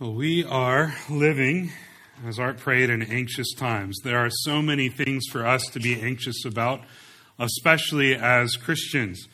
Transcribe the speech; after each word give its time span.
Well, 0.00 0.14
we 0.14 0.42
are 0.42 0.92
living, 1.08 1.70
as 2.26 2.40
Art 2.40 2.58
prayed, 2.58 2.90
in 2.90 3.00
anxious 3.00 3.54
times. 3.54 3.96
There 4.02 4.18
are 4.18 4.28
so 4.28 4.60
many 4.60 4.88
things 4.88 5.22
for 5.30 5.46
us 5.46 5.62
to 5.68 5.78
be 5.78 6.00
anxious 6.00 6.44
about, 6.44 6.80
especially 7.38 8.16
as 8.16 8.56
Christians. 8.56 9.28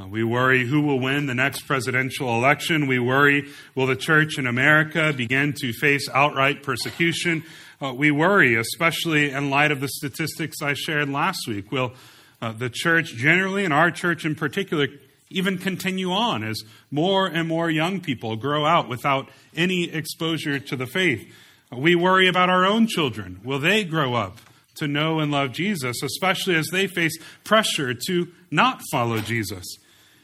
Uh, 0.00 0.06
we 0.06 0.24
worry 0.24 0.64
who 0.64 0.80
will 0.80 0.98
win 0.98 1.26
the 1.26 1.34
next 1.34 1.66
presidential 1.66 2.34
election. 2.34 2.86
We 2.86 2.98
worry 2.98 3.50
will 3.74 3.86
the 3.86 3.96
church 3.96 4.38
in 4.38 4.46
America 4.46 5.12
begin 5.14 5.52
to 5.58 5.74
face 5.74 6.08
outright 6.08 6.62
persecution. 6.62 7.44
Uh, 7.78 7.92
we 7.92 8.10
worry, 8.10 8.54
especially 8.54 9.30
in 9.30 9.50
light 9.50 9.72
of 9.72 9.80
the 9.80 9.88
statistics 9.88 10.62
I 10.62 10.72
shared 10.72 11.10
last 11.10 11.46
week. 11.46 11.70
Will 11.70 11.92
uh, 12.40 12.52
the 12.52 12.70
church 12.70 13.12
generally, 13.14 13.66
and 13.66 13.74
our 13.74 13.90
church 13.90 14.24
in 14.24 14.36
particular, 14.36 14.86
even 15.30 15.58
continue 15.58 16.10
on 16.10 16.42
as 16.42 16.62
more 16.90 17.26
and 17.26 17.48
more 17.48 17.70
young 17.70 18.00
people 18.00 18.36
grow 18.36 18.64
out 18.64 18.88
without 18.88 19.28
any 19.54 19.90
exposure 19.90 20.58
to 20.58 20.76
the 20.76 20.86
faith. 20.86 21.32
We 21.70 21.94
worry 21.94 22.28
about 22.28 22.48
our 22.48 22.64
own 22.64 22.86
children. 22.86 23.40
Will 23.44 23.58
they 23.58 23.84
grow 23.84 24.14
up 24.14 24.38
to 24.76 24.88
know 24.88 25.18
and 25.18 25.30
love 25.30 25.52
Jesus, 25.52 26.02
especially 26.02 26.54
as 26.54 26.68
they 26.68 26.86
face 26.86 27.18
pressure 27.44 27.94
to 28.06 28.28
not 28.50 28.80
follow 28.90 29.18
Jesus? 29.20 29.64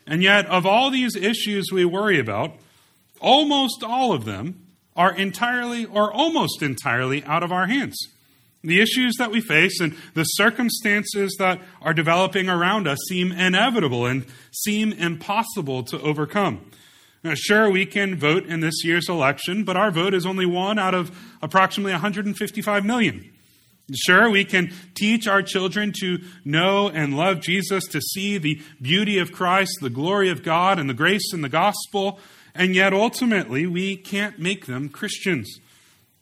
And 0.07 0.23
yet, 0.23 0.47
of 0.47 0.67
all 0.67 0.91
these 0.91 1.17
issues 1.17 1.71
we 1.73 1.85
worry 1.85 2.19
about, 2.19 2.53
almost 3.21 3.83
all 3.83 4.13
of 4.13 4.25
them 4.25 4.67
are 4.97 5.15
entirely 5.15 5.85
or 5.85 6.13
almost 6.13 6.63
entirely 6.63 7.25
out 7.25 7.43
of 7.43 7.53
our 7.53 7.67
hands 7.67 7.97
the 8.65 8.81
issues 8.81 9.15
that 9.19 9.31
we 9.31 9.41
face 9.41 9.81
and 9.81 9.97
the 10.15 10.25
circumstances 10.25 11.37
that 11.39 11.61
are 11.83 11.95
developing 11.95 12.49
around 12.49 12.89
us 12.89 12.99
seem 13.09 13.31
inevitable 13.31 14.07
and 14.07 14.27
seem 14.51 14.93
impossible 14.93 15.83
to 15.85 16.01
overcome. 16.01 16.71
Now, 17.23 17.35
sure, 17.35 17.71
we 17.71 17.87
can 17.87 18.17
vote 18.17 18.45
in 18.47 18.61
this 18.61 18.85
year's 18.85 19.09
election, 19.09 19.65
but 19.65 19.77
our 19.77 19.91
vote 19.91 20.13
is 20.13 20.27
only 20.27 20.47
one 20.47 20.79
out 20.79 20.95
of 20.95 21.17
approximately 21.41 21.93
155 21.93 22.85
million. 22.85 23.31
Sure, 23.95 24.31
we 24.31 24.45
can 24.45 24.73
teach 24.95 25.27
our 25.27 25.43
children 25.43 25.93
to 26.01 26.19
know 26.45 26.89
and 26.89 27.17
love 27.17 27.41
Jesus, 27.41 27.85
to 27.89 28.01
see 28.01 28.39
the 28.39 28.61
beauty 28.81 29.19
of 29.19 29.33
Christ, 29.33 29.79
the 29.81 29.91
glory 29.91 30.31
of 30.31 30.43
God, 30.43 30.79
and 30.79 30.89
the 30.89 30.95
grace 30.95 31.33
in 31.35 31.43
the 31.43 31.49
gospel, 31.51 32.19
and 32.55 32.75
yet 32.75 32.95
ultimately 32.95 33.67
we 33.67 33.97
can't 33.97 34.39
make 34.39 34.67
them 34.67 34.89
Christians. 34.89 35.59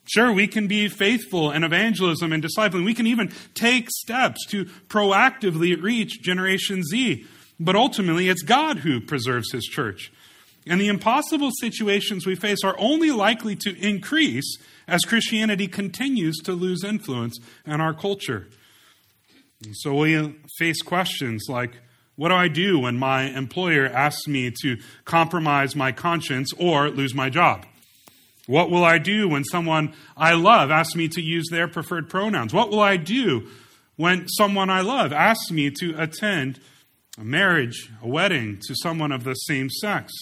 Sure, 0.05 0.33
we 0.33 0.49
can 0.49 0.67
be 0.67 0.89
faithful 0.89 1.51
in 1.53 1.63
evangelism 1.63 2.33
and 2.33 2.43
discipling. 2.43 2.85
We 2.85 2.95
can 2.95 3.07
even 3.07 3.33
take 3.55 3.89
steps 3.91 4.45
to 4.47 4.65
proactively 4.89 5.81
reach 5.81 6.23
Generation 6.23 6.83
Z. 6.83 7.25
But 7.61 7.77
ultimately, 7.77 8.29
it's 8.29 8.43
God 8.43 8.79
who 8.79 9.01
preserves 9.01 9.53
his 9.53 9.65
church. 9.65 10.13
And 10.67 10.81
the 10.81 10.89
impossible 10.89 11.51
situations 11.61 12.27
we 12.27 12.35
face 12.35 12.59
are 12.65 12.77
only 12.79 13.11
likely 13.11 13.57
to 13.57 13.77
increase 13.79 14.59
as 14.87 15.03
Christianity 15.03 15.69
continues 15.69 16.39
to 16.39 16.53
lose 16.53 16.85
influence 16.85 17.39
in 17.67 17.81
our 17.81 17.95
culture. 17.95 18.49
And 19.65 19.77
so 19.77 19.95
we 19.95 20.37
face 20.59 20.83
questions 20.83 21.47
like 21.49 21.81
what 22.17 22.29
do 22.29 22.35
I 22.35 22.49
do 22.49 22.81
when 22.81 22.99
my 22.99 23.23
employer 23.23 23.87
asks 23.87 24.29
me 24.29 24.53
to 24.63 24.77
compromise 25.05 25.75
my 25.75 25.93
conscience 25.93 26.53
or 26.59 26.91
lose 26.91 27.15
my 27.15 27.31
job? 27.31 27.65
What 28.47 28.71
will 28.71 28.85
I 28.85 28.99
do 28.99 29.29
when 29.29 29.45
someone 29.45 29.95
I 30.17 30.35
love 30.35 30.71
asks 30.71 30.97
me 30.97 31.09
to 31.09 31.23
use 31.23 31.49
their 31.51 31.69
preferred 31.69 32.11
pronouns? 32.11 32.53
What 32.53 32.71
will 32.71 32.81
I 32.81 32.97
do 32.97 33.49
when 33.97 34.29
someone 34.29 34.71
I 34.71 34.81
love 34.81 35.13
asks 35.13 35.51
me 35.51 35.71
to 35.79 35.95
attend 35.97 36.61
a 37.19 37.25
marriage, 37.25 37.91
a 38.03 38.09
wedding 38.09 38.59
to 38.67 38.75
someone 38.75 39.13
of 39.13 39.25
the 39.25 39.35
same 39.35 39.71
sex? 39.71 40.13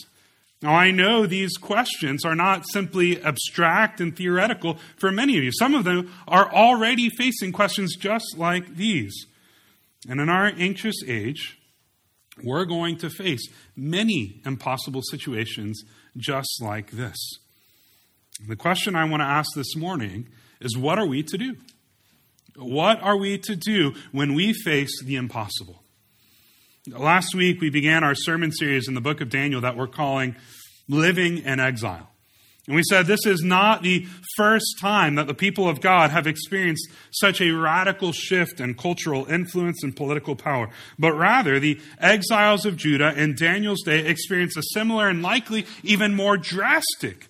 Now, 0.62 0.74
I 0.74 0.90
know 0.90 1.24
these 1.24 1.56
questions 1.56 2.24
are 2.26 2.34
not 2.34 2.68
simply 2.68 3.22
abstract 3.22 3.98
and 3.98 4.14
theoretical 4.14 4.76
for 4.98 5.10
many 5.10 5.38
of 5.38 5.44
you. 5.44 5.52
Some 5.52 5.74
of 5.74 5.84
them 5.84 6.12
are 6.28 6.52
already 6.52 7.08
facing 7.08 7.52
questions 7.52 7.96
just 7.96 8.36
like 8.36 8.76
these. 8.76 9.26
And 10.06 10.20
in 10.20 10.28
our 10.28 10.52
anxious 10.58 10.96
age, 11.06 11.58
we're 12.42 12.66
going 12.66 12.98
to 12.98 13.08
face 13.08 13.48
many 13.74 14.42
impossible 14.44 15.02
situations 15.02 15.82
just 16.18 16.60
like 16.60 16.90
this. 16.90 17.16
The 18.48 18.56
question 18.56 18.96
I 18.96 19.04
want 19.04 19.20
to 19.20 19.26
ask 19.26 19.50
this 19.54 19.76
morning 19.76 20.28
is 20.60 20.76
what 20.76 20.98
are 20.98 21.06
we 21.06 21.22
to 21.24 21.36
do? 21.36 21.56
What 22.56 23.00
are 23.02 23.16
we 23.16 23.38
to 23.38 23.54
do 23.54 23.94
when 24.12 24.34
we 24.34 24.52
face 24.54 25.02
the 25.04 25.16
impossible? 25.16 25.82
Last 26.86 27.34
week, 27.34 27.60
we 27.60 27.68
began 27.68 28.02
our 28.02 28.14
sermon 28.14 28.50
series 28.50 28.88
in 28.88 28.94
the 28.94 29.00
book 29.00 29.20
of 29.20 29.28
Daniel 29.28 29.60
that 29.60 29.76
we're 29.76 29.86
calling 29.86 30.36
Living 30.88 31.38
in 31.38 31.60
Exile. 31.60 32.08
And 32.66 32.74
we 32.76 32.82
said 32.82 33.06
this 33.06 33.26
is 33.26 33.42
not 33.42 33.82
the 33.82 34.06
first 34.36 34.78
time 34.80 35.16
that 35.16 35.26
the 35.26 35.34
people 35.34 35.68
of 35.68 35.80
God 35.80 36.10
have 36.10 36.26
experienced 36.26 36.88
such 37.10 37.40
a 37.40 37.50
radical 37.50 38.12
shift 38.12 38.60
in 38.60 38.74
cultural 38.74 39.26
influence 39.26 39.82
and 39.82 39.94
political 39.94 40.34
power, 40.34 40.70
but 40.98 41.12
rather 41.12 41.60
the 41.60 41.80
exiles 41.98 42.64
of 42.64 42.76
Judah 42.76 43.12
in 43.20 43.34
Daniel's 43.34 43.82
day 43.82 44.06
experienced 44.06 44.56
a 44.56 44.62
similar 44.62 45.08
and 45.08 45.22
likely 45.22 45.66
even 45.82 46.14
more 46.14 46.36
drastic 46.36 47.29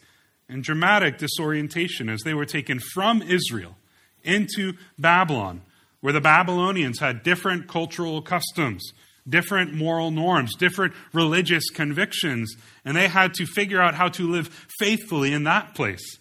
and 0.51 0.65
dramatic 0.65 1.17
disorientation 1.17 2.09
as 2.09 2.21
they 2.23 2.35
were 2.35 2.45
taken 2.45 2.81
from 2.93 3.23
Israel 3.23 3.77
into 4.25 4.75
Babylon, 4.99 5.63
where 6.01 6.13
the 6.13 6.21
Babylonians 6.21 6.99
had 6.99 7.23
different 7.23 7.69
cultural 7.69 8.21
customs, 8.21 8.83
different 9.29 9.73
moral 9.73 10.11
norms, 10.11 10.57
different 10.57 10.93
religious 11.13 11.71
convictions, 11.71 12.55
and 12.85 12.97
they 12.97 13.09
had 13.09 13.33
to 13.35 13.47
figure 13.47 13.81
out 13.81 13.95
how 13.95 14.09
to 14.09 14.29
live 14.29 14.49
faithfully 14.81 15.33
in 15.33 15.45
that 15.45 15.75
place. 15.75 16.19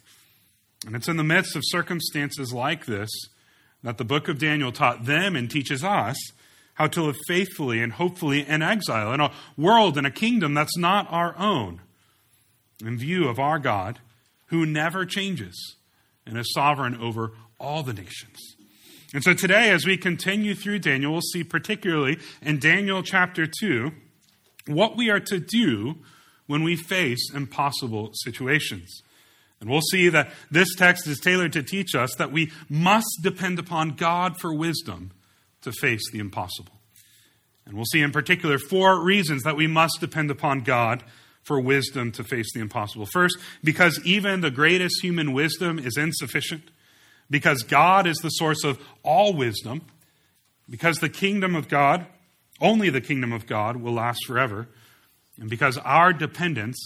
And 0.86 0.94
it's 0.94 1.08
in 1.08 1.16
the 1.16 1.24
midst 1.24 1.56
of 1.56 1.62
circumstances 1.66 2.52
like 2.52 2.86
this 2.86 3.10
that 3.82 3.98
the 3.98 4.04
book 4.04 4.28
of 4.28 4.38
Daniel 4.38 4.70
taught 4.70 5.06
them 5.06 5.34
and 5.34 5.50
teaches 5.50 5.82
us 5.82 6.16
how 6.74 6.86
to 6.86 7.02
live 7.02 7.16
faithfully 7.26 7.82
and 7.82 7.92
hopefully 7.92 8.46
in 8.46 8.62
exile 8.62 9.12
in 9.12 9.20
a 9.20 9.32
world 9.56 9.98
and 9.98 10.06
a 10.06 10.10
kingdom 10.10 10.54
that's 10.54 10.76
not 10.76 11.06
our 11.10 11.36
own, 11.36 11.80
in 12.84 12.96
view 12.96 13.26
of 13.26 13.38
our 13.38 13.58
God 13.58 13.98
who 14.50 14.66
never 14.66 15.04
changes 15.06 15.76
and 16.26 16.36
is 16.36 16.52
sovereign 16.52 16.96
over 16.96 17.32
all 17.58 17.82
the 17.82 17.92
nations. 17.92 18.56
And 19.12 19.24
so 19.24 19.34
today, 19.34 19.70
as 19.70 19.86
we 19.86 19.96
continue 19.96 20.54
through 20.54 20.80
Daniel, 20.80 21.12
we'll 21.12 21.20
see 21.20 21.42
particularly 21.42 22.18
in 22.42 22.58
Daniel 22.58 23.02
chapter 23.02 23.46
2 23.46 23.90
what 24.66 24.96
we 24.96 25.10
are 25.10 25.20
to 25.20 25.40
do 25.40 25.96
when 26.46 26.62
we 26.62 26.76
face 26.76 27.32
impossible 27.34 28.10
situations. 28.14 29.02
And 29.60 29.68
we'll 29.68 29.82
see 29.82 30.08
that 30.08 30.30
this 30.50 30.74
text 30.74 31.06
is 31.06 31.18
tailored 31.20 31.52
to 31.52 31.62
teach 31.62 31.94
us 31.94 32.14
that 32.16 32.32
we 32.32 32.50
must 32.68 33.20
depend 33.22 33.58
upon 33.58 33.90
God 33.90 34.38
for 34.38 34.54
wisdom 34.54 35.12
to 35.62 35.72
face 35.72 36.10
the 36.12 36.18
impossible. 36.18 36.80
And 37.66 37.74
we'll 37.74 37.84
see 37.84 38.00
in 38.00 38.10
particular 38.10 38.58
four 38.58 39.04
reasons 39.04 39.42
that 39.42 39.56
we 39.56 39.66
must 39.66 39.98
depend 40.00 40.30
upon 40.30 40.60
God 40.60 41.04
for 41.42 41.60
wisdom 41.60 42.12
to 42.12 42.24
face 42.24 42.52
the 42.52 42.60
impossible. 42.60 43.06
First, 43.06 43.38
because 43.64 44.00
even 44.04 44.40
the 44.40 44.50
greatest 44.50 45.02
human 45.02 45.32
wisdom 45.32 45.78
is 45.78 45.96
insufficient, 45.96 46.70
because 47.30 47.62
God 47.62 48.06
is 48.06 48.18
the 48.18 48.28
source 48.30 48.64
of 48.64 48.78
all 49.02 49.32
wisdom, 49.32 49.82
because 50.68 50.98
the 50.98 51.08
kingdom 51.08 51.54
of 51.56 51.68
God, 51.68 52.06
only 52.60 52.90
the 52.90 53.00
kingdom 53.00 53.32
of 53.32 53.46
God, 53.46 53.76
will 53.76 53.94
last 53.94 54.24
forever, 54.26 54.68
and 55.38 55.48
because 55.48 55.78
our 55.78 56.12
dependence 56.12 56.76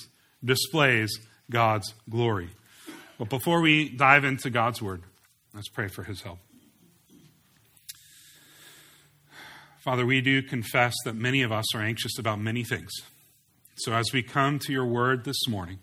displays 0.45 1.19
God's 1.51 1.93
glory. 2.09 2.51
But 3.19 3.29
before 3.29 3.61
we 3.61 3.89
dive 3.89 4.25
into 4.25 4.51
God's 4.51 4.81
word, 4.81 5.03
let's 5.53 5.69
pray 5.69 5.89
for 5.89 6.05
his 6.05 6.23
help. 6.23 6.39
Father, 9.81 10.07
we 10.07 10.23
do 10.23 10.43
confess 10.43 10.95
that 11.05 11.15
many 11.15 11.43
of 11.43 11.53
us 11.53 11.75
are 11.75 11.83
anxious 11.83 12.19
about 12.19 12.41
many 12.41 12.65
things. 12.65 12.91
So, 13.77 13.93
as 13.93 14.13
we 14.13 14.23
come 14.23 14.61
to 14.61 14.73
your 14.73 14.87
word 14.87 15.25
this 15.25 15.49
morning 15.49 15.81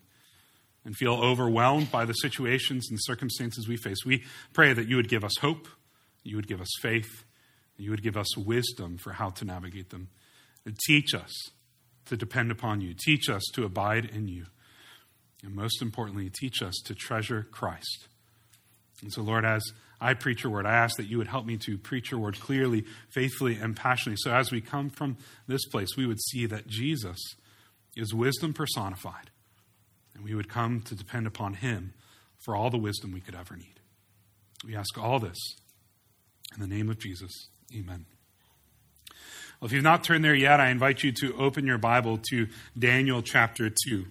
and 0.86 0.96
feel 0.96 1.14
overwhelmed 1.14 1.92
by 1.92 2.06
the 2.06 2.14
situations 2.14 2.88
and 2.90 2.98
circumstances 3.02 3.68
we 3.68 3.76
face, 3.76 4.06
we 4.06 4.24
pray 4.54 4.72
that 4.72 4.88
you 4.88 4.96
would 4.96 5.10
give 5.10 5.26
us 5.26 5.38
hope, 5.42 5.68
you 6.24 6.38
would 6.38 6.48
give 6.48 6.62
us 6.62 6.70
faith, 6.82 7.26
you 7.78 7.92
would 7.92 8.02
give 8.02 8.16
us 8.16 8.38
wisdom 8.38 8.98
for 8.98 9.14
how 9.14 9.30
to 9.32 9.46
navigate 9.46 9.90
them. 9.90 10.08
And 10.66 10.78
teach 10.88 11.14
us 11.14 11.34
to 12.06 12.16
depend 12.16 12.52
upon 12.52 12.82
you, 12.82 12.94
teach 12.94 13.30
us 13.30 13.44
to 13.56 13.66
abide 13.66 14.06
in 14.06 14.28
you, 14.28 14.46
and 15.44 15.54
most 15.54 15.82
importantly, 15.82 16.30
teach 16.30 16.62
us 16.62 16.76
to 16.86 16.96
treasure 16.96 17.46
Christ. 17.52 18.08
And 19.02 19.12
so, 19.12 19.22
Lord, 19.22 19.44
as 19.44 19.64
I 20.00 20.14
preach 20.14 20.44
your 20.44 20.54
word, 20.54 20.66
I 20.66 20.76
ask 20.76 20.96
that 20.96 21.08
you 21.08 21.18
would 21.18 21.28
help 21.28 21.46
me 21.46 21.58
to 21.66 21.78
preach 21.78 22.12
your 22.12 22.20
word 22.22 22.40
clearly, 22.40 22.86
faithfully, 23.10 23.56
and 23.56 23.76
passionately. 23.76 24.18
So, 24.20 24.34
as 24.34 24.50
we 24.50 24.62
come 24.62 24.90
from 24.90 25.18
this 25.48 25.66
place, 25.66 25.90
we 25.98 26.06
would 26.06 26.22
see 26.22 26.46
that 26.46 26.68
Jesus 26.68 27.18
is 27.96 28.14
wisdom 28.14 28.54
personified. 28.54 29.30
And 30.16 30.24
we 30.24 30.36
would 30.36 30.50
come 30.50 30.82
to 30.82 30.96
depend 30.96 31.28
upon 31.28 31.56
him 31.56 31.94
for 32.38 32.56
all 32.56 32.70
the 32.70 32.78
wisdom 32.78 33.12
we 33.12 33.22
could 33.22 33.36
ever 33.36 33.56
need. 33.56 33.80
We 34.66 34.76
ask 34.76 34.98
all 34.98 35.20
this 35.20 35.38
in 36.54 36.62
the 36.62 36.68
name 36.68 36.90
of 36.90 37.00
Jesus. 37.00 37.48
Amen. 37.74 38.06
Well, 39.60 39.68
if 39.68 39.72
you've 39.74 39.84
not 39.84 40.04
turned 40.04 40.24
there 40.24 40.36
yet, 40.36 40.60
I 40.60 40.70
invite 40.70 41.04
you 41.04 41.12
to 41.22 41.38
open 41.38 41.66
your 41.66 41.78
Bible 41.78 42.20
to 42.32 42.48
Daniel 42.78 43.22
chapter 43.22 43.70
2. 43.70 44.06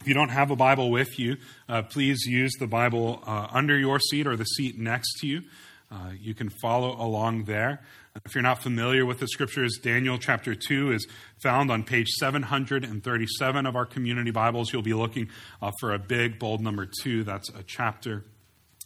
If 0.00 0.08
you 0.08 0.14
don't 0.14 0.30
have 0.30 0.50
a 0.50 0.56
Bible 0.56 0.90
with 0.90 1.18
you, 1.18 1.36
uh, 1.68 1.82
please 1.82 2.24
use 2.26 2.52
the 2.58 2.66
Bible 2.66 3.22
uh, 3.26 3.48
under 3.50 3.78
your 3.78 4.00
seat 4.00 4.26
or 4.26 4.34
the 4.34 4.44
seat 4.44 4.78
next 4.78 5.18
to 5.20 5.26
you. 5.26 5.42
Uh, 5.90 6.10
you 6.20 6.34
can 6.34 6.48
follow 6.48 6.92
along 7.02 7.44
there. 7.44 7.82
If 8.24 8.34
you're 8.34 8.42
not 8.42 8.62
familiar 8.62 9.04
with 9.04 9.18
the 9.18 9.26
scriptures, 9.26 9.78
Daniel 9.82 10.18
chapter 10.18 10.54
2 10.54 10.92
is 10.92 11.06
found 11.42 11.70
on 11.70 11.82
page 11.82 12.08
737 12.10 13.66
of 13.66 13.74
our 13.74 13.86
community 13.86 14.30
Bibles. 14.30 14.72
You'll 14.72 14.82
be 14.82 14.94
looking 14.94 15.30
uh, 15.60 15.72
for 15.80 15.92
a 15.92 15.98
big, 15.98 16.38
bold 16.38 16.60
number 16.60 16.86
2. 17.02 17.24
That's 17.24 17.48
a 17.50 17.62
chapter. 17.64 18.24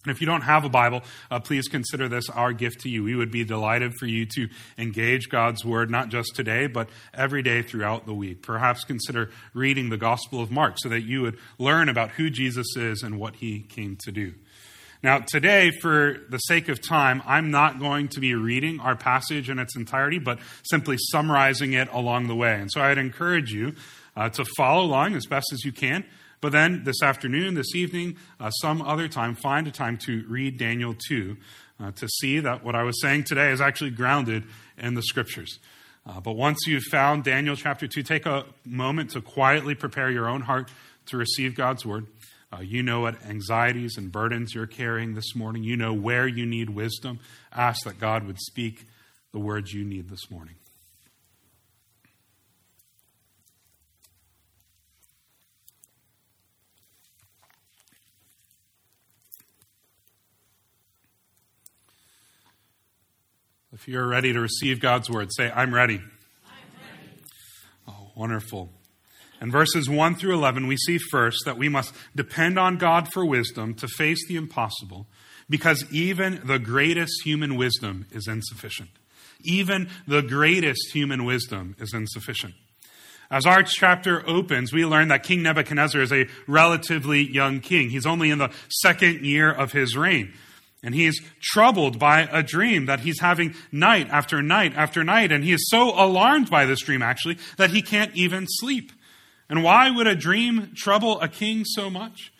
And 0.04 0.14
if 0.14 0.20
you 0.20 0.26
don't 0.26 0.42
have 0.42 0.64
a 0.64 0.68
Bible, 0.68 1.02
uh, 1.30 1.40
please 1.40 1.66
consider 1.68 2.08
this 2.08 2.28
our 2.28 2.52
gift 2.52 2.80
to 2.80 2.90
you. 2.90 3.02
We 3.02 3.14
would 3.14 3.30
be 3.30 3.44
delighted 3.44 3.94
for 3.98 4.06
you 4.06 4.26
to 4.36 4.48
engage 4.76 5.30
God's 5.30 5.64
Word, 5.64 5.90
not 5.90 6.10
just 6.10 6.34
today, 6.34 6.66
but 6.66 6.90
every 7.14 7.42
day 7.42 7.62
throughout 7.62 8.04
the 8.04 8.14
week. 8.14 8.42
Perhaps 8.42 8.84
consider 8.84 9.30
reading 9.54 9.88
the 9.88 9.96
Gospel 9.96 10.42
of 10.42 10.50
Mark 10.50 10.74
so 10.78 10.90
that 10.90 11.02
you 11.02 11.22
would 11.22 11.38
learn 11.58 11.88
about 11.88 12.10
who 12.10 12.28
Jesus 12.28 12.76
is 12.76 13.02
and 13.02 13.18
what 13.18 13.36
he 13.36 13.60
came 13.60 13.96
to 14.04 14.12
do. 14.12 14.34
Now, 15.04 15.18
today, 15.18 15.70
for 15.82 16.16
the 16.30 16.38
sake 16.38 16.70
of 16.70 16.80
time, 16.80 17.22
I'm 17.26 17.50
not 17.50 17.78
going 17.78 18.08
to 18.08 18.20
be 18.20 18.34
reading 18.34 18.80
our 18.80 18.96
passage 18.96 19.50
in 19.50 19.58
its 19.58 19.76
entirety, 19.76 20.18
but 20.18 20.38
simply 20.62 20.96
summarizing 20.98 21.74
it 21.74 21.90
along 21.92 22.28
the 22.28 22.34
way. 22.34 22.58
And 22.58 22.72
so 22.72 22.80
I'd 22.80 22.96
encourage 22.96 23.52
you 23.52 23.74
uh, 24.16 24.30
to 24.30 24.46
follow 24.56 24.82
along 24.82 25.14
as 25.14 25.26
best 25.26 25.52
as 25.52 25.62
you 25.62 25.72
can. 25.72 26.06
But 26.40 26.52
then 26.52 26.84
this 26.84 27.02
afternoon, 27.02 27.52
this 27.52 27.74
evening, 27.74 28.16
uh, 28.40 28.48
some 28.48 28.80
other 28.80 29.06
time, 29.06 29.34
find 29.34 29.66
a 29.66 29.70
time 29.70 29.98
to 30.06 30.24
read 30.26 30.56
Daniel 30.56 30.94
2 31.08 31.36
uh, 31.80 31.90
to 31.90 32.08
see 32.08 32.40
that 32.40 32.64
what 32.64 32.74
I 32.74 32.82
was 32.82 32.98
saying 33.02 33.24
today 33.24 33.50
is 33.50 33.60
actually 33.60 33.90
grounded 33.90 34.44
in 34.78 34.94
the 34.94 35.02
scriptures. 35.02 35.58
Uh, 36.06 36.20
but 36.20 36.32
once 36.32 36.60
you've 36.66 36.84
found 36.84 37.24
Daniel 37.24 37.56
chapter 37.56 37.86
2, 37.86 38.02
take 38.04 38.24
a 38.24 38.46
moment 38.64 39.10
to 39.10 39.20
quietly 39.20 39.74
prepare 39.74 40.10
your 40.10 40.30
own 40.30 40.40
heart 40.40 40.70
to 41.06 41.18
receive 41.18 41.54
God's 41.54 41.84
word. 41.84 42.06
Uh, 42.54 42.60
you 42.60 42.82
know 42.82 43.00
what 43.00 43.20
anxieties 43.24 43.96
and 43.96 44.12
burdens 44.12 44.54
you're 44.54 44.66
carrying 44.66 45.14
this 45.14 45.34
morning. 45.34 45.64
You 45.64 45.76
know 45.76 45.92
where 45.92 46.28
you 46.28 46.46
need 46.46 46.70
wisdom. 46.70 47.18
Ask 47.52 47.84
that 47.84 47.98
God 47.98 48.24
would 48.26 48.38
speak 48.38 48.86
the 49.32 49.40
words 49.40 49.72
you 49.72 49.84
need 49.84 50.08
this 50.08 50.30
morning. 50.30 50.54
If 63.72 63.88
you're 63.88 64.06
ready 64.06 64.32
to 64.32 64.38
receive 64.38 64.78
God's 64.78 65.10
word, 65.10 65.30
say, 65.32 65.50
I'm 65.52 65.74
ready. 65.74 65.96
I'm 65.96 66.02
ready. 66.78 67.22
Oh, 67.88 68.12
wonderful. 68.14 68.70
In 69.44 69.50
verses 69.50 69.90
1 69.90 70.14
through 70.14 70.32
11, 70.32 70.66
we 70.66 70.78
see 70.78 70.96
first 70.96 71.44
that 71.44 71.58
we 71.58 71.68
must 71.68 71.92
depend 72.16 72.58
on 72.58 72.78
God 72.78 73.12
for 73.12 73.26
wisdom 73.26 73.74
to 73.74 73.86
face 73.86 74.26
the 74.26 74.36
impossible 74.36 75.06
because 75.50 75.84
even 75.92 76.40
the 76.46 76.58
greatest 76.58 77.12
human 77.24 77.54
wisdom 77.56 78.06
is 78.10 78.26
insufficient. 78.26 78.88
Even 79.42 79.90
the 80.08 80.22
greatest 80.22 80.92
human 80.94 81.26
wisdom 81.26 81.76
is 81.78 81.92
insufficient. 81.92 82.54
As 83.30 83.44
our 83.44 83.62
chapter 83.62 84.26
opens, 84.26 84.72
we 84.72 84.86
learn 84.86 85.08
that 85.08 85.24
King 85.24 85.42
Nebuchadnezzar 85.42 86.00
is 86.00 86.10
a 86.10 86.26
relatively 86.48 87.20
young 87.20 87.60
king. 87.60 87.90
He's 87.90 88.06
only 88.06 88.30
in 88.30 88.38
the 88.38 88.50
second 88.70 89.26
year 89.26 89.52
of 89.52 89.72
his 89.72 89.94
reign. 89.94 90.32
And 90.82 90.94
he 90.94 91.04
is 91.04 91.20
troubled 91.42 91.98
by 91.98 92.20
a 92.32 92.42
dream 92.42 92.86
that 92.86 93.00
he's 93.00 93.20
having 93.20 93.54
night 93.70 94.08
after 94.08 94.40
night 94.40 94.72
after 94.74 95.04
night. 95.04 95.32
And 95.32 95.44
he 95.44 95.52
is 95.52 95.68
so 95.68 95.90
alarmed 95.90 96.48
by 96.48 96.64
this 96.64 96.80
dream, 96.80 97.02
actually, 97.02 97.36
that 97.58 97.68
he 97.68 97.82
can't 97.82 98.14
even 98.16 98.46
sleep. 98.48 98.90
And 99.48 99.62
why 99.62 99.90
would 99.90 100.06
a 100.06 100.14
dream 100.14 100.72
trouble 100.74 101.20
a 101.20 101.28
king 101.28 101.64
so 101.64 101.90
much? 101.90 102.32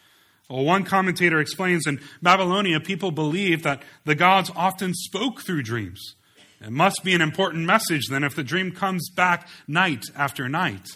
Well, 0.49 0.65
one 0.65 0.85
commentator 0.85 1.41
explains 1.41 1.87
in 1.87 2.01
Babylonia, 2.23 2.81
people 2.81 3.11
believed 3.11 3.65
that 3.65 3.83
the 4.05 4.15
gods 4.15 4.51
often 4.55 4.93
spoke 4.95 5.43
through 5.43 5.62
dreams. 5.62 6.17
It 6.61 6.71
must 6.71 7.05
be 7.05 7.15
an 7.15 7.21
important 7.21 7.67
message 7.67 8.09
then 8.09 8.25
if 8.25 8.35
the 8.35 8.45
dream 8.45 8.73
comes 8.73 9.11
back 9.11 9.49
night 9.67 10.05
after 10.17 10.49
night. 10.49 10.87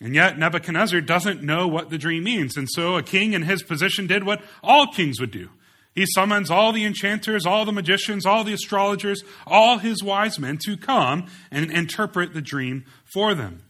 And 0.00 0.14
yet, 0.14 0.38
Nebuchadnezzar 0.38 1.00
doesn't 1.00 1.42
know 1.42 1.66
what 1.66 1.90
the 1.90 1.98
dream 1.98 2.24
means. 2.24 2.56
And 2.56 2.68
so, 2.70 2.96
a 2.96 3.02
king 3.02 3.32
in 3.32 3.42
his 3.42 3.64
position 3.64 4.06
did 4.06 4.24
what 4.24 4.40
all 4.62 4.86
kings 4.86 5.20
would 5.20 5.32
do 5.32 5.50
he 5.98 6.06
summons 6.06 6.48
all 6.48 6.72
the 6.72 6.84
enchanters, 6.84 7.44
all 7.44 7.64
the 7.64 7.72
magicians, 7.72 8.24
all 8.24 8.44
the 8.44 8.52
astrologers, 8.52 9.24
all 9.44 9.78
his 9.78 10.00
wise 10.00 10.38
men 10.38 10.56
to 10.64 10.76
come 10.76 11.26
and 11.50 11.72
interpret 11.72 12.34
the 12.34 12.40
dream 12.40 12.84
for 13.04 13.34
them. 13.34 13.64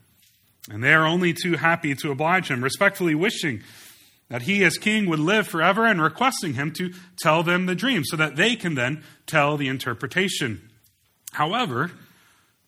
And 0.69 0.83
they 0.83 0.93
are 0.93 1.05
only 1.05 1.33
too 1.33 1.57
happy 1.57 1.95
to 1.95 2.11
oblige 2.11 2.49
him, 2.49 2.63
respectfully 2.63 3.15
wishing 3.15 3.61
that 4.29 4.43
he, 4.43 4.63
as 4.63 4.77
king, 4.77 5.09
would 5.09 5.19
live 5.19 5.47
forever 5.47 5.85
and 5.85 6.01
requesting 6.01 6.53
him 6.53 6.71
to 6.73 6.93
tell 7.19 7.41
them 7.41 7.65
the 7.65 7.75
dream 7.75 8.03
so 8.05 8.15
that 8.15 8.35
they 8.35 8.55
can 8.55 8.75
then 8.75 9.03
tell 9.25 9.57
the 9.57 9.67
interpretation. 9.67 10.69
However, 11.31 11.91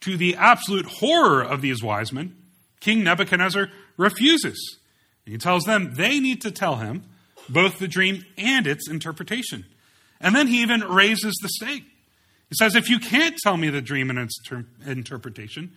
to 0.01 0.17
the 0.17 0.35
absolute 0.35 0.87
horror 0.87 1.41
of 1.41 1.61
these 1.61 1.83
wise 1.83 2.11
men, 2.11 2.35
King 2.79 3.03
Nebuchadnezzar 3.03 3.69
refuses. 3.97 4.79
And 5.25 5.33
He 5.33 5.37
tells 5.37 5.63
them 5.65 5.93
they 5.93 6.19
need 6.19 6.41
to 6.41 6.51
tell 6.51 6.77
him 6.77 7.03
both 7.47 7.77
the 7.77 7.87
dream 7.87 8.25
and 8.37 8.65
its 8.65 8.89
interpretation. 8.89 9.65
And 10.19 10.35
then 10.35 10.47
he 10.47 10.61
even 10.61 10.81
raises 10.81 11.35
the 11.41 11.49
stake. 11.49 11.83
He 12.49 12.55
says, 12.55 12.75
If 12.75 12.89
you 12.89 12.99
can't 12.99 13.37
tell 13.37 13.57
me 13.57 13.69
the 13.69 13.81
dream 13.81 14.09
and 14.09 14.19
its 14.19 14.41
ter- 14.47 14.65
interpretation, 14.85 15.71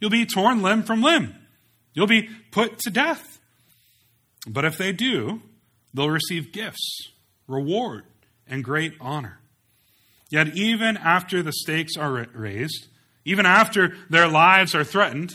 you'll 0.00 0.10
be 0.10 0.26
torn 0.26 0.62
limb 0.62 0.82
from 0.82 1.02
limb. 1.02 1.34
You'll 1.98 2.06
be 2.06 2.30
put 2.52 2.78
to 2.78 2.90
death. 2.90 3.40
But 4.46 4.64
if 4.64 4.78
they 4.78 4.92
do, 4.92 5.42
they'll 5.92 6.08
receive 6.08 6.52
gifts, 6.52 7.10
reward, 7.48 8.04
and 8.46 8.62
great 8.62 8.94
honor. 9.00 9.40
Yet, 10.30 10.56
even 10.56 10.96
after 10.96 11.42
the 11.42 11.52
stakes 11.52 11.96
are 11.96 12.24
raised, 12.32 12.86
even 13.24 13.46
after 13.46 13.96
their 14.08 14.28
lives 14.28 14.76
are 14.76 14.84
threatened, 14.84 15.34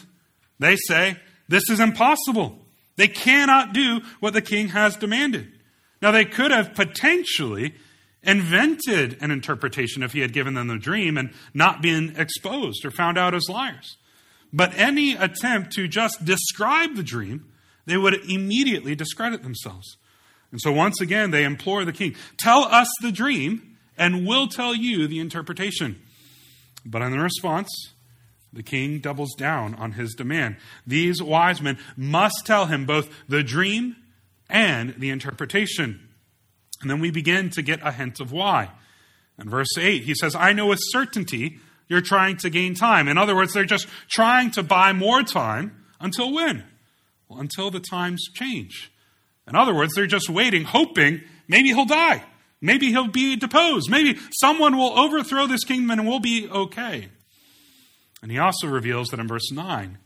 they 0.58 0.78
say, 0.78 1.18
This 1.50 1.70
is 1.70 1.82
impossible. 1.82 2.60
They 2.96 3.10
cannot 3.10 3.74
do 3.74 4.00
what 4.22 4.32
the 4.32 4.42
king 4.42 4.70
has 4.70 4.96
demanded. 4.96 5.52
Now, 6.02 6.12
they 6.12 6.24
could 6.24 6.52
have 6.52 6.76
potentially 6.76 7.74
invented 8.22 9.18
an 9.20 9.32
interpretation 9.32 10.02
if 10.02 10.14
he 10.14 10.22
had 10.22 10.32
given 10.32 10.54
them 10.54 10.70
the 10.70 10.78
dream 10.78 11.18
and 11.18 11.34
not 11.54 11.82
been 11.82 12.16
exposed 12.18 12.86
or 12.86 12.92
found 12.92 13.18
out 13.18 13.36
as 13.36 13.50
liars. 13.50 13.98
But 14.54 14.78
any 14.78 15.16
attempt 15.16 15.74
to 15.74 15.88
just 15.88 16.24
describe 16.24 16.96
the 16.96 17.04
dream, 17.04 17.52
they 17.86 17.98
would 17.98 18.14
immediately 18.30 18.96
discredit 18.96 19.42
themselves. 19.42 19.98
And 20.52 20.62
so, 20.62 20.72
once 20.72 21.02
again, 21.02 21.32
they 21.32 21.44
implore 21.44 21.84
the 21.84 21.92
king 21.92 22.16
tell 22.38 22.64
us 22.66 22.88
the 23.02 23.12
dream, 23.12 23.78
and 23.98 24.28
we'll 24.28 24.48
tell 24.48 24.76
you 24.76 25.08
the 25.08 25.20
interpretation. 25.20 26.00
But 26.86 27.02
in 27.02 27.20
response, 27.20 27.70
the 28.54 28.64
king 28.64 29.00
doubles 29.00 29.34
down 29.34 29.74
on 29.76 29.94
his 29.94 30.14
demand. 30.14 30.58
These 30.86 31.24
wise 31.24 31.60
men 31.60 31.80
must 31.98 32.46
tell 32.46 32.68
him 32.68 32.86
both 32.86 33.10
the 33.28 33.42
dream 33.42 33.96
and 34.48 34.94
the 35.00 35.10
interpretation. 35.10 36.08
And 36.82 36.90
then 36.90 37.00
we 37.00 37.10
begin 37.10 37.50
to 37.52 37.64
get 37.64 37.80
a 37.82 37.92
hint 37.92 38.20
of 38.20 38.32
why. 38.32 38.70
In 39.40 39.50
verse 39.50 39.76
8, 39.80 40.04
he 40.04 40.14
says, 40.14 40.36
I 40.36 40.54
know 40.54 40.68
with 40.68 40.80
certainty 40.82 41.60
you're 41.94 42.02
trying 42.02 42.38
to 42.38 42.50
gain 42.50 42.76
time. 42.76 43.08
In 43.08 43.18
other 43.18 43.36
words, 43.36 43.54
they're 43.54 43.66
just 43.66 43.88
trying 44.10 44.52
to 44.52 44.64
buy 44.64 44.92
more 44.94 45.24
time 45.24 45.86
until 46.00 46.34
when? 46.34 46.64
Well, 47.30 47.40
until 47.40 47.72
the 47.72 47.80
times 47.80 48.28
change. 48.34 48.92
In 49.48 49.56
other 49.56 49.74
words, 49.74 49.94
they're 49.94 50.08
just 50.08 50.30
waiting, 50.30 50.64
hoping 50.64 51.22
maybe 51.48 51.70
he'll 51.70 51.86
die. 51.86 52.24
Maybe 52.60 52.88
he'll 52.88 53.08
be 53.08 53.36
deposed. 53.36 53.90
Maybe 53.90 54.20
someone 54.40 54.78
will 54.78 54.98
overthrow 54.98 55.48
this 55.48 55.64
kingdom 55.64 55.92
and 55.92 56.08
we'll 56.08 56.20
be 56.20 56.50
okay. 56.50 57.10
And 58.22 58.32
he 58.32 58.40
also 58.40 58.68
reveals 58.68 59.10
that 59.10 59.20
in 59.20 59.28
verse 59.28 59.52
9, 59.52 59.98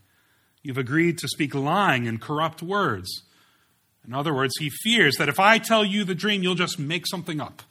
you've 0.63 0.77
agreed 0.77 1.17
to 1.19 1.27
speak 1.27 1.53
lying 1.53 2.07
and 2.07 2.19
corrupt 2.19 2.61
words 2.63 3.23
in 4.07 4.13
other 4.13 4.33
words, 4.33 4.53
he 4.57 4.69
fears 4.69 5.17
that 5.17 5.27
if 5.27 5.39
I 5.39 5.57
tell 5.57 5.83
you 5.83 6.05
the 6.05 6.15
dream, 6.15 6.41
you'll 6.41 6.55
just 6.55 6.79
make 6.79 7.05
something 7.05 7.41
up 7.41 7.61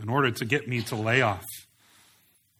in 0.00 0.08
order 0.08 0.30
to 0.30 0.44
get 0.46 0.66
me 0.66 0.80
to 0.82 0.96
lay 0.96 1.20
off. 1.20 1.44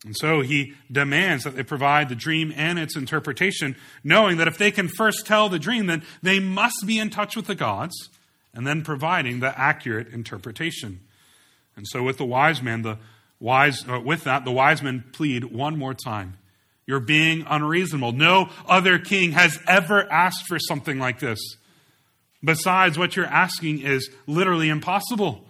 And 0.07 0.17
so 0.17 0.41
he 0.41 0.75
demands 0.91 1.43
that 1.43 1.57
they 1.57 1.65
provide 1.65 2.09
the 2.09 2.15
dream 2.15 2.53
and 2.57 2.79
its 2.79 2.97
interpretation, 2.97 3.75
knowing 4.05 4.37
that 4.37 4.47
if 4.47 4.57
they 4.57 4.71
can 4.71 4.87
first 4.87 5.27
tell 5.27 5.49
the 5.49 5.59
dream, 5.59 5.87
then 5.87 6.05
they 6.23 6.39
must 6.39 6.85
be 6.87 7.01
in 7.01 7.11
touch 7.11 7.35
with 7.35 7.49
the 7.49 7.57
gods, 7.57 8.09
and 8.55 8.65
then 8.65 8.83
providing 8.83 9.41
the 9.41 9.59
accurate 9.59 10.09
interpretation. 10.09 11.01
And 11.75 11.87
so 11.89 12.05
with 12.05 12.19
the 12.19 12.25
wise 12.25 12.63
men, 12.63 12.83
the 12.83 12.99
wise 13.41 13.85
uh, 13.89 14.01
with 14.01 14.23
that, 14.25 14.45
the 14.45 14.53
wise 14.53 14.81
men 14.81 15.05
plead 15.13 15.45
one 15.45 15.77
more 15.77 15.93
time. 15.93 16.39
You're 16.87 17.01
being 17.01 17.45
unreasonable. 17.49 18.13
No 18.13 18.51
other 18.69 19.01
king 19.01 19.33
has 19.33 19.59
ever 19.67 20.11
asked 20.11 20.47
for 20.47 20.61
something 20.61 21.01
like 21.01 21.19
this. 21.19 21.41
Besides, 22.45 22.97
what 22.97 23.17
you're 23.17 23.27
asking 23.27 23.81
is 23.81 24.09
literally 24.29 24.69
impossible. 24.69 25.46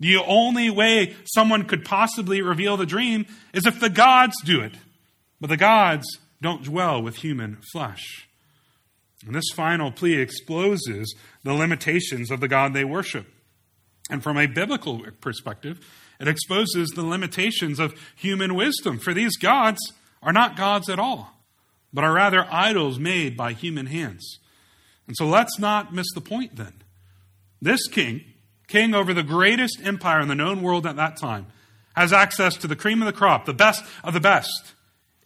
The 0.00 0.16
only 0.16 0.70
way 0.70 1.14
someone 1.24 1.64
could 1.64 1.84
possibly 1.84 2.40
reveal 2.40 2.76
the 2.76 2.86
dream 2.86 3.26
is 3.52 3.66
if 3.66 3.78
the 3.78 3.90
gods 3.90 4.34
do 4.44 4.60
it. 4.60 4.72
But 5.40 5.50
the 5.50 5.56
gods 5.58 6.06
don't 6.42 6.64
dwell 6.64 7.02
with 7.02 7.16
human 7.16 7.58
flesh. 7.72 8.26
And 9.26 9.34
this 9.34 9.50
final 9.54 9.92
plea 9.92 10.20
exposes 10.20 11.14
the 11.44 11.52
limitations 11.52 12.30
of 12.30 12.40
the 12.40 12.48
God 12.48 12.72
they 12.72 12.84
worship. 12.84 13.26
And 14.08 14.22
from 14.22 14.38
a 14.38 14.46
biblical 14.46 15.04
perspective, 15.20 15.86
it 16.18 16.28
exposes 16.28 16.88
the 16.90 17.04
limitations 17.04 17.78
of 17.78 17.94
human 18.16 18.54
wisdom. 18.54 18.98
For 18.98 19.12
these 19.14 19.36
gods 19.36 19.78
are 20.22 20.32
not 20.32 20.56
gods 20.56 20.88
at 20.88 20.98
all, 20.98 21.34
but 21.92 22.04
are 22.04 22.12
rather 22.12 22.46
idols 22.50 22.98
made 22.98 23.36
by 23.36 23.52
human 23.52 23.86
hands. 23.86 24.38
And 25.06 25.16
so 25.16 25.26
let's 25.26 25.58
not 25.58 25.94
miss 25.94 26.06
the 26.14 26.20
point 26.20 26.56
then. 26.56 26.82
This 27.60 27.86
king, 27.86 28.24
king 28.70 28.94
over 28.94 29.12
the 29.12 29.22
greatest 29.22 29.78
empire 29.84 30.20
in 30.20 30.28
the 30.28 30.34
known 30.34 30.62
world 30.62 30.86
at 30.86 30.96
that 30.96 31.18
time, 31.18 31.46
has 31.94 32.12
access 32.12 32.56
to 32.56 32.66
the 32.66 32.76
cream 32.76 33.02
of 33.02 33.06
the 33.06 33.12
crop, 33.12 33.44
the 33.44 33.52
best 33.52 33.84
of 34.02 34.14
the 34.14 34.20
best. 34.20 34.74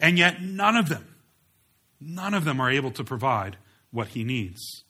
And 0.01 0.19
yet 0.19 0.43
none 0.43 0.77
of 0.77 0.89
them, 0.89 1.15
none 2.01 2.35
of 2.35 2.45
them 2.45 2.61
are 2.61 2.71
able 2.71 2.91
to 2.93 3.05
provide 3.05 3.57
what 3.91 4.09
he 4.09 4.25
needs. 4.25 4.85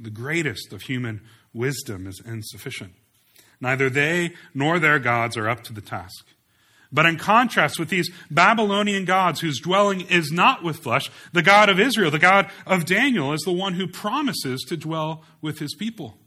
The 0.00 0.10
greatest 0.10 0.72
of 0.72 0.82
human 0.82 1.20
wisdom 1.52 2.06
is 2.06 2.20
insufficient. 2.24 2.94
Neither 3.60 3.88
they 3.88 4.32
nor 4.52 4.78
their 4.78 4.98
gods 4.98 5.36
are 5.36 5.48
up 5.48 5.62
to 5.64 5.72
the 5.72 5.80
task. 5.80 6.26
But 6.90 7.06
in 7.06 7.16
contrast 7.16 7.78
with 7.78 7.88
these 7.88 8.10
Babylonian 8.30 9.04
gods 9.04 9.40
whose 9.40 9.60
dwelling 9.60 10.02
is 10.02 10.30
not 10.30 10.62
with 10.62 10.78
flesh, 10.78 11.10
the 11.32 11.42
God 11.42 11.68
of 11.68 11.80
Israel, 11.80 12.10
the 12.10 12.18
God 12.18 12.50
of 12.66 12.84
Daniel, 12.84 13.32
is 13.32 13.40
the 13.40 13.52
one 13.52 13.74
who 13.74 13.86
promises 13.86 14.64
to 14.68 14.76
dwell 14.76 15.24
with 15.40 15.58
his 15.58 15.74
people. 15.74 16.18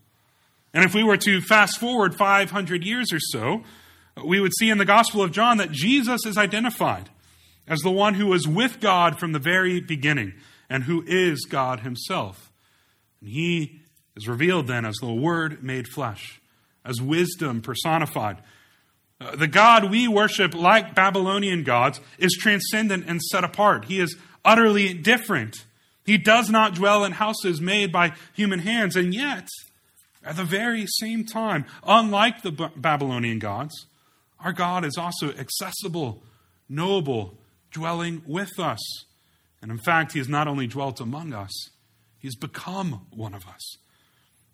And 0.77 0.85
if 0.85 0.93
we 0.93 1.01
were 1.01 1.17
to 1.17 1.41
fast 1.41 1.79
forward 1.79 2.13
500 2.13 2.83
years 2.83 3.11
or 3.11 3.19
so, 3.19 3.63
we 4.23 4.39
would 4.39 4.51
see 4.59 4.69
in 4.69 4.77
the 4.77 4.85
Gospel 4.85 5.23
of 5.23 5.31
John 5.31 5.57
that 5.57 5.71
Jesus 5.71 6.23
is 6.23 6.37
identified 6.37 7.09
as 7.67 7.79
the 7.79 7.89
one 7.89 8.13
who 8.13 8.27
was 8.27 8.47
with 8.47 8.79
God 8.79 9.17
from 9.17 9.31
the 9.31 9.39
very 9.39 9.81
beginning 9.81 10.33
and 10.69 10.83
who 10.83 11.03
is 11.07 11.47
God 11.49 11.79
himself. 11.79 12.51
And 13.21 13.31
he 13.31 13.81
is 14.15 14.27
revealed 14.27 14.67
then 14.67 14.85
as 14.85 14.97
the 14.97 15.11
Word 15.11 15.63
made 15.63 15.87
flesh, 15.87 16.39
as 16.85 17.01
wisdom 17.01 17.63
personified. 17.63 18.37
Uh, 19.19 19.35
the 19.35 19.47
God 19.47 19.89
we 19.89 20.07
worship, 20.07 20.53
like 20.53 20.93
Babylonian 20.93 21.63
gods, 21.63 21.99
is 22.19 22.37
transcendent 22.39 23.05
and 23.07 23.19
set 23.19 23.43
apart. 23.43 23.85
He 23.85 23.99
is 23.99 24.15
utterly 24.45 24.93
different. 24.93 25.65
He 26.05 26.19
does 26.19 26.51
not 26.51 26.75
dwell 26.75 27.03
in 27.03 27.13
houses 27.13 27.59
made 27.59 27.91
by 27.91 28.13
human 28.35 28.59
hands, 28.59 28.95
and 28.95 29.11
yet, 29.11 29.47
at 30.27 30.35
the 30.35 30.43
very 30.43 30.85
same 30.85 31.25
time, 31.25 31.65
unlike 31.85 32.41
the 32.41 32.51
B- 32.51 32.67
Babylonian 32.75 33.39
gods, 33.39 33.85
our 34.41 34.51
God 34.51 34.83
is 34.83 34.97
also 34.97 35.29
accessible, 35.29 36.21
knowable, 36.67 37.37
dwelling 37.71 38.21
with 38.27 38.59
us. 38.59 38.79
And 39.61 39.71
in 39.71 39.77
fact, 39.77 40.11
He 40.11 40.19
has 40.19 40.27
not 40.27 40.49
only 40.49 40.67
dwelt 40.67 40.99
among 40.99 41.33
us, 41.33 41.69
He 42.19 42.27
has 42.27 42.35
become 42.35 43.07
one 43.09 43.33
of 43.33 43.47
us. 43.47 43.77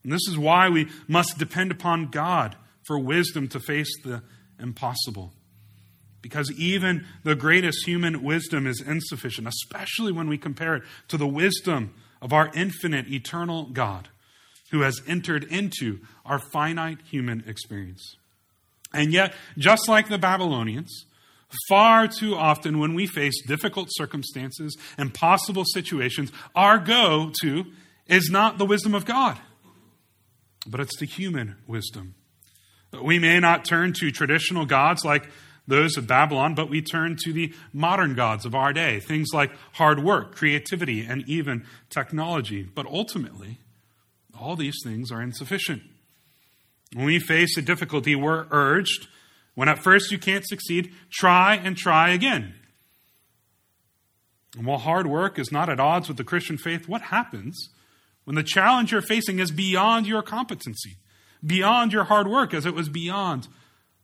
And 0.03 0.11
this 0.11 0.27
is 0.29 0.37
why 0.37 0.69
we 0.69 0.89
must 1.07 1.39
depend 1.39 1.71
upon 1.71 2.11
God 2.11 2.55
for 2.85 2.99
wisdom 2.99 3.47
to 3.47 3.59
face 3.59 3.89
the 4.03 4.21
impossible. 4.59 5.33
Because 6.21 6.51
even 6.51 7.05
the 7.23 7.35
greatest 7.35 7.85
human 7.85 8.21
wisdom 8.21 8.67
is 8.67 8.79
insufficient, 8.79 9.47
especially 9.47 10.11
when 10.11 10.29
we 10.29 10.37
compare 10.37 10.75
it 10.75 10.83
to 11.07 11.17
the 11.17 11.27
wisdom 11.27 11.95
of 12.21 12.31
our 12.31 12.51
infinite, 12.53 13.11
eternal 13.11 13.65
God 13.65 14.09
who 14.73 14.81
has 14.81 14.99
entered 15.07 15.43
into 15.43 15.99
our 16.25 16.39
finite 16.51 16.97
human 17.03 17.43
experience. 17.45 18.15
And 18.91 19.13
yet, 19.13 19.35
just 19.55 19.87
like 19.87 20.09
the 20.09 20.17
Babylonians, 20.17 21.05
far 21.69 22.07
too 22.07 22.33
often 22.33 22.79
when 22.79 22.95
we 22.95 23.05
face 23.05 23.35
difficult 23.45 23.89
circumstances 23.91 24.75
and 24.97 25.13
possible 25.13 25.63
situations, 25.63 26.31
our 26.55 26.79
go 26.79 27.31
to 27.43 27.65
is 28.07 28.31
not 28.31 28.57
the 28.57 28.65
wisdom 28.65 28.95
of 28.95 29.05
God, 29.05 29.39
but 30.65 30.79
it's 30.79 30.97
the 30.97 31.05
human 31.05 31.55
wisdom. 31.67 32.15
We 32.99 33.19
may 33.19 33.39
not 33.39 33.65
turn 33.65 33.93
to 33.99 34.09
traditional 34.09 34.65
gods 34.65 35.05
like 35.05 35.29
those 35.67 35.97
of 35.97 36.07
Babylon, 36.07 36.55
but 36.55 36.67
we 36.67 36.81
turn 36.81 37.15
to 37.25 37.31
the 37.31 37.53
modern 37.71 38.15
gods 38.15 38.43
of 38.43 38.55
our 38.55 38.73
day, 38.73 38.99
things 38.99 39.27
like 39.35 39.51
hard 39.73 40.03
work, 40.03 40.33
creativity, 40.33 41.05
and 41.05 41.23
even 41.29 41.63
technology. 41.91 42.63
But 42.63 42.87
ultimately, 42.87 43.59
all 44.39 44.55
these 44.55 44.79
things 44.83 45.11
are 45.11 45.21
insufficient. 45.21 45.81
When 46.93 47.05
we 47.05 47.19
face 47.19 47.57
a 47.57 47.61
difficulty, 47.61 48.15
we're 48.15 48.45
urged, 48.51 49.07
when 49.55 49.69
at 49.69 49.79
first 49.79 50.11
you 50.11 50.17
can't 50.17 50.45
succeed, 50.45 50.93
try 51.11 51.55
and 51.55 51.77
try 51.77 52.09
again. 52.09 52.53
And 54.55 54.65
while 54.65 54.77
hard 54.77 55.07
work 55.07 55.39
is 55.39 55.51
not 55.51 55.69
at 55.69 55.79
odds 55.79 56.07
with 56.07 56.17
the 56.17 56.23
Christian 56.23 56.57
faith, 56.57 56.87
what 56.87 57.01
happens 57.01 57.69
when 58.23 58.35
the 58.35 58.43
challenge 58.43 58.91
you're 58.91 59.01
facing 59.01 59.39
is 59.39 59.51
beyond 59.51 60.07
your 60.07 60.21
competency, 60.21 60.97
beyond 61.45 61.91
your 61.91 62.05
hard 62.05 62.27
work, 62.27 62.53
as 62.53 62.65
it 62.65 62.75
was 62.75 62.89
beyond 62.89 63.47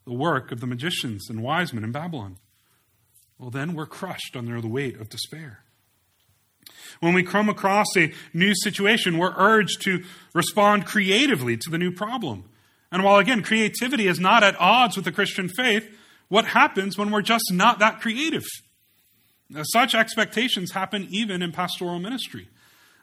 the 0.06 0.14
work 0.14 0.52
of 0.52 0.60
the 0.60 0.68
magicians 0.68 1.30
and 1.30 1.44
wise 1.44 1.74
men 1.74 1.84
in 1.84 1.92
Babylon? 1.92 2.38
Well, 3.38 3.52
then 3.52 3.74
we're 3.74 3.86
crushed 3.86 4.36
under 4.36 4.60
the 4.60 4.68
weight 4.68 5.00
of 5.00 5.10
despair. 5.10 5.64
When 7.00 7.14
we 7.14 7.24
come 7.24 7.50
across 7.50 7.88
a 7.98 8.12
new 8.34 8.54
situation, 8.56 9.18
we're 9.18 9.34
urged 9.36 9.82
to 9.84 10.04
respond 10.34 10.86
creatively 10.86 11.58
to 11.58 11.70
the 11.70 11.78
new 11.78 11.92
problem. 11.92 12.46
And 12.92 13.04
while, 13.04 13.20
again, 13.20 13.44
creativity 13.44 14.08
is 14.08 14.20
not 14.20 14.44
at 14.44 14.60
odds 14.60 14.96
with 14.96 15.06
the 15.06 15.12
Christian 15.12 15.48
faith, 15.48 15.90
what 16.28 16.46
happens 16.46 16.98
when 16.98 17.12
we're 17.12 17.22
just 17.22 17.52
not 17.52 17.80
that 17.80 18.02
creative? 18.02 18.46
Now, 19.50 19.64
such 19.64 19.96
expectations 19.96 20.72
happen 20.72 21.08
even 21.10 21.42
in 21.42 21.52
pastoral 21.52 22.00
ministry. 22.00 22.48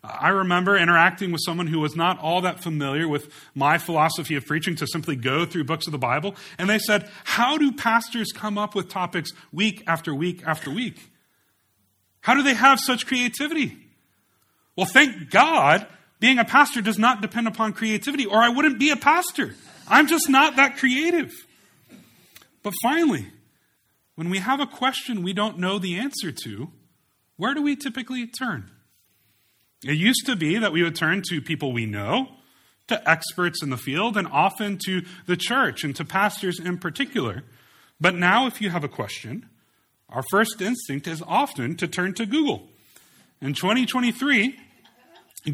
I 0.05 0.29
remember 0.29 0.77
interacting 0.77 1.33
with 1.33 1.41
someone 1.45 1.67
who 1.67 1.81
was 1.81 1.97
not 1.97 2.19
all 2.21 2.41
that 2.43 2.63
familiar 2.63 3.09
with 3.09 3.33
my 3.55 3.79
philosophy 3.79 4.37
of 4.37 4.47
preaching 4.47 4.77
to 4.77 4.87
simply 4.87 5.17
go 5.17 5.45
through 5.45 5.65
books 5.65 5.87
of 5.87 5.93
the 5.93 5.99
Bible. 5.99 6.37
And 6.59 6.71
they 6.71 6.79
said, 6.79 7.11
How 7.25 7.59
do 7.59 7.73
pastors 7.73 8.29
come 8.33 8.59
up 8.59 8.75
with 8.75 8.89
topics 8.89 9.31
week 9.53 9.83
after 9.87 10.15
week 10.15 10.43
after 10.47 10.71
week? 10.71 11.11
How 12.27 12.35
do 12.35 12.43
they 12.43 12.55
have 12.55 12.81
such 12.81 13.07
creativity? 13.07 13.77
Well, 14.75 14.85
thank 14.85 15.31
God 15.31 15.87
being 16.19 16.41
a 16.41 16.45
pastor 16.45 16.83
does 16.83 16.99
not 16.99 17.23
depend 17.23 17.47
upon 17.47 17.73
creativity, 17.73 18.27
or 18.27 18.43
I 18.43 18.49
wouldn't 18.49 18.81
be 18.81 18.91
a 18.91 18.97
pastor. 18.97 19.55
I'm 19.87 20.09
just 20.09 20.29
not 20.29 20.57
that 20.57 20.77
creative. 20.77 21.33
But 22.65 22.73
finally, 22.83 23.27
when 24.17 24.29
we 24.29 24.39
have 24.39 24.59
a 24.59 24.67
question 24.67 25.23
we 25.23 25.35
don't 25.35 25.61
know 25.61 25.79
the 25.79 26.01
answer 26.01 26.33
to, 26.33 26.73
where 27.37 27.55
do 27.55 27.63
we 27.63 27.77
typically 27.77 28.27
turn? 28.27 28.73
It 29.85 29.93
used 29.93 30.27
to 30.27 30.35
be 30.35 30.59
that 30.59 30.73
we 30.73 30.83
would 30.83 30.97
turn 30.97 31.23
to 31.29 31.41
people 31.41 31.73
we 31.73 31.87
know, 31.87 32.31
to 32.89 33.09
experts 33.09 33.63
in 33.63 33.71
the 33.71 33.77
field, 33.77 34.17
and 34.17 34.27
often 34.27 34.81
to 34.87 35.03
the 35.27 35.37
church 35.37 35.85
and 35.85 35.95
to 35.95 36.05
pastors 36.05 36.59
in 36.59 36.79
particular. 36.79 37.45
But 38.01 38.17
now, 38.17 38.49
if 38.49 38.61
you 38.61 38.71
have 38.71 38.83
a 38.83 38.89
question, 38.89 39.49
our 40.09 40.23
first 40.31 40.61
instinct 40.61 41.07
is 41.07 41.23
often 41.27 41.77
to 41.77 41.89
turn 41.89 42.15
to 42.15 42.27
Google. 42.27 42.69
In 43.41 43.55
2023, 43.55 44.57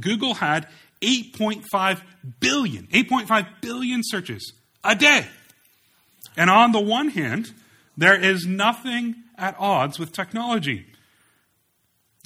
Google 0.00 0.34
had 0.34 0.68
8.5 1.00 2.00
billion, 2.40 2.86
8.5 2.88 3.46
billion 3.60 4.00
searches 4.04 4.52
a 4.84 4.94
day. 4.94 5.26
And 6.36 6.48
on 6.48 6.72
the 6.72 6.80
one 6.80 7.08
hand, 7.08 7.52
there 7.96 8.18
is 8.18 8.46
nothing 8.46 9.16
at 9.36 9.56
odds 9.58 9.98
with 9.98 10.12
technology. 10.12 10.86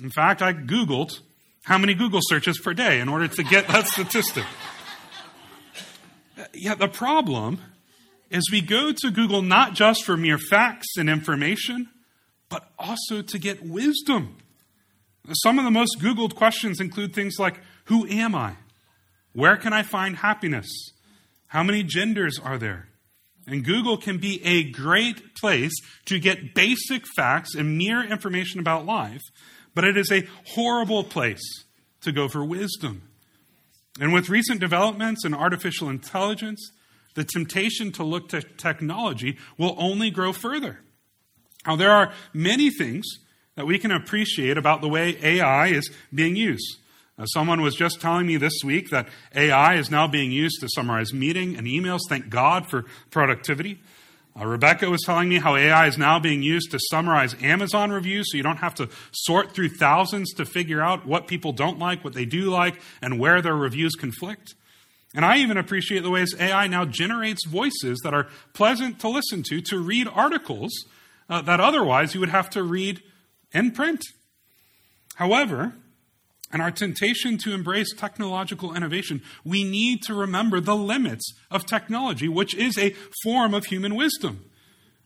In 0.02 0.10
fact, 0.10 0.42
I 0.42 0.52
Googled 0.52 1.20
how 1.64 1.78
many 1.78 1.94
Google 1.94 2.20
searches 2.22 2.58
per 2.58 2.74
day 2.74 3.00
in 3.00 3.08
order 3.08 3.26
to 3.26 3.42
get 3.42 3.66
that 3.68 3.86
statistic. 3.86 4.44
Yet 6.52 6.78
the 6.78 6.88
problem 6.88 7.60
is 8.30 8.48
we 8.52 8.60
go 8.60 8.92
to 8.92 9.10
Google 9.10 9.42
not 9.42 9.74
just 9.74 10.04
for 10.04 10.16
mere 10.16 10.38
facts 10.38 10.96
and 10.96 11.08
information, 11.08 11.88
but 12.56 12.72
also 12.78 13.20
to 13.20 13.38
get 13.38 13.62
wisdom. 13.62 14.34
Some 15.44 15.58
of 15.58 15.66
the 15.66 15.70
most 15.70 16.00
Googled 16.00 16.34
questions 16.36 16.80
include 16.80 17.12
things 17.12 17.34
like 17.38 17.60
Who 17.84 18.06
am 18.06 18.34
I? 18.34 18.54
Where 19.34 19.58
can 19.58 19.74
I 19.74 19.82
find 19.82 20.16
happiness? 20.16 20.66
How 21.48 21.62
many 21.62 21.82
genders 21.82 22.38
are 22.38 22.56
there? 22.56 22.88
And 23.46 23.62
Google 23.62 23.98
can 23.98 24.16
be 24.16 24.42
a 24.42 24.70
great 24.70 25.34
place 25.34 25.74
to 26.06 26.18
get 26.18 26.54
basic 26.54 27.06
facts 27.14 27.54
and 27.54 27.76
mere 27.76 28.02
information 28.02 28.58
about 28.58 28.86
life, 28.86 29.20
but 29.74 29.84
it 29.84 29.98
is 29.98 30.10
a 30.10 30.26
horrible 30.54 31.04
place 31.04 31.64
to 32.00 32.10
go 32.10 32.26
for 32.26 32.42
wisdom. 32.42 33.02
And 34.00 34.14
with 34.14 34.30
recent 34.30 34.60
developments 34.60 35.26
in 35.26 35.34
artificial 35.34 35.90
intelligence, 35.90 36.70
the 37.16 37.24
temptation 37.24 37.92
to 37.92 38.02
look 38.02 38.30
to 38.30 38.40
technology 38.40 39.36
will 39.58 39.74
only 39.76 40.08
grow 40.10 40.32
further. 40.32 40.80
Now, 41.66 41.76
there 41.76 41.90
are 41.90 42.12
many 42.32 42.70
things 42.70 43.04
that 43.56 43.66
we 43.66 43.78
can 43.78 43.90
appreciate 43.90 44.56
about 44.56 44.80
the 44.80 44.88
way 44.88 45.18
AI 45.22 45.68
is 45.68 45.90
being 46.14 46.36
used. 46.36 46.78
Now, 47.18 47.24
someone 47.28 47.62
was 47.62 47.74
just 47.74 48.00
telling 48.00 48.26
me 48.26 48.36
this 48.36 48.62
week 48.62 48.90
that 48.90 49.08
AI 49.34 49.76
is 49.76 49.90
now 49.90 50.06
being 50.06 50.30
used 50.30 50.60
to 50.60 50.68
summarize 50.68 51.12
meeting 51.14 51.56
and 51.56 51.66
emails. 51.66 52.00
Thank 52.08 52.28
God 52.28 52.68
for 52.68 52.84
productivity. 53.10 53.80
Uh, 54.38 54.46
Rebecca 54.46 54.90
was 54.90 55.00
telling 55.02 55.30
me 55.30 55.38
how 55.38 55.56
AI 55.56 55.86
is 55.86 55.96
now 55.96 56.18
being 56.18 56.42
used 56.42 56.70
to 56.72 56.78
summarize 56.90 57.34
Amazon 57.42 57.90
reviews 57.90 58.26
so 58.30 58.36
you 58.36 58.42
don't 58.42 58.58
have 58.58 58.74
to 58.74 58.90
sort 59.12 59.52
through 59.52 59.70
thousands 59.70 60.34
to 60.34 60.44
figure 60.44 60.82
out 60.82 61.06
what 61.06 61.26
people 61.26 61.52
don't 61.52 61.78
like, 61.78 62.04
what 62.04 62.12
they 62.12 62.26
do 62.26 62.50
like, 62.50 62.78
and 63.00 63.18
where 63.18 63.40
their 63.40 63.56
reviews 63.56 63.94
conflict. 63.94 64.54
And 65.14 65.24
I 65.24 65.38
even 65.38 65.56
appreciate 65.56 66.02
the 66.02 66.10
ways 66.10 66.34
AI 66.38 66.66
now 66.66 66.84
generates 66.84 67.46
voices 67.46 67.98
that 68.04 68.12
are 68.12 68.28
pleasant 68.52 69.00
to 69.00 69.08
listen 69.08 69.42
to 69.44 69.62
to 69.62 69.78
read 69.78 70.06
articles 70.06 70.70
uh, 71.28 71.42
that 71.42 71.60
otherwise 71.60 72.14
you 72.14 72.20
would 72.20 72.28
have 72.28 72.50
to 72.50 72.62
read 72.62 73.02
in 73.52 73.70
print. 73.70 74.04
However, 75.16 75.72
in 76.52 76.60
our 76.60 76.70
temptation 76.70 77.38
to 77.38 77.52
embrace 77.52 77.92
technological 77.94 78.74
innovation, 78.74 79.22
we 79.44 79.64
need 79.64 80.02
to 80.02 80.14
remember 80.14 80.60
the 80.60 80.76
limits 80.76 81.32
of 81.50 81.66
technology, 81.66 82.28
which 82.28 82.54
is 82.54 82.78
a 82.78 82.94
form 83.22 83.54
of 83.54 83.66
human 83.66 83.94
wisdom. 83.94 84.44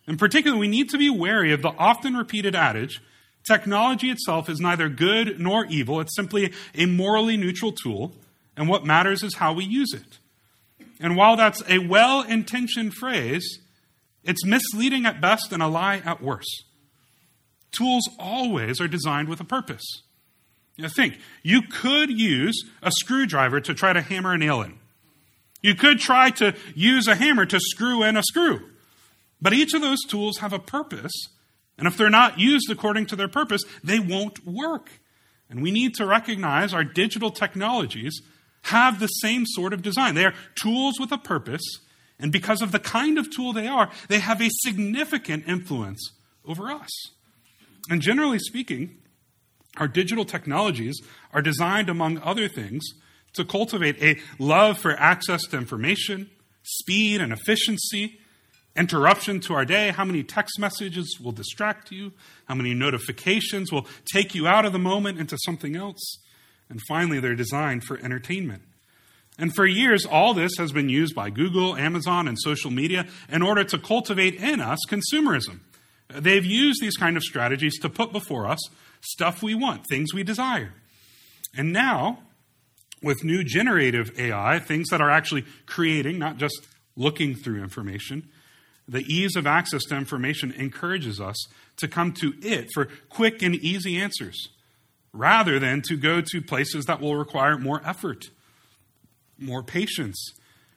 In 0.07 0.17
particular, 0.17 0.59
we 0.59 0.69
need 0.69 0.91
to 0.91 0.99
be 0.99 1.09
wary 1.09 1.53
of 1.53 1.63
the 1.63 1.75
often 1.79 2.15
repeated 2.15 2.55
adage 2.55 3.01
technology 3.47 4.11
itself 4.11 4.49
is 4.49 4.61
neither 4.61 4.89
good 4.89 5.41
nor 5.41 5.65
evil, 5.67 6.01
it's 6.01 6.15
simply 6.15 6.53
a 6.75 6.87
morally 6.87 7.37
neutral 7.37 7.73
tool, 7.73 8.13
and 8.57 8.69
what 8.69 8.85
matters 8.85 9.23
is 9.23 9.37
how 9.37 9.53
we 9.53 9.65
use 9.65 9.93
it. 9.95 10.19
And 11.01 11.17
while 11.17 11.37
that's 11.37 11.63
a 11.69 11.79
well 11.79 12.23
intentioned 12.23 12.95
phrase, 12.95 13.59
it's 14.25 14.45
misleading 14.45 15.07
at 15.07 15.21
best 15.21 15.53
and 15.53 15.63
a 15.63 15.69
lie 15.69 16.03
at 16.05 16.23
worst. 16.23 16.65
Tools 17.73 18.09
always 18.19 18.81
are 18.81 18.89
designed 18.89 19.29
with 19.29 19.41
a 19.41 19.45
purpose. 19.45 20.03
Now 20.79 20.89
think, 20.89 21.19
you 21.43 21.63
could 21.63 22.11
use 22.11 22.65
a 22.83 22.91
screwdriver 22.91 23.61
to 23.61 23.75
try 23.75 23.93
to 23.93 24.01
hammer 24.01 24.33
a 24.33 24.39
nail 24.39 24.63
in. 24.63 24.79
You 25.63 25.75
could 25.75 25.99
try 25.99 26.31
to 26.31 26.55
use 26.75 27.07
a 27.07 27.15
hammer 27.15 27.45
to 27.47 27.61
screw 27.61 28.03
in 28.03 28.17
a 28.17 28.23
screw. 28.23 28.63
But 29.43 29.53
each 29.53 29.75
of 29.75 29.83
those 29.83 30.01
tools 30.09 30.39
have 30.39 30.53
a 30.53 30.59
purpose, 30.59 31.13
and 31.79 31.87
if 31.87 31.97
they're 31.97 32.11
not 32.11 32.39
used 32.39 32.71
according 32.71 33.07
to 33.07 33.17
their 33.17 33.29
purpose, 33.29 33.63
they 33.85 33.99
won't 33.99 34.47
work. 34.47 34.91
And 35.49 35.63
we 35.63 35.71
need 35.71 35.95
to 35.97 36.07
recognize 36.07 36.73
our 36.73 36.85
digital 36.85 37.31
technologies 37.31 38.21
have 38.63 39.01
the 39.01 39.07
same 39.07 39.45
sort 39.47 39.73
of 39.73 39.83
design. 39.83 40.15
They 40.15 40.27
are 40.27 40.35
tools 40.55 40.99
with 41.01 41.13
a 41.13 41.19
purpose, 41.19 41.63
and 42.21 42.33
because 42.33 42.63
of 42.63 42.73
the 42.73 42.79
kind 42.79 43.19
of 43.19 43.31
tool 43.31 43.53
they 43.53 43.67
are, 43.67 43.91
they 44.09 44.21
have 44.21 44.41
a 44.41 44.51
significant 44.51 45.49
influence 45.49 46.13
over 46.45 46.71
us. 46.71 46.91
And 47.89 48.01
generally 48.01 48.39
speaking, 48.39 48.97
our 49.77 49.89
digital 49.89 50.25
technologies 50.25 51.01
are 51.33 51.43
designed, 51.43 51.89
among 51.89 52.19
other 52.19 52.49
things, 52.49 52.85
to 53.35 53.45
cultivate 53.45 54.03
a 54.03 54.21
love 54.39 54.79
for 54.79 54.93
access 54.93 55.43
to 55.47 55.57
information, 55.57 56.31
speed 56.63 57.21
and 57.21 57.33
efficiency, 57.33 58.19
interruption 58.77 59.41
to 59.41 59.55
our 59.55 59.65
day. 59.65 59.91
How 59.91 60.05
many 60.05 60.23
text 60.23 60.59
messages 60.59 61.19
will 61.23 61.33
distract 61.33 61.91
you? 61.91 62.13
How 62.47 62.55
many 62.55 62.75
notifications 62.75 63.73
will 63.73 63.87
take 64.13 64.35
you 64.35 64.47
out 64.47 64.65
of 64.65 64.73
the 64.73 64.79
moment 64.79 65.19
into 65.19 65.37
something 65.45 65.77
else? 65.77 66.19
And 66.69 66.81
finally, 66.89 67.21
they're 67.21 67.35
designed 67.35 67.85
for 67.85 67.99
entertainment. 67.99 68.63
And 69.41 69.55
for 69.55 69.67
years, 69.67 70.05
all 70.05 70.35
this 70.35 70.53
has 70.59 70.71
been 70.71 70.91
used 70.91 71.15
by 71.15 71.31
Google, 71.31 71.75
Amazon, 71.75 72.29
and 72.29 72.39
social 72.39 72.71
media 72.71 73.07
in 73.31 73.41
order 73.41 73.65
to 73.65 73.79
cultivate 73.79 74.35
in 74.35 74.61
us 74.61 74.79
consumerism. 74.87 75.61
They've 76.09 76.45
used 76.45 76.83
these 76.83 76.99
kind 76.99 77.17
of 77.17 77.23
strategies 77.23 77.79
to 77.81 77.89
put 77.89 78.13
before 78.13 78.47
us 78.47 78.59
stuff 79.01 79.43
we 79.43 79.55
want, 79.55 79.87
things 79.89 80.13
we 80.13 80.23
desire. 80.23 80.75
And 81.57 81.73
now, 81.73 82.19
with 83.03 83.25
new 83.25 83.43
generative 83.43 84.13
AI, 84.19 84.59
things 84.59 84.91
that 84.91 85.01
are 85.01 85.11
actually 85.11 85.47
creating, 85.65 86.19
not 86.19 86.37
just 86.37 86.69
looking 86.95 87.35
through 87.35 87.63
information, 87.63 88.29
the 88.87 89.05
ease 89.11 89.37
of 89.37 89.47
access 89.47 89.85
to 89.85 89.97
information 89.97 90.53
encourages 90.53 91.19
us 91.19 91.47
to 91.79 91.89
come 91.89 92.13
to 92.21 92.35
it 92.43 92.69
for 92.75 92.89
quick 93.09 93.41
and 93.41 93.55
easy 93.55 93.97
answers 93.97 94.49
rather 95.15 95.59
than 95.59 95.81
to 95.83 95.97
go 95.97 96.21
to 96.21 96.43
places 96.43 96.85
that 96.85 97.01
will 97.01 97.17
require 97.17 97.57
more 97.57 97.81
effort, 97.87 98.27
more 99.41 99.63
patience, 99.63 100.33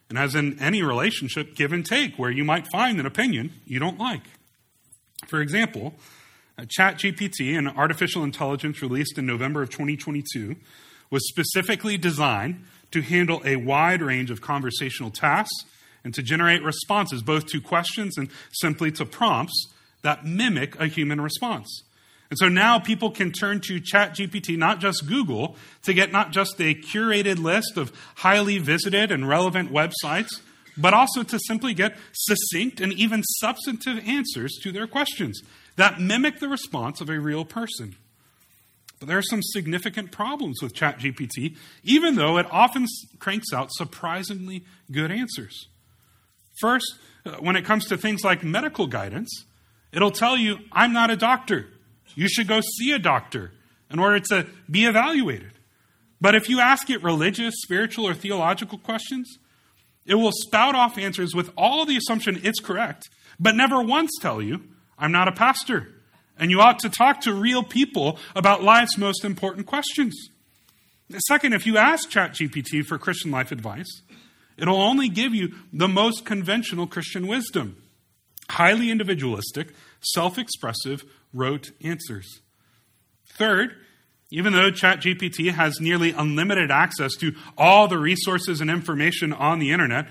and 0.10 0.18
as 0.18 0.36
in 0.36 0.60
any 0.60 0.84
relationship, 0.84 1.56
give 1.56 1.74
and 1.74 1.86
take, 1.86 2.18
where 2.18 2.32
you 2.32 2.44
might 2.44 2.68
find 2.72 3.00
an 3.00 3.06
opinion 3.06 3.52
you 3.66 3.80
don't 3.80 4.00
like. 4.00 4.24
For 5.28 5.42
example, 5.42 5.94
uh, 6.58 6.64
ChatGPT, 6.64 7.58
an 7.58 7.68
artificial 7.68 8.24
intelligence 8.24 8.82
released 8.82 9.18
in 9.18 9.26
November 9.26 9.62
of 9.62 9.70
2022, 9.70 10.56
was 11.10 11.28
specifically 11.28 11.98
designed 11.98 12.64
to 12.92 13.02
handle 13.02 13.42
a 13.46 13.56
wide 13.56 14.02
range 14.02 14.30
of 14.30 14.42
conversational 14.42 15.10
tasks 15.10 15.66
and 16.04 16.14
to 16.14 16.22
generate 16.22 16.64
responses 16.64 17.22
both 17.22 17.46
to 17.48 17.62
questions 17.62 18.18
and 18.18 18.30
simply 18.52 18.92
to 18.92 19.06
prompts 19.06 19.74
that 20.02 20.26
mimic 20.26 20.80
a 20.80 20.88
human 20.88 21.22
response. 21.22 21.84
And 22.34 22.38
so 22.40 22.50
now 22.50 22.80
people 22.80 23.12
can 23.12 23.32
turn 23.32 23.62
to 23.68 23.80
ChatGPT, 23.80 24.58
not 24.58 24.80
just 24.80 25.06
Google, 25.06 25.56
to 25.84 25.94
get 25.94 26.12
not 26.12 26.32
just 26.32 26.60
a 26.60 26.74
curated 26.74 27.38
list 27.38 27.78
of 27.78 27.92
highly 28.16 28.58
visited 28.58 29.12
and 29.12 29.30
relevant 29.30 29.72
websites, 29.72 30.42
but 30.76 30.96
also 30.96 31.22
to 31.22 31.38
simply 31.46 31.76
get 31.76 31.96
succinct 32.12 32.82
and 32.82 32.92
even 32.94 33.22
substantive 33.38 34.00
answers 34.08 34.58
to 34.64 34.72
their 34.72 34.88
questions 34.88 35.44
that 35.76 36.02
mimic 36.02 36.40
the 36.40 36.50
response 36.50 37.02
of 37.02 37.10
a 37.12 37.20
real 37.20 37.46
person. 37.46 37.98
But 39.00 39.10
there 39.10 39.20
are 39.20 39.22
some 39.22 39.44
significant 39.44 40.12
problems 40.12 40.60
with 40.60 40.74
ChatGPT, 40.74 41.56
even 41.84 42.16
though 42.16 42.40
it 42.40 42.48
often 42.50 42.88
cranks 43.20 43.54
out 43.54 43.70
surprisingly 43.74 44.64
good 44.92 45.12
answers. 45.12 45.68
First, 46.60 46.96
uh, 47.28 47.34
when 47.34 47.56
it 47.56 47.64
comes 47.64 47.86
to 47.90 47.96
things 47.96 48.24
like 48.24 48.44
medical 48.44 48.88
guidance, 48.88 49.46
it'll 49.92 50.10
tell 50.10 50.36
you, 50.36 50.58
I'm 50.72 50.94
not 50.94 51.12
a 51.12 51.16
doctor. 51.16 51.68
You 52.16 52.28
should 52.28 52.48
go 52.48 52.62
see 52.78 52.92
a 52.92 53.00
doctor 53.00 53.52
in 53.90 54.00
order 54.00 54.20
to 54.32 54.48
be 54.70 54.86
evaluated. 54.86 55.52
But 56.20 56.36
if 56.36 56.50
you 56.50 56.60
ask 56.60 56.90
it 56.90 57.04
religious, 57.04 57.56
spiritual, 57.58 58.08
or 58.08 58.14
theological 58.14 58.78
questions, 58.78 59.38
it 60.06 60.16
will 60.16 60.32
spout 60.32 60.76
off 60.76 60.98
answers 60.98 61.34
with 61.36 61.52
all 61.58 61.86
the 61.86 61.98
assumption 61.98 62.40
it's 62.44 62.60
correct, 62.60 63.10
but 63.40 63.56
never 63.56 63.82
once 63.82 64.12
tell 64.22 64.42
you, 64.42 64.64
I'm 64.98 65.12
not 65.12 65.28
a 65.28 65.34
pastor. 65.34 65.90
And 66.38 66.50
you 66.50 66.62
ought 66.62 66.80
to 66.80 66.90
talk 66.90 67.22
to 67.22 67.34
real 67.34 67.64
people 67.64 68.18
about 68.36 68.64
life's 68.64 68.98
most 68.98 69.24
important 69.24 69.68
questions. 69.68 70.30
Second, 71.28 71.54
if 71.54 71.66
you 71.66 71.78
ask 71.78 72.10
ChatGPT 72.10 72.86
for 72.86 72.98
Christian 72.98 73.30
life 73.30 73.52
advice, 73.52 74.02
it'll 74.58 74.82
only 74.82 75.10
give 75.10 75.36
you 75.36 75.54
the 75.72 75.88
most 75.88 76.26
conventional 76.26 76.88
Christian 76.88 77.28
wisdom 77.28 77.78
highly 78.50 78.92
individualistic, 78.92 79.70
self 80.02 80.38
expressive, 80.38 81.04
rote 81.34 81.72
answers. 81.84 82.42
Third, 83.26 83.76
even 84.30 84.54
though 84.54 84.72
ChatGPT 84.72 85.52
has 85.52 85.80
nearly 85.80 86.12
unlimited 86.12 86.72
access 86.72 87.14
to 87.16 87.36
all 87.58 87.88
the 87.88 87.98
resources 87.98 88.62
and 88.62 88.70
information 88.70 89.34
on 89.34 89.60
the 89.60 89.72
internet, 89.72 90.08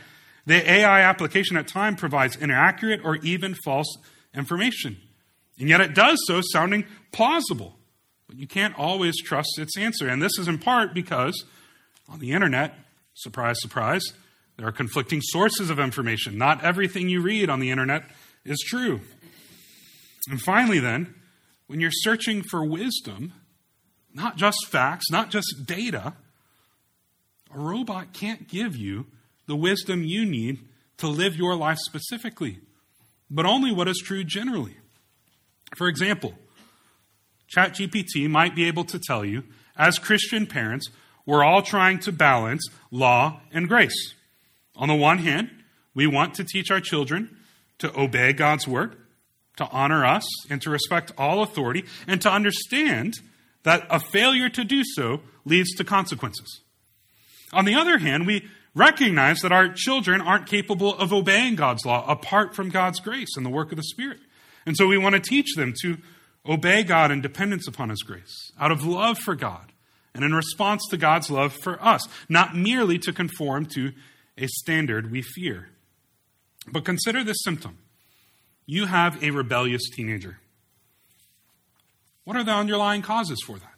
the 0.46 0.68
AI 0.70 1.00
application 1.00 1.56
at 1.56 1.68
times 1.68 2.00
provides 2.00 2.36
inaccurate 2.36 3.00
or 3.04 3.16
even 3.16 3.54
false 3.64 3.96
information. 4.34 4.96
And 5.58 5.68
yet 5.68 5.80
it 5.80 5.94
does 5.94 6.18
so 6.26 6.40
sounding 6.40 6.84
plausible. 7.12 7.76
But 8.26 8.36
you 8.36 8.46
can't 8.46 8.78
always 8.78 9.20
trust 9.22 9.58
its 9.58 9.76
answer. 9.76 10.08
And 10.08 10.22
this 10.22 10.38
is 10.38 10.48
in 10.48 10.58
part 10.58 10.94
because 10.94 11.44
on 12.08 12.18
the 12.18 12.32
internet, 12.32 12.74
surprise, 13.14 13.56
surprise, 13.60 14.02
there 14.56 14.66
are 14.66 14.72
conflicting 14.72 15.20
sources 15.20 15.70
of 15.70 15.78
information. 15.78 16.38
Not 16.38 16.64
everything 16.64 17.08
you 17.08 17.22
read 17.22 17.50
on 17.50 17.60
the 17.60 17.70
internet 17.70 18.04
is 18.44 18.58
true. 18.66 19.00
And 20.28 20.40
finally, 20.40 20.78
then, 20.78 21.14
when 21.66 21.80
you're 21.80 21.90
searching 21.92 22.42
for 22.42 22.64
wisdom, 22.64 23.32
not 24.14 24.36
just 24.36 24.66
facts, 24.68 25.10
not 25.10 25.30
just 25.30 25.66
data, 25.66 26.14
a 27.54 27.58
robot 27.58 28.12
can't 28.12 28.48
give 28.48 28.76
you 28.76 29.06
the 29.46 29.56
wisdom 29.56 30.04
you 30.04 30.24
need 30.24 30.60
to 30.98 31.08
live 31.08 31.36
your 31.36 31.56
life 31.56 31.78
specifically 31.78 32.60
but 33.32 33.46
only 33.46 33.72
what 33.72 33.88
is 33.88 33.98
true 34.04 34.22
generally. 34.22 34.76
For 35.74 35.88
example, 35.88 36.34
ChatGPT 37.56 38.28
might 38.28 38.54
be 38.54 38.64
able 38.64 38.84
to 38.84 38.98
tell 38.98 39.24
you, 39.24 39.44
as 39.76 39.98
Christian 39.98 40.46
parents, 40.46 40.90
we're 41.24 41.42
all 41.42 41.62
trying 41.62 41.98
to 42.00 42.12
balance 42.12 42.62
law 42.90 43.40
and 43.50 43.68
grace. 43.68 44.14
On 44.76 44.88
the 44.88 44.94
one 44.94 45.18
hand, 45.18 45.50
we 45.94 46.06
want 46.06 46.34
to 46.34 46.44
teach 46.44 46.70
our 46.70 46.80
children 46.80 47.38
to 47.78 47.98
obey 47.98 48.34
God's 48.34 48.68
word, 48.68 48.96
to 49.56 49.68
honor 49.68 50.04
us, 50.04 50.24
and 50.50 50.62
to 50.62 50.70
respect 50.70 51.12
all 51.18 51.42
authority, 51.42 51.84
and 52.06 52.20
to 52.22 52.30
understand 52.30 53.14
that 53.64 53.86
a 53.90 54.00
failure 54.00 54.48
to 54.48 54.64
do 54.64 54.82
so 54.84 55.20
leads 55.44 55.74
to 55.74 55.84
consequences. 55.84 56.60
On 57.52 57.64
the 57.64 57.74
other 57.74 57.98
hand, 57.98 58.26
we 58.26 58.48
recognize 58.74 59.40
that 59.40 59.52
our 59.52 59.68
children 59.68 60.20
aren't 60.20 60.46
capable 60.46 60.96
of 60.96 61.12
obeying 61.12 61.56
God's 61.56 61.84
law 61.84 62.04
apart 62.10 62.54
from 62.54 62.70
God's 62.70 63.00
grace 63.00 63.36
and 63.36 63.44
the 63.44 63.50
work 63.50 63.70
of 63.70 63.76
the 63.76 63.82
Spirit. 63.82 64.20
And 64.64 64.76
so 64.76 64.86
we 64.86 64.98
want 64.98 65.14
to 65.14 65.20
teach 65.20 65.54
them 65.54 65.74
to 65.82 65.98
obey 66.46 66.82
God 66.82 67.10
in 67.10 67.20
dependence 67.20 67.68
upon 67.68 67.90
His 67.90 68.02
grace, 68.02 68.50
out 68.58 68.72
of 68.72 68.84
love 68.84 69.18
for 69.18 69.34
God, 69.34 69.72
and 70.14 70.24
in 70.24 70.34
response 70.34 70.82
to 70.90 70.96
God's 70.96 71.30
love 71.30 71.52
for 71.52 71.82
us, 71.82 72.06
not 72.28 72.56
merely 72.56 72.98
to 73.00 73.12
conform 73.12 73.66
to 73.66 73.92
a 74.38 74.46
standard 74.46 75.10
we 75.10 75.22
fear. 75.22 75.68
But 76.66 76.84
consider 76.84 77.22
this 77.22 77.42
symptom. 77.42 77.78
You 78.66 78.86
have 78.86 79.22
a 79.22 79.30
rebellious 79.30 79.82
teenager. 79.90 80.38
What 82.24 82.36
are 82.36 82.44
the 82.44 82.52
underlying 82.52 83.02
causes 83.02 83.42
for 83.44 83.58
that? 83.58 83.68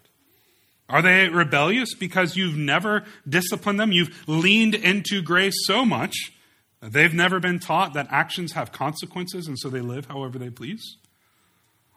Are 0.89 1.01
they 1.01 1.29
rebellious 1.29 1.95
because 1.95 2.37
you've 2.37 2.57
never 2.57 3.05
disciplined 3.29 3.81
them? 3.81 3.93
You've 3.93 4.29
leaned 4.29 4.75
into 4.75 5.23
grace 5.23 5.55
so 5.67 5.85
much 5.85 6.33
they've 6.81 7.15
never 7.15 7.41
been 7.41 7.59
taught 7.59 7.95
that 7.95 8.09
actions 8.11 8.53
have 8.53 8.71
consequences 8.71 9.47
and 9.47 9.59
so 9.59 9.71
they 9.71 9.81
live 9.81 10.07
however 10.07 10.39
they 10.39 10.51
please? 10.51 10.97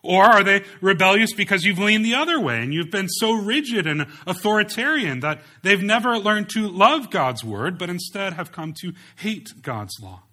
Or 0.01 0.23
are 0.23 0.43
they 0.43 0.63
rebellious 0.79 1.33
because 1.33 1.65
you've 1.65 1.79
leaned 1.79 2.05
the 2.05 2.15
other 2.15 2.39
way 2.39 2.61
and 2.61 2.73
you've 2.73 2.91
been 2.91 3.09
so 3.09 3.33
rigid 3.33 3.85
and 3.87 4.07
authoritarian 4.25 5.19
that 5.19 5.41
they've 5.63 5.81
never 5.81 6.17
learned 6.17 6.49
to 6.51 6.69
love 6.69 7.09
God's 7.09 7.43
word, 7.43 7.77
but 7.77 7.89
instead 7.89 8.33
have 8.33 8.53
come 8.53 8.73
to 8.81 8.93
hate 9.17 9.49
God's 9.61 9.99
law? 10.01 10.23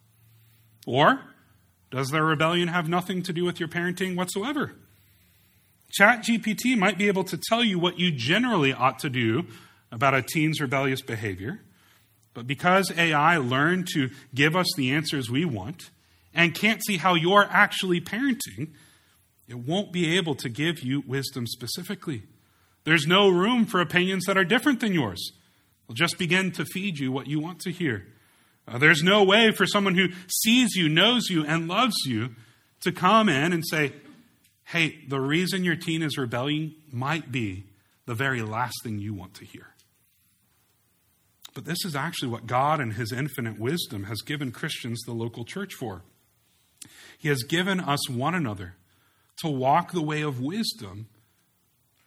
Or 0.87 1.21
does 1.95 2.11
their 2.11 2.25
rebellion 2.25 2.67
have 2.67 2.89
nothing 2.89 3.23
to 3.23 3.33
do 3.33 3.45
with 3.45 3.61
your 3.61 3.69
parenting 3.69 4.17
whatsoever? 4.17 4.73
ChatGPT 5.97 6.77
might 6.77 6.99
be 6.99 7.07
able 7.07 7.23
to 7.23 7.39
tell 7.39 7.63
you 7.63 7.79
what 7.79 8.01
you 8.01 8.11
generally 8.11 8.73
ought 8.73 8.99
to 8.99 9.09
do 9.09 9.47
about 9.93 10.13
a 10.13 10.21
teen's 10.21 10.61
rebellious 10.61 11.03
behavior, 11.03 11.61
but 12.35 12.49
because 12.49 12.91
AI 12.99 13.37
learned 13.37 13.87
to 13.95 14.11
give 14.35 14.57
us 14.57 14.67
the 14.77 14.91
answers 14.91 15.31
we 15.31 15.45
want 15.45 15.91
and 16.35 16.53
can't 16.53 16.85
see 16.85 16.97
how 16.97 17.15
you're 17.15 17.47
actually 17.49 18.01
parenting, 18.01 18.71
it 19.47 19.59
won't 19.59 19.93
be 19.93 20.17
able 20.17 20.35
to 20.35 20.49
give 20.49 20.81
you 20.81 21.05
wisdom 21.07 21.47
specifically. 21.47 22.25
There's 22.83 23.07
no 23.07 23.29
room 23.29 23.67
for 23.67 23.81
opinions 23.81 24.25
that 24.25 24.37
are 24.37 24.45
different 24.45 24.81
than 24.81 24.95
yours. 24.95 25.31
It'll 25.85 25.95
just 25.95 26.19
begin 26.19 26.51
to 26.53 26.65
feed 26.65 26.99
you 26.99 27.13
what 27.13 27.29
you 27.29 27.39
want 27.39 27.61
to 27.61 27.71
hear. 27.71 28.09
Uh, 28.67 28.79
there's 28.79 29.03
no 29.03 29.25
way 29.25 29.51
for 29.51 29.67
someone 29.67 29.95
who 29.95 30.09
sees 30.29 30.75
you, 30.75 30.89
knows 30.89 31.29
you, 31.29 31.45
and 31.45 31.69
loves 31.69 31.97
you 32.07 32.35
to 32.81 32.93
come 32.93 33.29
in 33.29 33.53
and 33.53 33.63
say, 33.67 33.93
hey, 34.65 34.99
the 35.09 35.21
reason 35.21 35.65
your 35.65 35.77
teen 35.77 36.03
is 36.03 36.17
rebelling 36.17 36.75
might 36.91 37.31
be 37.31 37.65
the 38.07 38.15
very 38.15 38.43
last 38.43 38.75
thing 38.83 38.99
you 38.99 39.15
want 39.15 39.35
to 39.35 39.45
hear. 39.45 39.69
But 41.55 41.65
this 41.65 41.85
is 41.85 41.95
actually 41.95 42.29
what 42.29 42.47
God, 42.47 42.81
in 42.81 42.93
His 42.93 43.13
infinite 43.13 43.59
wisdom, 43.59 44.05
has 44.05 44.23
given 44.23 44.51
Christians 44.51 45.01
the 45.07 45.13
local 45.13 45.45
church 45.45 45.75
for. 45.75 46.03
He 47.17 47.29
has 47.29 47.43
given 47.45 47.81
us 47.81 48.11
one 48.11 48.35
another 48.35 48.75
to 49.39 49.49
walk 49.49 49.93
the 49.93 50.03
way 50.03 50.23
of 50.23 50.41
wisdom 50.41 51.07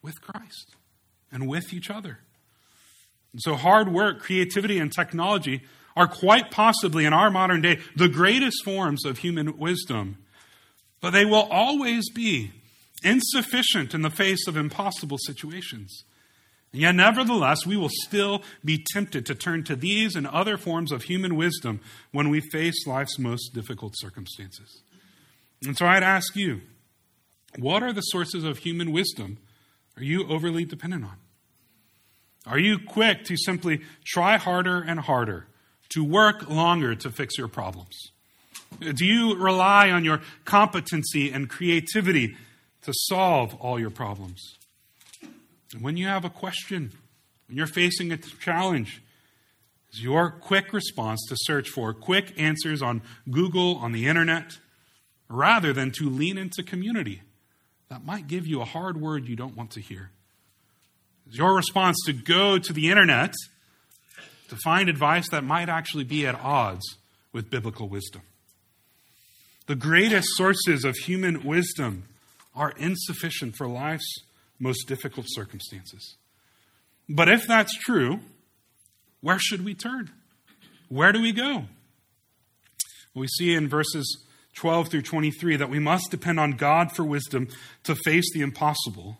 with 0.01 0.21
Christ 0.21 0.75
and 1.31 1.47
with 1.47 1.73
each 1.73 1.89
other. 1.89 2.19
And 3.31 3.41
so, 3.41 3.55
hard 3.55 3.91
work, 3.91 4.19
creativity, 4.19 4.79
and 4.79 4.91
technology 4.91 5.63
are 5.97 6.07
quite 6.07 6.51
possibly 6.51 7.03
in 7.05 7.11
our 7.11 7.29
modern 7.29 7.61
day 7.61 7.79
the 7.95 8.07
greatest 8.07 8.63
forms 8.63 9.03
of 9.05 9.17
human 9.17 9.57
wisdom 9.57 10.17
but 11.01 11.11
they 11.11 11.25
will 11.25 11.47
always 11.51 12.09
be 12.09 12.51
insufficient 13.03 13.93
in 13.93 14.01
the 14.01 14.09
face 14.09 14.47
of 14.47 14.57
impossible 14.57 15.17
situations. 15.19 16.03
And 16.73 16.81
yet, 16.81 16.95
nevertheless, 16.95 17.65
we 17.65 17.77
will 17.77 17.91
still 17.91 18.41
be 18.65 18.83
tempted 18.93 19.25
to 19.27 19.35
turn 19.35 19.63
to 19.65 19.75
these 19.75 20.15
and 20.15 20.27
other 20.27 20.57
forms 20.57 20.91
of 20.91 21.03
human 21.03 21.35
wisdom 21.35 21.79
when 22.11 22.29
we 22.29 22.41
face 22.41 22.85
life's 22.87 23.19
most 23.19 23.53
difficult 23.53 23.93
circumstances. 23.95 24.81
And 25.63 25.77
so 25.77 25.85
I'd 25.85 26.03
ask 26.03 26.35
you, 26.35 26.61
what 27.57 27.83
are 27.83 27.93
the 27.93 28.01
sources 28.01 28.43
of 28.43 28.59
human 28.59 28.91
wisdom 28.91 29.37
are 29.95 30.03
you 30.03 30.27
overly 30.27 30.63
dependent 30.63 31.05
on? 31.05 31.17
Are 32.45 32.59
you 32.59 32.77
quick 32.77 33.23
to 33.25 33.35
simply 33.35 33.81
try 34.05 34.37
harder 34.37 34.79
and 34.79 34.99
harder, 34.99 35.47
to 35.89 36.03
work 36.03 36.49
longer 36.49 36.95
to 36.95 37.11
fix 37.11 37.37
your 37.37 37.47
problems? 37.47 38.11
Do 38.79 39.05
you 39.05 39.35
rely 39.35 39.89
on 39.89 40.03
your 40.03 40.21
competency 40.45 41.31
and 41.31 41.49
creativity 41.49 42.35
to 42.83 42.93
solve 42.93 43.55
all 43.55 43.79
your 43.79 43.89
problems? 43.89 44.57
And 45.73 45.81
when 45.81 45.97
you 45.97 46.07
have 46.07 46.25
a 46.25 46.29
question, 46.29 46.91
when 47.47 47.57
you're 47.57 47.67
facing 47.67 48.11
a 48.11 48.17
challenge, 48.17 49.01
is 49.93 50.03
your 50.03 50.29
quick 50.29 50.73
response 50.73 51.25
to 51.29 51.35
search 51.39 51.69
for 51.69 51.93
quick 51.93 52.33
answers 52.37 52.81
on 52.81 53.01
Google, 53.29 53.77
on 53.77 53.93
the 53.93 54.07
internet, 54.07 54.57
rather 55.29 55.73
than 55.73 55.91
to 55.91 56.09
lean 56.09 56.37
into 56.37 56.63
community 56.63 57.21
that 57.89 58.05
might 58.05 58.27
give 58.27 58.45
you 58.45 58.61
a 58.61 58.65
hard 58.65 58.99
word 58.99 59.27
you 59.27 59.35
don't 59.35 59.55
want 59.55 59.71
to 59.71 59.81
hear? 59.81 60.11
Is 61.29 61.37
your 61.37 61.55
response 61.55 61.97
to 62.05 62.13
go 62.13 62.57
to 62.57 62.73
the 62.73 62.89
internet 62.89 63.33
to 64.49 64.55
find 64.57 64.89
advice 64.89 65.29
that 65.29 65.43
might 65.43 65.69
actually 65.69 66.03
be 66.03 66.25
at 66.25 66.35
odds 66.35 66.97
with 67.33 67.49
biblical 67.49 67.89
wisdom? 67.89 68.21
The 69.67 69.75
greatest 69.75 70.29
sources 70.35 70.85
of 70.85 70.95
human 70.95 71.43
wisdom 71.43 72.03
are 72.55 72.71
insufficient 72.77 73.55
for 73.57 73.67
life's 73.67 74.21
most 74.59 74.87
difficult 74.87 75.27
circumstances. 75.29 76.15
But 77.09 77.29
if 77.29 77.45
that's 77.47 77.75
true, 77.77 78.19
where 79.21 79.39
should 79.39 79.63
we 79.63 79.73
turn? 79.73 80.11
Where 80.89 81.11
do 81.11 81.21
we 81.21 81.31
go? 81.31 81.65
We 83.13 83.27
see 83.27 83.53
in 83.53 83.67
verses 83.67 84.25
12 84.55 84.89
through 84.89 85.01
23 85.03 85.57
that 85.57 85.69
we 85.69 85.79
must 85.79 86.11
depend 86.11 86.39
on 86.39 86.51
God 86.51 86.91
for 86.91 87.03
wisdom 87.03 87.47
to 87.83 87.95
face 87.95 88.31
the 88.33 88.41
impossible 88.41 89.19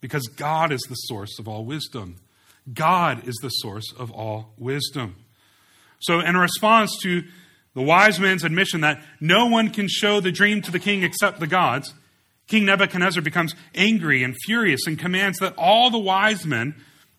because 0.00 0.26
God 0.28 0.72
is 0.72 0.80
the 0.88 0.94
source 0.94 1.38
of 1.38 1.48
all 1.48 1.64
wisdom. 1.64 2.16
God 2.72 3.26
is 3.26 3.36
the 3.42 3.48
source 3.48 3.92
of 3.98 4.10
all 4.10 4.54
wisdom. 4.56 5.16
So, 6.00 6.20
in 6.20 6.36
response 6.36 6.96
to 7.02 7.24
the 7.74 7.82
wise 7.82 8.18
man's 8.18 8.44
admission 8.44 8.80
that 8.80 9.02
no 9.20 9.46
one 9.46 9.70
can 9.70 9.88
show 9.88 10.20
the 10.20 10.32
dream 10.32 10.62
to 10.62 10.70
the 10.70 10.78
king 10.78 11.02
except 11.02 11.40
the 11.40 11.46
gods, 11.46 11.94
King 12.46 12.64
Nebuchadnezzar 12.64 13.22
becomes 13.22 13.54
angry 13.76 14.24
and 14.24 14.34
furious 14.44 14.80
and 14.86 14.98
commands 14.98 15.38
that 15.38 15.54
all 15.56 15.88
the 15.90 15.98
wise 15.98 16.44
men 16.44 16.74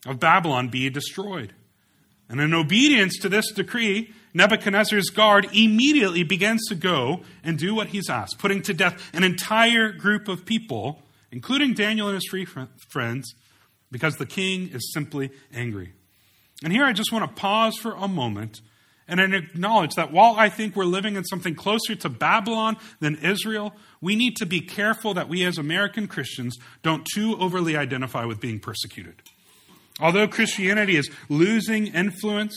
of 0.06 0.19
Babylon 0.19 0.67
be 0.67 0.89
destroyed. 0.89 1.54
And 2.27 2.41
in 2.41 2.54
obedience 2.54 3.17
to 3.19 3.30
this 3.30 3.51
decree, 3.51 4.13
Nebuchadnezzar's 4.34 5.10
guard 5.10 5.47
immediately 5.54 6.23
begins 6.23 6.65
to 6.67 6.75
go 6.75 7.21
and 7.43 7.58
do 7.58 7.73
what 7.73 7.88
he's 7.88 8.10
asked, 8.10 8.39
putting 8.39 8.62
to 8.63 8.73
death 8.73 9.10
an 9.13 9.23
entire 9.23 9.91
group 9.91 10.27
of 10.27 10.45
people, 10.45 11.01
including 11.32 11.73
Daniel 11.73 12.08
and 12.08 12.15
his 12.15 12.27
three 12.30 12.45
friends, 12.89 13.34
because 13.91 14.17
the 14.17 14.25
king 14.25 14.69
is 14.69 14.91
simply 14.93 15.32
angry. 15.54 15.93
And 16.63 16.71
here 16.71 16.86
I 16.86 16.93
just 16.93 17.12
want 17.12 17.27
to 17.27 17.41
pause 17.41 17.75
for 17.75 17.93
a 17.93 18.08
moment 18.08 18.62
and 19.08 19.34
acknowledge 19.34 19.95
that 19.95 20.13
while 20.13 20.36
I 20.38 20.47
think 20.47 20.75
we're 20.75 20.86
living 20.86 21.17
in 21.17 21.25
something 21.25 21.54
closer 21.54 21.95
to 21.95 22.10
Babylon 22.10 22.77
than 23.01 23.17
Israel, 23.17 23.73
we 23.99 24.15
need 24.15 24.38
to 24.38 24.45
be 24.45 24.62
careful 24.62 25.13
that 25.15 25.27
we 25.27 25.43
as 25.43 25.58
American 25.58 26.08
Christians 26.08 26.58
don't 26.82 27.06
too 27.13 27.36
overly 27.38 27.75
identify 27.75 28.23
with 28.23 28.39
being 28.39 28.60
persecuted. 28.60 29.15
Although 29.99 30.27
Christianity 30.27 30.95
is 30.95 31.10
losing 31.27 31.88
influence, 31.88 32.56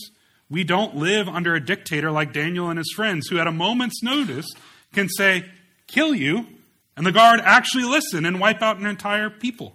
we 0.48 0.62
don't 0.62 0.94
live 0.96 1.28
under 1.28 1.54
a 1.54 1.64
dictator 1.64 2.10
like 2.10 2.32
Daniel 2.32 2.68
and 2.68 2.78
his 2.78 2.92
friends, 2.94 3.28
who 3.28 3.38
at 3.38 3.46
a 3.46 3.52
moment's 3.52 4.02
notice 4.02 4.46
can 4.92 5.08
say, 5.08 5.44
kill 5.88 6.14
you, 6.14 6.46
and 6.96 7.04
the 7.04 7.12
guard 7.12 7.40
actually 7.40 7.84
listen 7.84 8.24
and 8.24 8.38
wipe 8.38 8.62
out 8.62 8.76
an 8.76 8.86
entire 8.86 9.28
people. 9.28 9.74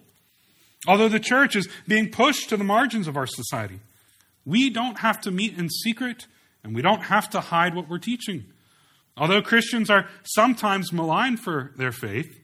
Although 0.87 1.09
the 1.09 1.19
church 1.19 1.55
is 1.55 1.67
being 1.87 2.09
pushed 2.09 2.49
to 2.49 2.57
the 2.57 2.63
margins 2.63 3.07
of 3.07 3.17
our 3.17 3.27
society, 3.27 3.79
we 4.45 4.69
don't 4.69 4.99
have 4.99 5.19
to 5.21 5.31
meet 5.31 5.57
in 5.57 5.69
secret 5.69 6.27
and 6.63 6.73
we 6.73 6.81
don't 6.81 7.03
have 7.03 7.29
to 7.31 7.39
hide 7.39 7.75
what 7.75 7.89
we're 7.89 7.97
teaching. 7.97 8.45
Although 9.17 9.41
Christians 9.41 9.89
are 9.89 10.07
sometimes 10.23 10.93
maligned 10.93 11.41
for 11.41 11.73
their 11.75 11.91
faith, 11.91 12.39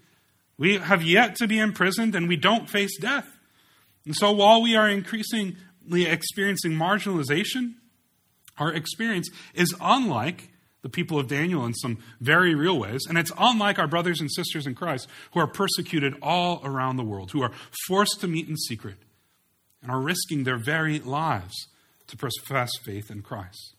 we 0.57 0.77
have 0.77 1.03
yet 1.03 1.35
to 1.37 1.47
be 1.47 1.59
imprisoned 1.59 2.15
and 2.15 2.27
we 2.27 2.35
don't 2.35 2.69
face 2.69 2.97
death. 2.99 3.27
And 4.05 4.15
so 4.15 4.31
while 4.31 4.61
we 4.61 4.75
are 4.75 4.89
increasingly 4.89 6.05
experiencing 6.05 6.73
marginalization, 6.73 7.75
our 8.57 8.73
experience 8.73 9.29
is 9.53 9.73
unlike 9.81 10.49
the 10.85 10.89
people 10.89 11.17
of 11.17 11.27
Daniel 11.27 11.65
in 11.65 11.73
some 11.73 11.97
very 12.21 12.53
real 12.53 12.77
ways. 12.77 13.07
And 13.09 13.17
it's 13.17 13.31
unlike 13.39 13.79
our 13.79 13.87
brothers 13.87 14.21
and 14.21 14.31
sisters 14.31 14.67
in 14.67 14.75
Christ 14.75 15.07
who 15.31 15.39
are 15.39 15.47
persecuted 15.47 16.13
all 16.21 16.61
around 16.63 16.97
the 16.97 17.03
world, 17.03 17.31
who 17.31 17.41
are 17.41 17.51
forced 17.87 18.21
to 18.21 18.27
meet 18.27 18.47
in 18.47 18.55
secret 18.55 18.97
and 19.81 19.91
are 19.91 19.99
risking 19.99 20.43
their 20.43 20.59
very 20.59 20.99
lives 20.99 21.55
to 22.05 22.15
profess 22.15 22.69
faith 22.83 23.09
in 23.09 23.23
Christ. 23.23 23.73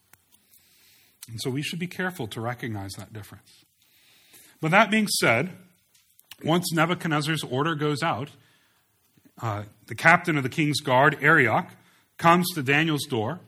And 1.29 1.40
so 1.40 1.49
we 1.49 1.62
should 1.62 1.79
be 1.79 1.87
careful 1.87 2.27
to 2.27 2.40
recognize 2.40 2.95
that 2.95 3.12
difference. 3.12 3.64
But 4.61 4.73
that 4.73 4.90
being 4.90 5.07
said, 5.07 5.51
once 6.42 6.73
Nebuchadnezzar's 6.73 7.45
order 7.45 7.77
goes 7.77 8.03
out, 8.03 8.31
uh, 9.40 9.62
the 9.87 9.95
captain 9.95 10.37
of 10.37 10.42
the 10.42 10.49
king's 10.49 10.81
guard, 10.81 11.19
Arioch, 11.21 11.69
comes 12.19 12.53
to 12.57 12.64
Daniel's 12.64 13.05
door 13.05 13.38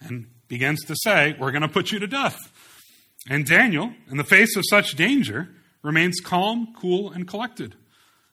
and 0.00 0.26
begins 0.48 0.84
to 0.86 0.96
say, 0.96 1.36
We're 1.38 1.52
going 1.52 1.62
to 1.62 1.68
put 1.68 1.92
you 1.92 2.00
to 2.00 2.08
death. 2.08 2.36
And 3.28 3.46
Daniel, 3.46 3.92
in 4.10 4.16
the 4.16 4.24
face 4.24 4.56
of 4.56 4.64
such 4.68 4.96
danger, 4.96 5.48
remains 5.82 6.20
calm, 6.20 6.74
cool, 6.78 7.10
and 7.10 7.26
collected. 7.26 7.74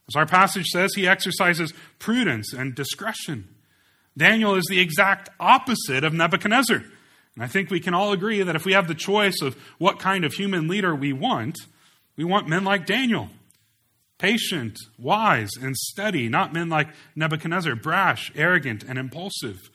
As 0.07 0.15
our 0.15 0.25
passage 0.25 0.67
says, 0.67 0.93
he 0.95 1.07
exercises 1.07 1.73
prudence 1.99 2.53
and 2.53 2.75
discretion. 2.75 3.47
Daniel 4.17 4.55
is 4.55 4.65
the 4.69 4.81
exact 4.81 5.29
opposite 5.39 6.03
of 6.03 6.13
Nebuchadnezzar. 6.13 6.83
And 7.35 7.43
I 7.43 7.47
think 7.47 7.69
we 7.69 7.79
can 7.79 7.93
all 7.93 8.11
agree 8.11 8.43
that 8.43 8.57
if 8.57 8.65
we 8.65 8.73
have 8.73 8.89
the 8.89 8.95
choice 8.95 9.41
of 9.41 9.55
what 9.77 9.99
kind 9.99 10.25
of 10.25 10.33
human 10.33 10.67
leader 10.67 10.93
we 10.93 11.13
want, 11.13 11.57
We 12.17 12.23
want 12.25 12.47
men 12.47 12.63
like 12.63 12.85
Daniel, 12.85 13.29
patient, 14.17 14.77
wise, 14.99 15.49
and 15.59 15.75
steady, 15.75 16.29
not 16.29 16.53
men 16.53 16.69
like 16.69 16.89
Nebuchadnezzar, 17.15 17.75
brash, 17.75 18.31
arrogant, 18.35 18.83
and 18.83 18.99
impulsive. 18.99 19.69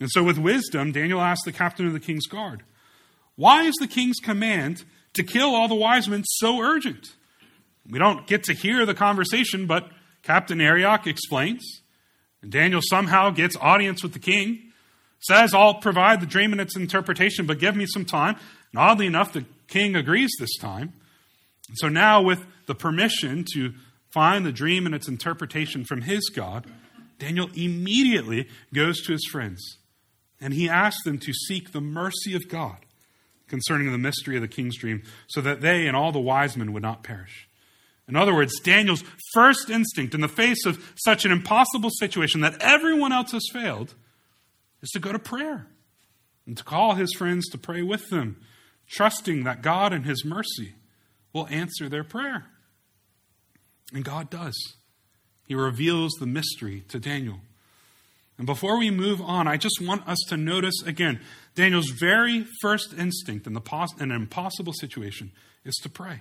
And 0.00 0.10
so, 0.10 0.22
with 0.22 0.38
wisdom, 0.38 0.92
Daniel 0.92 1.20
asked 1.20 1.44
the 1.44 1.52
captain 1.52 1.86
of 1.86 1.92
the 1.92 2.00
king's 2.00 2.26
guard, 2.26 2.62
Why 3.36 3.62
is 3.64 3.74
the 3.80 3.86
king's 3.86 4.18
command 4.18 4.84
to 5.14 5.22
kill 5.22 5.54
all 5.54 5.68
the 5.68 5.74
wise 5.74 6.08
men 6.08 6.24
so 6.24 6.60
urgent? 6.60 7.14
We 7.88 7.98
don't 7.98 8.26
get 8.26 8.44
to 8.44 8.54
hear 8.54 8.86
the 8.86 8.94
conversation, 8.94 9.66
but 9.66 9.90
Captain 10.22 10.60
Arioch 10.60 11.06
explains. 11.06 11.82
And 12.42 12.50
Daniel 12.50 12.80
somehow 12.82 13.30
gets 13.30 13.56
audience 13.60 14.02
with 14.02 14.12
the 14.12 14.18
king, 14.18 14.72
says, 15.20 15.54
I'll 15.54 15.74
provide 15.74 16.20
the 16.20 16.26
dream 16.26 16.52
and 16.52 16.60
its 16.60 16.76
interpretation, 16.76 17.46
but 17.46 17.58
give 17.58 17.76
me 17.76 17.86
some 17.86 18.04
time. 18.04 18.36
And 18.72 18.78
oddly 18.78 19.06
enough, 19.06 19.32
the 19.32 19.44
king 19.68 19.96
agrees 19.96 20.30
this 20.38 20.56
time. 20.58 20.92
And 21.68 21.78
so 21.78 21.88
now, 21.88 22.22
with 22.22 22.44
the 22.66 22.74
permission 22.74 23.44
to 23.54 23.74
find 24.10 24.44
the 24.44 24.52
dream 24.52 24.86
and 24.86 24.94
its 24.94 25.08
interpretation 25.08 25.84
from 25.84 26.02
his 26.02 26.28
God, 26.28 26.66
Daniel 27.18 27.48
immediately 27.54 28.48
goes 28.72 29.00
to 29.02 29.12
his 29.12 29.26
friends 29.30 29.78
and 30.40 30.52
he 30.52 30.68
asks 30.68 31.02
them 31.04 31.18
to 31.18 31.32
seek 31.32 31.72
the 31.72 31.80
mercy 31.80 32.34
of 32.34 32.48
God 32.48 32.76
concerning 33.48 33.92
the 33.92 33.98
mystery 33.98 34.36
of 34.36 34.42
the 34.42 34.48
king's 34.48 34.76
dream, 34.76 35.02
so 35.28 35.40
that 35.40 35.60
they 35.60 35.86
and 35.86 35.96
all 35.96 36.12
the 36.12 36.20
wise 36.20 36.56
men 36.56 36.72
would 36.72 36.82
not 36.82 37.02
perish. 37.02 37.48
In 38.06 38.16
other 38.16 38.34
words, 38.34 38.60
Daniel's 38.60 39.04
first 39.32 39.70
instinct 39.70 40.14
in 40.14 40.20
the 40.20 40.28
face 40.28 40.66
of 40.66 40.94
such 40.96 41.24
an 41.24 41.32
impossible 41.32 41.90
situation 41.90 42.42
that 42.42 42.60
everyone 42.60 43.12
else 43.12 43.32
has 43.32 43.48
failed 43.52 43.94
is 44.82 44.90
to 44.90 44.98
go 44.98 45.12
to 45.12 45.18
prayer 45.18 45.66
and 46.46 46.56
to 46.56 46.64
call 46.64 46.94
his 46.94 47.12
friends 47.16 47.48
to 47.48 47.58
pray 47.58 47.82
with 47.82 48.10
them, 48.10 48.36
trusting 48.86 49.44
that 49.44 49.62
God 49.62 49.92
in 49.92 50.02
his 50.02 50.24
mercy 50.24 50.74
will 51.32 51.46
answer 51.48 51.88
their 51.88 52.04
prayer. 52.04 52.46
And 53.92 54.04
God 54.04 54.28
does. 54.28 54.54
He 55.46 55.54
reveals 55.54 56.12
the 56.18 56.26
mystery 56.26 56.84
to 56.88 56.98
Daniel. 56.98 57.40
And 58.36 58.46
before 58.46 58.78
we 58.78 58.90
move 58.90 59.20
on, 59.22 59.46
I 59.46 59.56
just 59.56 59.80
want 59.80 60.06
us 60.08 60.18
to 60.28 60.36
notice 60.36 60.82
again 60.84 61.20
Daniel's 61.54 61.90
very 61.90 62.46
first 62.60 62.92
instinct 62.94 63.46
in, 63.46 63.52
the 63.52 63.60
pos- 63.60 63.94
in 64.00 64.10
an 64.10 64.16
impossible 64.16 64.72
situation 64.72 65.32
is 65.64 65.74
to 65.82 65.88
pray. 65.88 66.20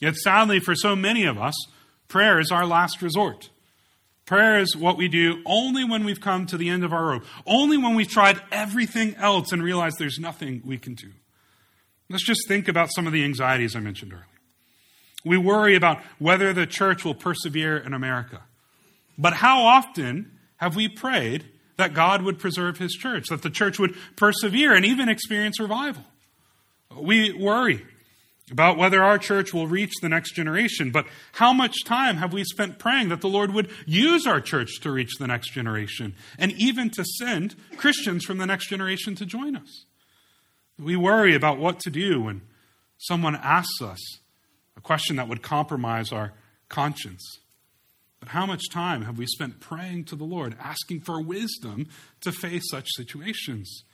Yet, 0.00 0.16
sadly, 0.16 0.60
for 0.60 0.74
so 0.74 0.94
many 0.94 1.24
of 1.24 1.38
us, 1.38 1.54
prayer 2.08 2.38
is 2.38 2.50
our 2.50 2.66
last 2.66 3.00
resort. 3.00 3.50
Prayer 4.26 4.58
is 4.58 4.76
what 4.76 4.96
we 4.96 5.08
do 5.08 5.42
only 5.44 5.84
when 5.84 6.04
we've 6.04 6.20
come 6.20 6.46
to 6.46 6.56
the 6.56 6.68
end 6.68 6.84
of 6.84 6.92
our 6.92 7.06
rope, 7.06 7.24
only 7.46 7.76
when 7.76 7.94
we've 7.94 8.08
tried 8.08 8.40
everything 8.50 9.14
else 9.16 9.52
and 9.52 9.62
realized 9.62 9.96
there's 9.98 10.18
nothing 10.18 10.62
we 10.64 10.78
can 10.78 10.94
do. 10.94 11.10
Let's 12.08 12.24
just 12.24 12.48
think 12.48 12.68
about 12.68 12.90
some 12.94 13.06
of 13.06 13.12
the 13.12 13.24
anxieties 13.24 13.76
I 13.76 13.80
mentioned 13.80 14.12
earlier. 14.12 14.26
We 15.24 15.38
worry 15.38 15.74
about 15.74 16.02
whether 16.18 16.52
the 16.52 16.66
church 16.66 17.04
will 17.04 17.14
persevere 17.14 17.78
in 17.78 17.94
America. 17.94 18.42
But 19.16 19.34
how 19.34 19.62
often 19.62 20.38
have 20.56 20.76
we 20.76 20.88
prayed 20.88 21.44
that 21.76 21.94
God 21.94 22.22
would 22.22 22.38
preserve 22.38 22.78
his 22.78 22.92
church, 22.92 23.26
that 23.30 23.42
the 23.42 23.50
church 23.50 23.78
would 23.78 23.94
persevere 24.16 24.74
and 24.74 24.84
even 24.84 25.08
experience 25.08 25.60
revival? 25.60 26.04
We 26.96 27.32
worry 27.32 27.84
about 28.50 28.76
whether 28.76 29.02
our 29.02 29.18
church 29.18 29.54
will 29.54 29.66
reach 29.66 29.92
the 30.02 30.08
next 30.08 30.32
generation, 30.32 30.90
but 30.90 31.06
how 31.32 31.52
much 31.52 31.84
time 31.84 32.18
have 32.18 32.32
we 32.32 32.44
spent 32.44 32.78
praying 32.78 33.08
that 33.08 33.20
the 33.20 33.28
Lord 33.28 33.52
would 33.52 33.70
use 33.86 34.26
our 34.26 34.40
church 34.40 34.80
to 34.82 34.90
reach 34.90 35.12
the 35.18 35.26
next 35.26 35.52
generation 35.52 36.14
and 36.38 36.52
even 36.52 36.90
to 36.90 37.04
send 37.04 37.56
Christians 37.76 38.24
from 38.24 38.38
the 38.38 38.46
next 38.46 38.68
generation 38.68 39.14
to 39.16 39.24
join 39.24 39.56
us? 39.56 39.86
We 40.78 40.96
worry 40.96 41.34
about 41.34 41.58
what 41.58 41.80
to 41.80 41.90
do 41.90 42.22
when 42.22 42.42
someone 42.98 43.36
asks 43.36 43.80
us 43.80 44.18
a 44.76 44.80
question 44.80 45.16
that 45.16 45.28
would 45.28 45.42
compromise 45.42 46.12
our 46.12 46.32
conscience. 46.68 47.38
But 48.24 48.30
how 48.30 48.46
much 48.46 48.70
time 48.70 49.02
have 49.02 49.18
we 49.18 49.26
spent 49.26 49.60
praying 49.60 50.04
to 50.06 50.16
the 50.16 50.24
Lord, 50.24 50.56
asking 50.58 51.00
for 51.00 51.20
wisdom 51.20 51.88
to 52.22 52.32
face 52.32 52.62
such 52.70 52.88
situations? 52.96 53.84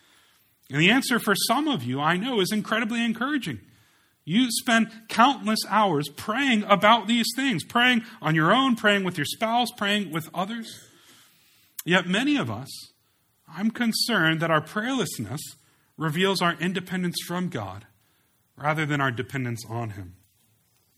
And 0.70 0.80
the 0.80 0.88
answer 0.88 1.18
for 1.18 1.34
some 1.34 1.66
of 1.66 1.82
you, 1.82 2.00
I 2.00 2.16
know, 2.16 2.40
is 2.40 2.52
incredibly 2.52 3.04
encouraging. 3.04 3.58
You 4.24 4.46
spend 4.52 4.92
countless 5.08 5.58
hours 5.68 6.08
praying 6.10 6.62
about 6.62 7.08
these 7.08 7.26
things, 7.34 7.64
praying 7.64 8.04
on 8.22 8.36
your 8.36 8.52
own, 8.52 8.76
praying 8.76 9.02
with 9.02 9.18
your 9.18 9.24
spouse, 9.24 9.72
praying 9.76 10.12
with 10.12 10.30
others. 10.32 10.78
Yet 11.84 12.06
many 12.06 12.36
of 12.36 12.52
us, 12.52 12.68
I'm 13.48 13.72
concerned 13.72 14.38
that 14.38 14.50
our 14.52 14.62
prayerlessness 14.62 15.40
reveals 15.96 16.40
our 16.40 16.54
independence 16.60 17.16
from 17.26 17.48
God 17.48 17.84
rather 18.56 18.86
than 18.86 19.00
our 19.00 19.10
dependence 19.10 19.64
on 19.68 19.90
Him. 19.90 20.14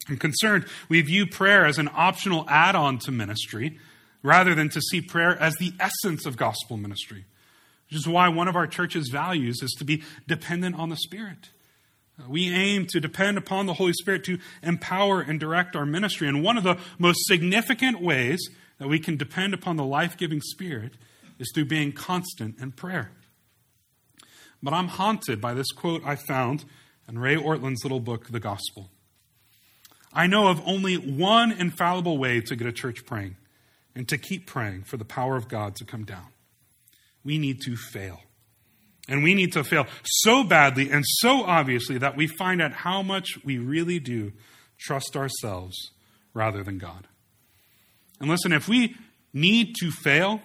I'm 0.09 0.17
concerned 0.17 0.67
we 0.89 1.01
view 1.01 1.27
prayer 1.27 1.65
as 1.65 1.79
an 1.79 1.89
optional 1.93 2.45
add 2.49 2.75
on 2.75 2.99
to 3.01 3.13
ministry 3.13 3.79
rather 4.23 4.55
than 4.55 4.69
to 4.71 4.81
see 4.81 5.01
prayer 5.01 5.37
as 5.39 5.57
the 5.57 5.73
essence 5.81 6.27
of 6.27 6.37
gospel 6.37 6.77
ministry, 6.77 7.25
which 7.89 7.99
is 7.99 8.09
why 8.09 8.29
one 8.29 8.49
of 8.49 8.57
our 8.57 8.67
church's 8.67 9.09
values 9.09 9.63
is 9.63 9.73
to 9.79 9.85
be 9.85 10.03
dependent 10.27 10.77
on 10.77 10.89
the 10.89 10.97
Spirit. 10.97 11.51
Uh, 12.19 12.29
we 12.29 12.53
aim 12.53 12.87
to 12.91 13.01
depend 13.01 13.39
upon 13.39 13.67
the 13.67 13.75
Holy 13.75 13.93
Spirit 13.93 14.25
to 14.25 14.39
empower 14.63 15.21
and 15.21 15.41
direct 15.41 15.75
our 15.75 15.87
ministry. 15.87 16.29
And 16.29 16.43
one 16.43 16.57
of 16.57 16.65
the 16.65 16.79
most 16.99 17.27
significant 17.27 18.01
ways 18.01 18.41
that 18.79 18.89
we 18.89 18.99
can 18.99 19.17
depend 19.17 19.55
upon 19.55 19.77
the 19.77 19.85
life 19.85 20.17
giving 20.17 20.41
Spirit 20.41 20.95
is 21.39 21.51
through 21.55 21.67
being 21.67 21.93
constant 21.93 22.61
in 22.61 22.73
prayer. 22.73 23.13
But 24.63 24.75
I'm 24.75 24.89
haunted 24.89 25.41
by 25.41 25.55
this 25.55 25.73
quote 25.73 26.03
I 26.05 26.17
found 26.17 26.65
in 27.09 27.19
Ray 27.19 27.37
Ortlund's 27.37 27.83
little 27.85 28.01
book, 28.01 28.29
The 28.29 28.41
Gospel. 28.41 28.91
I 30.13 30.27
know 30.27 30.49
of 30.49 30.61
only 30.67 30.97
one 30.97 31.53
infallible 31.53 32.19
way 32.19 32.41
to 32.43 32.57
get 32.57 32.67
a 32.67 32.73
church 32.73 33.07
praying 33.07 33.37
and 33.95 34.09
to 34.09 34.19
keep 34.19 34.47
praying 34.47 34.85
for 34.85 34.97
the 34.97 35.05
power 35.05 35.37
of 35.37 35.49
God 35.49 35.77
to 35.77 35.85
come 35.85 36.05
down. 36.05 36.29
We 37.25 37.39
need 37.39 37.61
to 37.63 37.77
fail. 37.77 38.21
And 39.09 39.23
we 39.23 39.35
need 39.35 39.53
to 39.53 39.65
fail 39.65 39.87
so 40.05 40.45
badly 40.45 40.91
and 40.91 41.05
so 41.07 41.45
obviously 41.45 41.99
that 41.99 42.17
we 42.17 42.27
find 42.27 42.63
out 42.63 42.73
how 42.73 43.03
much 43.03 43.43
we 43.45 43.59
really 43.59 43.99
do 43.99 44.33
trust 44.79 45.17
ourselves 45.17 45.77
rather 46.35 46.63
than 46.63 46.79
God. 46.79 47.09
And 48.21 48.29
listen, 48.29 48.53
if 48.53 48.69
we 48.69 48.97
need 49.33 49.75
to 49.81 49.91
fail 49.91 50.41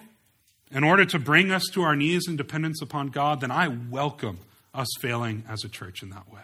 in 0.70 0.82
order 0.82 1.04
to 1.06 1.18
bring 1.18 1.50
us 1.50 1.64
to 1.72 1.82
our 1.82 1.94
knees 1.94 2.26
in 2.26 2.36
dependence 2.36 2.82
upon 2.82 3.08
God, 3.08 3.40
then 3.40 3.50
I 3.50 3.68
welcome 3.68 4.38
us 4.74 4.88
failing 5.00 5.44
as 5.48 5.64
a 5.64 5.68
church 5.68 6.02
in 6.02 6.10
that 6.10 6.30
way. 6.32 6.42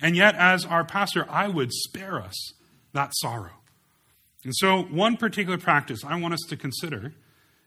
And 0.00 0.14
yet, 0.16 0.34
as 0.34 0.64
our 0.64 0.84
pastor, 0.84 1.26
I 1.30 1.48
would 1.48 1.72
spare 1.72 2.20
us 2.20 2.52
that 2.92 3.12
sorrow. 3.14 3.52
And 4.44 4.54
so, 4.54 4.82
one 4.82 5.16
particular 5.16 5.58
practice 5.58 6.04
I 6.04 6.18
want 6.20 6.34
us 6.34 6.42
to 6.48 6.56
consider 6.56 7.14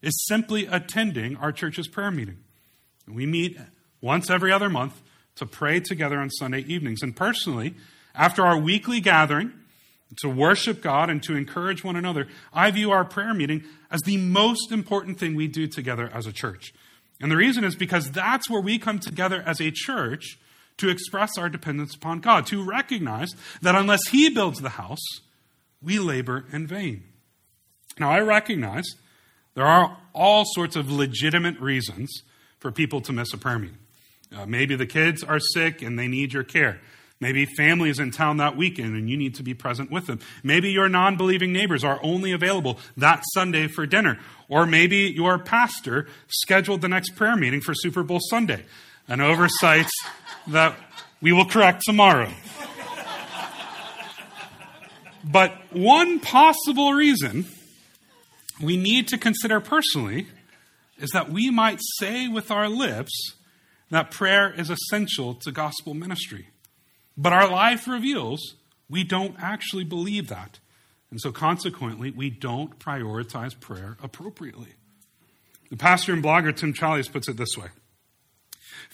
is 0.01 0.25
simply 0.27 0.65
attending 0.67 1.35
our 1.37 1.51
church's 1.51 1.87
prayer 1.87 2.11
meeting. 2.11 2.37
We 3.07 3.25
meet 3.25 3.57
once 4.01 4.29
every 4.29 4.51
other 4.51 4.69
month 4.69 5.01
to 5.35 5.45
pray 5.45 5.79
together 5.79 6.19
on 6.19 6.29
Sunday 6.29 6.61
evenings. 6.61 7.01
And 7.01 7.15
personally, 7.15 7.73
after 8.13 8.45
our 8.45 8.57
weekly 8.57 8.99
gathering 8.99 9.51
to 10.17 10.29
worship 10.29 10.81
God 10.81 11.09
and 11.09 11.21
to 11.23 11.35
encourage 11.35 11.83
one 11.83 11.95
another, 11.95 12.27
I 12.53 12.71
view 12.71 12.91
our 12.91 13.05
prayer 13.05 13.33
meeting 13.33 13.63
as 13.91 14.01
the 14.01 14.17
most 14.17 14.71
important 14.71 15.19
thing 15.19 15.35
we 15.35 15.47
do 15.47 15.67
together 15.67 16.09
as 16.13 16.25
a 16.27 16.33
church. 16.33 16.73
And 17.21 17.31
the 17.31 17.37
reason 17.37 17.63
is 17.63 17.75
because 17.75 18.11
that's 18.11 18.49
where 18.49 18.61
we 18.61 18.79
come 18.79 18.99
together 18.99 19.43
as 19.45 19.59
a 19.59 19.71
church 19.71 20.37
to 20.79 20.89
express 20.89 21.37
our 21.37 21.49
dependence 21.49 21.95
upon 21.95 22.19
God, 22.19 22.45
to 22.47 22.63
recognize 22.63 23.33
that 23.61 23.75
unless 23.75 24.09
He 24.09 24.29
builds 24.29 24.59
the 24.59 24.69
house, 24.69 25.05
we 25.81 25.99
labor 25.99 26.45
in 26.51 26.67
vain. 26.67 27.03
Now, 27.99 28.11
I 28.11 28.19
recognize 28.19 28.85
there 29.55 29.65
are 29.65 29.97
all 30.13 30.43
sorts 30.45 30.75
of 30.75 30.91
legitimate 30.91 31.59
reasons 31.59 32.09
for 32.59 32.71
people 32.71 33.01
to 33.01 33.13
miss 33.13 33.33
a 33.33 33.37
prayer 33.37 33.59
meeting. 33.59 33.77
Uh, 34.35 34.45
maybe 34.45 34.75
the 34.75 34.85
kids 34.85 35.23
are 35.23 35.39
sick 35.39 35.81
and 35.81 35.97
they 35.97 36.07
need 36.07 36.33
your 36.33 36.43
care. 36.43 36.79
Maybe 37.21 37.45
family 37.57 37.89
is 37.89 37.99
in 37.99 38.11
town 38.11 38.37
that 38.37 38.55
weekend 38.55 38.95
and 38.95 39.09
you 39.09 39.17
need 39.17 39.35
to 39.35 39.43
be 39.43 39.53
present 39.53 39.91
with 39.91 40.07
them. 40.07 40.19
Maybe 40.43 40.71
your 40.71 40.87
non 40.87 41.17
believing 41.17 41.51
neighbors 41.51 41.83
are 41.83 41.99
only 42.01 42.31
available 42.31 42.79
that 42.95 43.23
Sunday 43.33 43.67
for 43.67 43.85
dinner. 43.85 44.19
Or 44.47 44.65
maybe 44.65 44.97
your 44.97 45.37
pastor 45.37 46.07
scheduled 46.27 46.81
the 46.81 46.87
next 46.87 47.15
prayer 47.15 47.35
meeting 47.35 47.59
for 47.59 47.73
Super 47.73 48.03
Bowl 48.03 48.19
Sunday, 48.29 48.63
an 49.07 49.19
oversight 49.19 49.89
that 50.47 50.75
we 51.21 51.31
will 51.31 51.45
correct 51.45 51.81
tomorrow. 51.85 52.31
But 55.23 55.53
one 55.71 56.19
possible 56.19 56.93
reason 56.93 57.45
we 58.61 58.77
need 58.77 59.07
to 59.09 59.17
consider 59.17 59.59
personally 59.59 60.27
is 60.97 61.11
that 61.11 61.29
we 61.29 61.49
might 61.49 61.79
say 61.97 62.27
with 62.27 62.51
our 62.51 62.67
lips 62.67 63.33
that 63.89 64.11
prayer 64.11 64.51
is 64.51 64.69
essential 64.69 65.33
to 65.33 65.51
gospel 65.51 65.93
ministry. 65.93 66.49
But 67.17 67.33
our 67.33 67.49
life 67.49 67.87
reveals 67.87 68.55
we 68.89 69.03
don't 69.03 69.35
actually 69.39 69.83
believe 69.83 70.27
that. 70.29 70.59
And 71.11 71.19
so, 71.19 71.31
consequently, 71.31 72.11
we 72.11 72.29
don't 72.29 72.77
prioritize 72.79 73.59
prayer 73.59 73.97
appropriately. 74.01 74.75
The 75.69 75.77
pastor 75.77 76.13
and 76.13 76.23
blogger 76.23 76.55
Tim 76.55 76.73
Challies 76.73 77.11
puts 77.11 77.27
it 77.27 77.37
this 77.37 77.57
way 77.57 77.69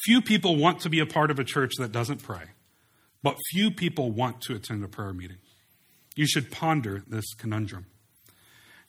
Few 0.03 0.21
people 0.21 0.57
want 0.57 0.81
to 0.81 0.89
be 0.89 0.99
a 0.99 1.05
part 1.05 1.31
of 1.31 1.39
a 1.39 1.43
church 1.43 1.73
that 1.77 1.91
doesn't 1.91 2.21
pray, 2.21 2.43
but 3.23 3.37
few 3.51 3.71
people 3.71 4.11
want 4.11 4.41
to 4.41 4.55
attend 4.55 4.83
a 4.83 4.87
prayer 4.87 5.13
meeting. 5.13 5.37
You 6.15 6.27
should 6.27 6.51
ponder 6.51 7.03
this 7.07 7.33
conundrum. 7.33 7.85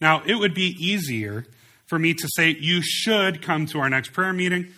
Now, 0.00 0.22
it 0.26 0.34
would 0.34 0.54
be 0.54 0.76
easier 0.78 1.46
for 1.86 1.98
me 1.98 2.14
to 2.14 2.28
say 2.34 2.56
you 2.58 2.82
should 2.82 3.42
come 3.42 3.66
to 3.66 3.78
our 3.78 3.88
next 3.88 4.12
prayer 4.12 4.32
meeting, 4.32 4.72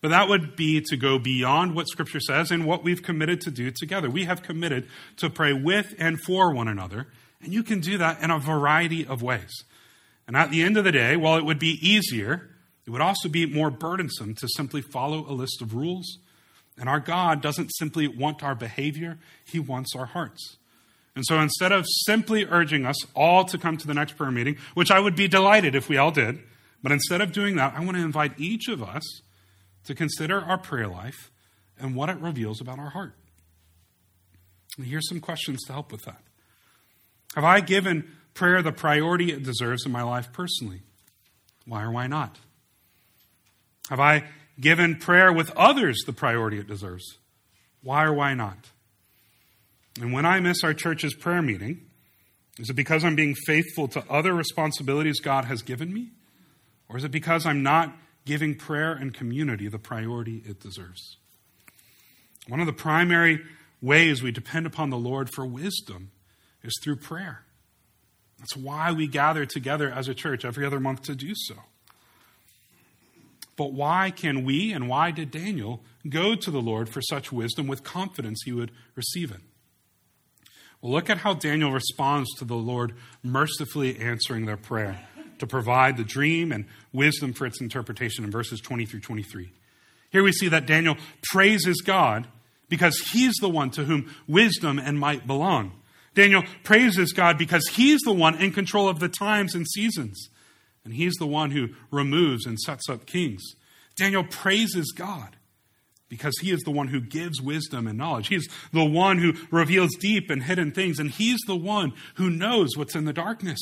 but 0.00 0.08
that 0.08 0.28
would 0.28 0.56
be 0.56 0.80
to 0.80 0.96
go 0.96 1.18
beyond 1.18 1.74
what 1.74 1.88
Scripture 1.88 2.20
says 2.20 2.50
and 2.50 2.64
what 2.66 2.82
we've 2.82 3.02
committed 3.02 3.40
to 3.42 3.50
do 3.50 3.70
together. 3.70 4.08
We 4.08 4.24
have 4.24 4.42
committed 4.42 4.88
to 5.18 5.30
pray 5.30 5.52
with 5.52 5.94
and 5.98 6.20
for 6.20 6.52
one 6.54 6.68
another, 6.68 7.08
and 7.40 7.52
you 7.52 7.62
can 7.62 7.80
do 7.80 7.98
that 7.98 8.20
in 8.22 8.30
a 8.30 8.38
variety 8.38 9.06
of 9.06 9.22
ways. 9.22 9.64
And 10.26 10.36
at 10.36 10.50
the 10.50 10.62
end 10.62 10.76
of 10.76 10.84
the 10.84 10.92
day, 10.92 11.16
while 11.16 11.36
it 11.36 11.44
would 11.44 11.58
be 11.58 11.78
easier, 11.80 12.48
it 12.86 12.90
would 12.90 13.00
also 13.00 13.28
be 13.28 13.46
more 13.46 13.70
burdensome 13.70 14.34
to 14.36 14.48
simply 14.56 14.80
follow 14.80 15.28
a 15.28 15.32
list 15.32 15.62
of 15.62 15.74
rules. 15.74 16.18
And 16.78 16.88
our 16.88 17.00
God 17.00 17.40
doesn't 17.40 17.68
simply 17.76 18.08
want 18.08 18.42
our 18.42 18.54
behavior, 18.54 19.18
He 19.44 19.58
wants 19.58 19.94
our 19.94 20.06
hearts. 20.06 20.56
And 21.14 21.24
so 21.26 21.40
instead 21.40 21.72
of 21.72 21.84
simply 22.06 22.46
urging 22.46 22.86
us 22.86 22.96
all 23.14 23.44
to 23.44 23.58
come 23.58 23.76
to 23.76 23.86
the 23.86 23.94
next 23.94 24.16
prayer 24.16 24.30
meeting, 24.30 24.56
which 24.74 24.90
I 24.90 24.98
would 24.98 25.14
be 25.14 25.28
delighted 25.28 25.74
if 25.74 25.88
we 25.88 25.98
all 25.98 26.10
did, 26.10 26.38
but 26.82 26.90
instead 26.90 27.20
of 27.20 27.32
doing 27.32 27.56
that, 27.56 27.74
I 27.76 27.80
want 27.84 27.96
to 27.96 28.02
invite 28.02 28.38
each 28.40 28.68
of 28.68 28.82
us 28.82 29.02
to 29.84 29.94
consider 29.94 30.40
our 30.40 30.58
prayer 30.58 30.88
life 30.88 31.30
and 31.78 31.94
what 31.94 32.08
it 32.08 32.18
reveals 32.18 32.60
about 32.60 32.78
our 32.78 32.90
heart. 32.90 33.14
And 34.78 34.86
here's 34.86 35.08
some 35.08 35.20
questions 35.20 35.62
to 35.66 35.72
help 35.72 35.92
with 35.92 36.02
that. 36.04 36.22
Have 37.34 37.44
I 37.44 37.60
given 37.60 38.10
prayer 38.34 38.62
the 38.62 38.72
priority 38.72 39.32
it 39.32 39.42
deserves 39.42 39.84
in 39.84 39.92
my 39.92 40.02
life 40.02 40.32
personally? 40.32 40.80
Why 41.66 41.82
or 41.82 41.90
why 41.90 42.06
not? 42.06 42.38
Have 43.88 44.00
I 44.00 44.24
given 44.60 44.96
prayer 44.96 45.32
with 45.32 45.50
others 45.56 46.02
the 46.06 46.12
priority 46.12 46.58
it 46.58 46.66
deserves? 46.66 47.18
Why 47.82 48.04
or 48.04 48.12
why 48.12 48.34
not? 48.34 48.70
And 50.00 50.12
when 50.12 50.24
I 50.24 50.40
miss 50.40 50.64
our 50.64 50.72
church's 50.72 51.14
prayer 51.14 51.42
meeting, 51.42 51.82
is 52.58 52.70
it 52.70 52.74
because 52.74 53.04
I'm 53.04 53.16
being 53.16 53.34
faithful 53.34 53.88
to 53.88 54.04
other 54.10 54.34
responsibilities 54.34 55.20
God 55.20 55.46
has 55.46 55.62
given 55.62 55.92
me? 55.92 56.10
Or 56.88 56.96
is 56.96 57.04
it 57.04 57.10
because 57.10 57.46
I'm 57.46 57.62
not 57.62 57.96
giving 58.24 58.54
prayer 58.54 58.92
and 58.92 59.12
community 59.12 59.68
the 59.68 59.78
priority 59.78 60.42
it 60.46 60.60
deserves? 60.60 61.16
One 62.48 62.60
of 62.60 62.66
the 62.66 62.72
primary 62.72 63.40
ways 63.80 64.22
we 64.22 64.30
depend 64.30 64.66
upon 64.66 64.90
the 64.90 64.98
Lord 64.98 65.30
for 65.34 65.46
wisdom 65.46 66.10
is 66.62 66.72
through 66.82 66.96
prayer. 66.96 67.44
That's 68.38 68.56
why 68.56 68.92
we 68.92 69.06
gather 69.06 69.46
together 69.46 69.90
as 69.90 70.08
a 70.08 70.14
church 70.14 70.44
every 70.44 70.66
other 70.66 70.80
month 70.80 71.02
to 71.02 71.14
do 71.14 71.32
so. 71.34 71.54
But 73.56 73.72
why 73.72 74.10
can 74.10 74.44
we 74.44 74.72
and 74.72 74.88
why 74.88 75.10
did 75.10 75.30
Daniel 75.30 75.82
go 76.08 76.34
to 76.34 76.50
the 76.50 76.62
Lord 76.62 76.88
for 76.88 77.02
such 77.02 77.30
wisdom 77.30 77.66
with 77.66 77.82
confidence 77.82 78.42
he 78.44 78.52
would 78.52 78.72
receive 78.94 79.30
it? 79.30 79.40
Well, 80.80 80.92
look 80.92 81.10
at 81.10 81.18
how 81.18 81.34
Daniel 81.34 81.70
responds 81.70 82.28
to 82.38 82.44
the 82.44 82.56
Lord 82.56 82.94
mercifully 83.22 83.98
answering 83.98 84.46
their 84.46 84.56
prayer 84.56 85.06
to 85.38 85.46
provide 85.46 85.96
the 85.96 86.04
dream 86.04 86.50
and 86.50 86.66
wisdom 86.92 87.32
for 87.32 87.46
its 87.46 87.60
interpretation 87.60 88.24
in 88.24 88.30
verses 88.30 88.60
20 88.60 88.86
through 88.86 89.00
23. 89.00 89.52
Here 90.10 90.22
we 90.22 90.32
see 90.32 90.48
that 90.48 90.66
Daniel 90.66 90.96
praises 91.30 91.80
God 91.82 92.26
because 92.68 92.98
he's 93.12 93.34
the 93.40 93.48
one 93.48 93.70
to 93.70 93.84
whom 93.84 94.12
wisdom 94.26 94.78
and 94.78 94.98
might 94.98 95.26
belong. 95.26 95.72
Daniel 96.14 96.42
praises 96.64 97.12
God 97.12 97.38
because 97.38 97.66
he's 97.68 98.00
the 98.00 98.12
one 98.12 98.40
in 98.40 98.52
control 98.52 98.88
of 98.88 98.98
the 98.98 99.08
times 99.08 99.54
and 99.54 99.66
seasons. 99.66 100.28
And 100.84 100.94
he's 100.94 101.14
the 101.14 101.26
one 101.26 101.52
who 101.52 101.68
removes 101.90 102.46
and 102.46 102.58
sets 102.58 102.88
up 102.88 103.06
kings. 103.06 103.42
Daniel 103.96 104.24
praises 104.24 104.92
God 104.96 105.36
because 106.08 106.34
he 106.40 106.50
is 106.50 106.60
the 106.60 106.70
one 106.70 106.88
who 106.88 107.00
gives 107.00 107.40
wisdom 107.40 107.86
and 107.86 107.96
knowledge. 107.96 108.28
He's 108.28 108.46
the 108.72 108.84
one 108.84 109.18
who 109.18 109.32
reveals 109.50 109.94
deep 109.98 110.28
and 110.28 110.42
hidden 110.42 110.72
things, 110.72 110.98
and 110.98 111.10
he's 111.10 111.40
the 111.46 111.56
one 111.56 111.94
who 112.16 112.28
knows 112.28 112.76
what's 112.76 112.94
in 112.94 113.06
the 113.06 113.14
darkness. 113.14 113.60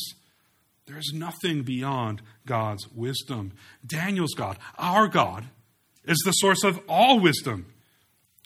There's 0.86 1.12
nothing 1.14 1.62
beyond 1.62 2.22
God's 2.46 2.88
wisdom. 2.88 3.52
Daniel's 3.86 4.34
God, 4.34 4.58
our 4.78 5.06
God, 5.06 5.44
is 6.04 6.20
the 6.24 6.32
source 6.32 6.64
of 6.64 6.80
all 6.88 7.20
wisdom, 7.20 7.72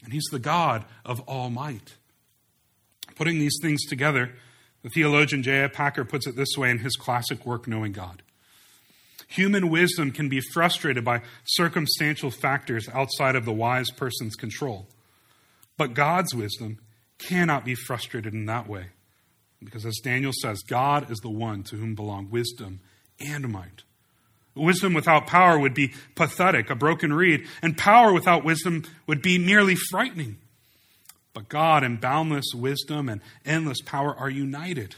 and 0.02 0.12
he's 0.12 0.28
the 0.30 0.38
God 0.38 0.84
of 1.06 1.20
all 1.20 1.48
might. 1.48 1.94
Putting 3.16 3.38
these 3.38 3.56
things 3.62 3.87
together, 3.87 4.32
the 4.82 4.90
theologian 4.90 5.42
J.I. 5.42 5.68
Packer 5.68 6.04
puts 6.04 6.26
it 6.26 6.37
this 6.37 6.58
way 6.58 6.70
in 6.70 6.80
his 6.80 6.96
classic 6.96 7.46
work, 7.46 7.66
Knowing 7.66 7.92
God. 7.92 8.22
Human 9.28 9.68
wisdom 9.70 10.10
can 10.10 10.28
be 10.28 10.40
frustrated 10.52 11.04
by 11.04 11.22
circumstantial 11.44 12.30
factors 12.30 12.88
outside 12.92 13.37
of 13.37 13.44
the 13.44 13.52
wise 13.52 13.90
person's 13.90 14.37
control. 14.37 14.87
But 15.76 15.94
God's 15.94 16.34
wisdom 16.34 16.78
cannot 17.18 17.64
be 17.64 17.74
frustrated 17.74 18.34
in 18.34 18.46
that 18.46 18.68
way. 18.68 18.87
Because 19.62 19.87
as 19.87 19.98
Daniel 20.02 20.32
says, 20.42 20.62
God 20.62 21.10
is 21.10 21.18
the 21.18 21.30
one 21.30 21.62
to 21.64 21.76
whom 21.76 21.94
belong 21.94 22.30
wisdom 22.30 22.80
and 23.18 23.48
might. 23.48 23.82
Wisdom 24.54 24.94
without 24.94 25.26
power 25.26 25.58
would 25.58 25.74
be 25.74 25.94
pathetic, 26.14 26.70
a 26.70 26.76
broken 26.76 27.12
reed, 27.12 27.46
and 27.60 27.76
power 27.76 28.12
without 28.12 28.44
wisdom 28.44 28.84
would 29.06 29.20
be 29.20 29.38
merely 29.38 29.74
frightening. 29.74 30.38
But 31.32 31.48
God 31.48 31.82
and 31.82 32.00
boundless 32.00 32.52
wisdom 32.54 33.08
and 33.08 33.20
endless 33.44 33.80
power 33.80 34.14
are 34.14 34.30
united. 34.30 34.94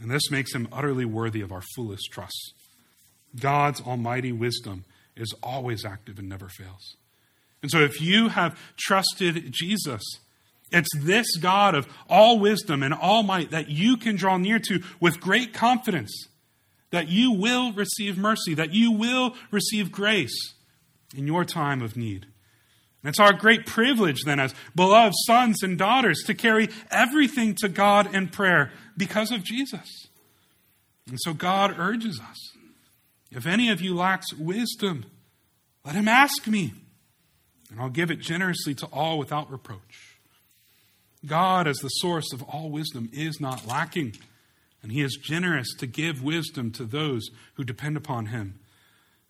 And 0.00 0.10
this 0.10 0.30
makes 0.30 0.54
him 0.54 0.68
utterly 0.70 1.06
worthy 1.06 1.40
of 1.40 1.50
our 1.50 1.62
foolish 1.74 2.02
trust. 2.10 2.52
God's 3.40 3.80
almighty 3.80 4.32
wisdom 4.32 4.84
is 5.16 5.34
always 5.42 5.84
active 5.84 6.18
and 6.18 6.28
never 6.28 6.48
fails. 6.48 6.96
And 7.62 7.70
so 7.70 7.80
if 7.80 8.00
you 8.00 8.28
have 8.28 8.58
trusted 8.76 9.50
Jesus, 9.50 10.02
it's 10.70 10.88
this 10.96 11.36
God 11.36 11.74
of 11.74 11.88
all 12.08 12.38
wisdom 12.38 12.82
and 12.82 12.94
all 12.94 13.22
might 13.22 13.50
that 13.50 13.68
you 13.68 13.96
can 13.96 14.16
draw 14.16 14.36
near 14.36 14.58
to 14.60 14.82
with 15.00 15.20
great 15.20 15.52
confidence 15.52 16.28
that 16.90 17.08
you 17.08 17.32
will 17.32 17.72
receive 17.72 18.16
mercy, 18.16 18.54
that 18.54 18.72
you 18.72 18.92
will 18.92 19.34
receive 19.50 19.92
grace 19.92 20.54
in 21.14 21.26
your 21.26 21.44
time 21.44 21.82
of 21.82 21.96
need. 21.96 22.26
And 23.02 23.10
it's 23.10 23.20
our 23.20 23.32
great 23.32 23.66
privilege, 23.66 24.22
then, 24.24 24.40
as 24.40 24.54
beloved 24.74 25.14
sons 25.26 25.62
and 25.62 25.78
daughters, 25.78 26.22
to 26.26 26.34
carry 26.34 26.68
everything 26.90 27.54
to 27.56 27.68
God 27.68 28.14
in 28.14 28.28
prayer 28.28 28.72
because 28.96 29.30
of 29.30 29.44
Jesus. 29.44 30.08
And 31.08 31.18
so 31.20 31.32
God 31.32 31.76
urges 31.78 32.20
us 32.20 32.57
if 33.30 33.46
any 33.46 33.70
of 33.70 33.80
you 33.80 33.94
lacks 33.94 34.32
wisdom, 34.34 35.04
let 35.84 35.94
him 35.94 36.08
ask 36.08 36.46
me, 36.46 36.72
and 37.70 37.80
I'll 37.80 37.90
give 37.90 38.10
it 38.10 38.20
generously 38.20 38.74
to 38.76 38.86
all 38.86 39.18
without 39.18 39.50
reproach. 39.50 40.18
God, 41.26 41.66
as 41.66 41.78
the 41.78 41.88
source 41.88 42.32
of 42.32 42.42
all 42.42 42.70
wisdom, 42.70 43.10
is 43.12 43.40
not 43.40 43.66
lacking, 43.66 44.16
and 44.82 44.92
he 44.92 45.02
is 45.02 45.18
generous 45.20 45.74
to 45.78 45.86
give 45.86 46.22
wisdom 46.22 46.70
to 46.72 46.84
those 46.84 47.28
who 47.54 47.64
depend 47.64 47.96
upon 47.96 48.26
him. 48.26 48.60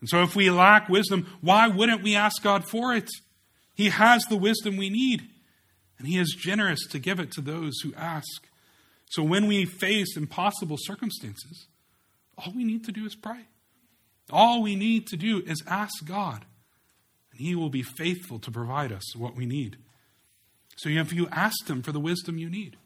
And 0.01 0.09
so, 0.09 0.23
if 0.23 0.37
we 0.37 0.51
lack 0.51 0.89
wisdom, 0.89 1.27
why 1.41 1.67
wouldn't 1.67 2.03
we 2.03 2.15
ask 2.15 2.43
God 2.43 2.65
for 2.65 2.95
it? 2.95 3.09
He 3.75 3.89
has 3.89 4.23
the 4.25 4.37
wisdom 4.37 4.77
we 4.77 4.91
need, 4.91 5.29
and 5.99 6.07
he 6.07 6.19
is 6.19 6.37
generous 6.39 6.87
to 6.89 6.99
give 6.99 7.19
it 7.19 7.33
to 7.33 7.41
those 7.41 7.81
who 7.81 7.95
ask. 7.95 8.47
So, 9.07 9.23
when 9.23 9.47
we 9.47 9.65
face 9.65 10.17
impossible 10.17 10.77
circumstances, 10.79 11.67
all 12.37 12.53
we 12.55 12.65
need 12.65 12.85
to 12.85 12.93
do 12.93 13.07
is 13.07 13.17
pray. 13.17 13.47
All 14.31 14.63
we 14.63 14.77
need 14.77 15.07
to 15.09 15.17
do 15.17 15.43
is 15.47 15.63
ask 15.67 16.05
God, 16.05 16.45
and 17.33 17.41
He 17.41 17.55
will 17.55 17.71
be 17.71 17.83
faithful 17.83 18.39
to 18.41 18.51
provide 18.51 18.93
us 18.93 19.17
what 19.17 19.35
we 19.35 19.47
need. 19.47 19.77
So 20.77 20.89
if 20.89 21.13
you 21.13 21.29
ask 21.31 21.69
Him 21.69 21.83
for 21.83 21.93
the 21.93 22.01
wisdom 22.01 22.39
you 22.39 22.51
need, 22.51 22.77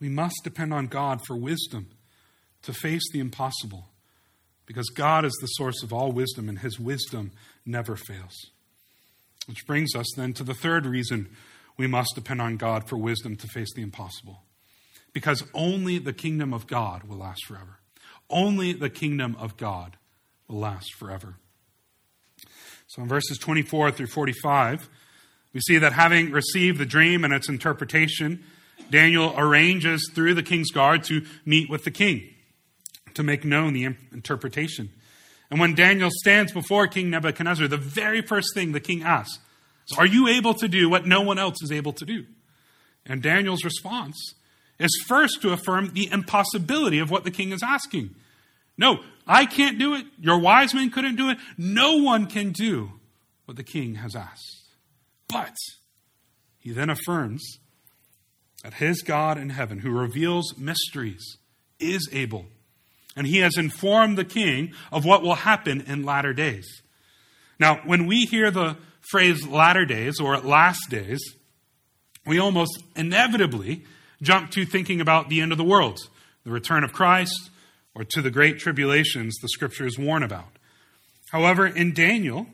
we 0.00 0.08
must 0.08 0.40
depend 0.42 0.72
on 0.72 0.86
God 0.86 1.20
for 1.26 1.36
wisdom 1.36 1.90
to 2.62 2.72
face 2.72 3.02
the 3.12 3.20
impossible, 3.20 3.88
because 4.66 4.88
God 4.88 5.24
is 5.24 5.36
the 5.40 5.46
source 5.46 5.82
of 5.82 5.92
all 5.92 6.12
wisdom, 6.12 6.48
and 6.48 6.60
His 6.60 6.80
wisdom 6.80 7.32
never 7.66 7.96
fails. 7.96 8.36
Which 9.46 9.66
brings 9.66 9.94
us 9.94 10.06
then 10.16 10.32
to 10.34 10.44
the 10.44 10.54
third 10.54 10.86
reason 10.86 11.28
we 11.76 11.86
must 11.86 12.14
depend 12.14 12.40
on 12.40 12.56
God 12.56 12.88
for 12.88 12.96
wisdom 12.96 13.36
to 13.36 13.48
face 13.48 13.72
the 13.74 13.82
impossible. 13.82 14.44
Because 15.12 15.42
only 15.54 15.98
the 15.98 16.12
kingdom 16.12 16.54
of 16.54 16.66
God 16.66 17.04
will 17.04 17.16
last 17.18 17.44
forever. 17.46 17.79
Only 18.30 18.72
the 18.72 18.90
kingdom 18.90 19.36
of 19.38 19.56
God 19.56 19.96
will 20.48 20.60
last 20.60 20.94
forever. 20.94 21.36
So 22.86 23.02
in 23.02 23.08
verses 23.08 23.38
24 23.38 23.92
through 23.92 24.06
45, 24.06 24.88
we 25.52 25.60
see 25.60 25.78
that 25.78 25.92
having 25.92 26.30
received 26.30 26.78
the 26.78 26.86
dream 26.86 27.24
and 27.24 27.32
its 27.32 27.48
interpretation, 27.48 28.44
Daniel 28.90 29.34
arranges 29.36 30.10
through 30.14 30.34
the 30.34 30.42
king's 30.42 30.70
guard 30.70 31.04
to 31.04 31.24
meet 31.44 31.68
with 31.68 31.84
the 31.84 31.90
king 31.90 32.28
to 33.14 33.22
make 33.22 33.44
known 33.44 33.72
the 33.72 33.84
interpretation. 34.12 34.90
And 35.50 35.58
when 35.58 35.74
Daniel 35.74 36.10
stands 36.12 36.52
before 36.52 36.86
King 36.86 37.10
Nebuchadnezzar, 37.10 37.66
the 37.66 37.76
very 37.76 38.22
first 38.22 38.54
thing 38.54 38.72
the 38.72 38.80
king 38.80 39.02
asks 39.02 39.38
is, 39.90 39.98
Are 39.98 40.06
you 40.06 40.28
able 40.28 40.54
to 40.54 40.68
do 40.68 40.88
what 40.88 41.06
no 41.06 41.20
one 41.22 41.38
else 41.38 41.62
is 41.62 41.72
able 41.72 41.92
to 41.94 42.04
do? 42.04 42.26
And 43.04 43.22
Daniel's 43.22 43.64
response 43.64 44.34
is 44.78 45.04
first 45.06 45.42
to 45.42 45.52
affirm 45.52 45.92
the 45.92 46.10
impossibility 46.10 46.98
of 46.98 47.10
what 47.10 47.24
the 47.24 47.30
king 47.30 47.52
is 47.52 47.62
asking. 47.62 48.14
No, 48.80 49.00
I 49.26 49.44
can't 49.44 49.78
do 49.78 49.94
it. 49.94 50.06
Your 50.18 50.38
wise 50.38 50.72
men 50.72 50.90
couldn't 50.90 51.16
do 51.16 51.28
it. 51.28 51.36
No 51.58 51.98
one 51.98 52.26
can 52.26 52.50
do 52.50 52.92
what 53.44 53.58
the 53.58 53.62
king 53.62 53.96
has 53.96 54.16
asked. 54.16 54.62
But 55.28 55.54
he 56.58 56.72
then 56.72 56.88
affirms 56.88 57.58
that 58.64 58.74
his 58.74 59.02
God 59.02 59.36
in 59.36 59.50
heaven, 59.50 59.80
who 59.80 59.90
reveals 59.90 60.56
mysteries, 60.56 61.36
is 61.78 62.08
able, 62.10 62.46
and 63.14 63.26
he 63.26 63.38
has 63.38 63.58
informed 63.58 64.16
the 64.16 64.24
king 64.24 64.72
of 64.90 65.04
what 65.04 65.22
will 65.22 65.34
happen 65.34 65.82
in 65.82 66.04
latter 66.04 66.32
days. 66.32 66.82
Now, 67.58 67.82
when 67.84 68.06
we 68.06 68.24
hear 68.24 68.50
the 68.50 68.78
phrase 69.10 69.46
latter 69.46 69.84
days 69.84 70.20
or 70.20 70.38
last 70.38 70.88
days, 70.88 71.20
we 72.24 72.38
almost 72.38 72.82
inevitably 72.96 73.84
jump 74.22 74.50
to 74.52 74.64
thinking 74.64 75.02
about 75.02 75.28
the 75.28 75.42
end 75.42 75.52
of 75.52 75.58
the 75.58 75.64
world, 75.64 76.00
the 76.44 76.50
return 76.50 76.82
of 76.82 76.94
Christ, 76.94 77.49
or 77.94 78.04
to 78.04 78.22
the 78.22 78.30
great 78.30 78.58
tribulations 78.58 79.36
the 79.36 79.48
scriptures 79.48 79.98
warn 79.98 80.22
about. 80.22 80.58
However, 81.32 81.66
in 81.66 81.92
Daniel, 81.92 82.46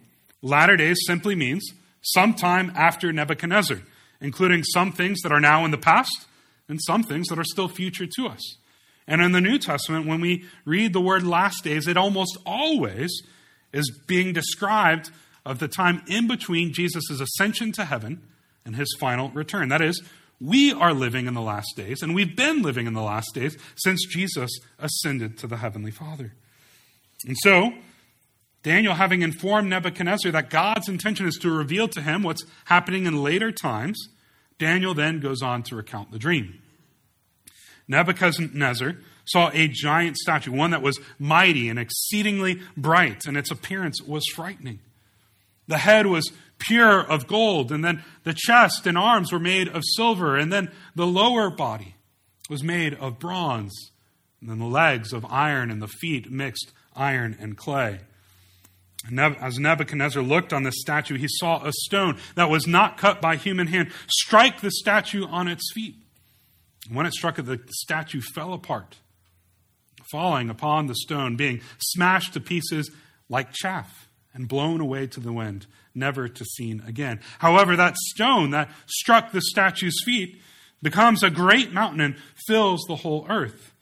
latter 0.42 0.76
days 0.76 0.98
simply 1.06 1.34
means 1.34 1.64
sometime 2.02 2.72
after 2.74 3.12
Nebuchadnezzar, 3.12 3.78
including 4.20 4.64
some 4.64 4.92
things 4.92 5.20
that 5.22 5.32
are 5.32 5.40
now 5.40 5.64
in 5.64 5.70
the 5.70 5.78
past 5.78 6.26
and 6.68 6.80
some 6.82 7.02
things 7.02 7.28
that 7.28 7.38
are 7.38 7.44
still 7.44 7.68
future 7.68 8.06
to 8.16 8.26
us. 8.26 8.56
And 9.06 9.20
in 9.22 9.32
the 9.32 9.40
New 9.40 9.58
Testament, 9.58 10.06
when 10.06 10.20
we 10.20 10.44
read 10.64 10.92
the 10.92 11.00
word 11.00 11.22
last 11.22 11.62
days, 11.64 11.86
it 11.86 11.96
almost 11.96 12.36
always 12.44 13.22
is 13.72 13.90
being 14.06 14.32
described 14.32 15.10
of 15.44 15.58
the 15.58 15.68
time 15.68 16.02
in 16.08 16.26
between 16.26 16.72
Jesus' 16.72 17.20
ascension 17.20 17.72
to 17.72 17.84
heaven 17.84 18.20
and 18.64 18.74
his 18.74 18.94
final 18.98 19.28
return. 19.30 19.68
That 19.68 19.80
is, 19.80 20.02
we 20.40 20.72
are 20.72 20.92
living 20.92 21.26
in 21.26 21.34
the 21.34 21.40
last 21.40 21.74
days, 21.76 22.02
and 22.02 22.14
we've 22.14 22.36
been 22.36 22.62
living 22.62 22.86
in 22.86 22.92
the 22.94 23.02
last 23.02 23.34
days 23.34 23.56
since 23.76 24.04
Jesus 24.06 24.50
ascended 24.78 25.38
to 25.38 25.46
the 25.46 25.56
Heavenly 25.56 25.90
Father. 25.90 26.34
And 27.26 27.36
so, 27.38 27.72
Daniel, 28.62 28.94
having 28.94 29.22
informed 29.22 29.70
Nebuchadnezzar 29.70 30.32
that 30.32 30.50
God's 30.50 30.88
intention 30.88 31.26
is 31.26 31.36
to 31.36 31.50
reveal 31.50 31.88
to 31.88 32.02
him 32.02 32.22
what's 32.22 32.44
happening 32.66 33.06
in 33.06 33.22
later 33.22 33.50
times, 33.50 34.08
Daniel 34.58 34.94
then 34.94 35.20
goes 35.20 35.42
on 35.42 35.62
to 35.64 35.76
recount 35.76 36.10
the 36.10 36.18
dream. 36.18 36.60
Nebuchadnezzar 37.88 38.96
saw 39.26 39.50
a 39.52 39.68
giant 39.68 40.16
statue, 40.16 40.52
one 40.52 40.70
that 40.70 40.82
was 40.82 40.98
mighty 41.18 41.68
and 41.68 41.78
exceedingly 41.78 42.60
bright, 42.76 43.26
and 43.26 43.36
its 43.36 43.50
appearance 43.50 44.02
was 44.02 44.24
frightening. 44.34 44.80
The 45.68 45.78
head 45.78 46.06
was 46.06 46.30
pure 46.58 47.00
of 47.00 47.26
gold, 47.26 47.70
and 47.70 47.84
then 47.84 48.02
the 48.24 48.34
chest 48.34 48.86
and 48.86 48.96
arms 48.96 49.32
were 49.32 49.38
made 49.38 49.68
of 49.68 49.82
silver, 49.94 50.36
and 50.36 50.52
then 50.52 50.70
the 50.94 51.06
lower 51.06 51.50
body 51.50 51.94
was 52.48 52.62
made 52.62 52.94
of 52.94 53.18
bronze, 53.18 53.90
and 54.40 54.48
then 54.50 54.58
the 54.58 54.66
legs 54.66 55.12
of 55.12 55.24
iron, 55.26 55.70
and 55.70 55.82
the 55.82 55.88
feet 55.88 56.30
mixed 56.30 56.72
iron 56.94 57.36
and 57.38 57.56
clay. 57.56 58.00
As 59.16 59.58
Nebuchadnezzar 59.58 60.22
looked 60.22 60.52
on 60.52 60.64
this 60.64 60.80
statue, 60.80 61.16
he 61.16 61.28
saw 61.28 61.64
a 61.64 61.72
stone 61.72 62.18
that 62.34 62.50
was 62.50 62.66
not 62.66 62.98
cut 62.98 63.20
by 63.20 63.36
human 63.36 63.68
hand 63.68 63.92
strike 64.08 64.60
the 64.60 64.70
statue 64.70 65.26
on 65.26 65.46
its 65.46 65.70
feet. 65.72 65.96
When 66.90 67.06
it 67.06 67.12
struck 67.12 67.38
it, 67.38 67.42
the 67.42 67.60
statue 67.70 68.20
fell 68.20 68.52
apart, 68.52 68.96
falling 70.10 70.50
upon 70.50 70.86
the 70.86 70.94
stone, 70.94 71.36
being 71.36 71.60
smashed 71.78 72.32
to 72.34 72.40
pieces 72.40 72.90
like 73.28 73.52
chaff 73.52 74.08
and 74.34 74.48
blown 74.48 74.80
away 74.80 75.06
to 75.08 75.20
the 75.20 75.32
wind, 75.32 75.66
never 75.96 76.28
to 76.28 76.44
seen 76.44 76.82
again. 76.86 77.20
However, 77.38 77.76
that 77.76 77.96
stone 77.96 78.50
that 78.50 78.70
struck 78.86 79.32
the 79.32 79.40
statue's 79.40 80.00
feet 80.04 80.40
becomes 80.82 81.22
a 81.22 81.30
great 81.30 81.72
mountain 81.72 82.00
and 82.00 82.16
fills 82.46 82.84
the 82.86 82.96
whole 82.96 83.26
earth. 83.28 83.72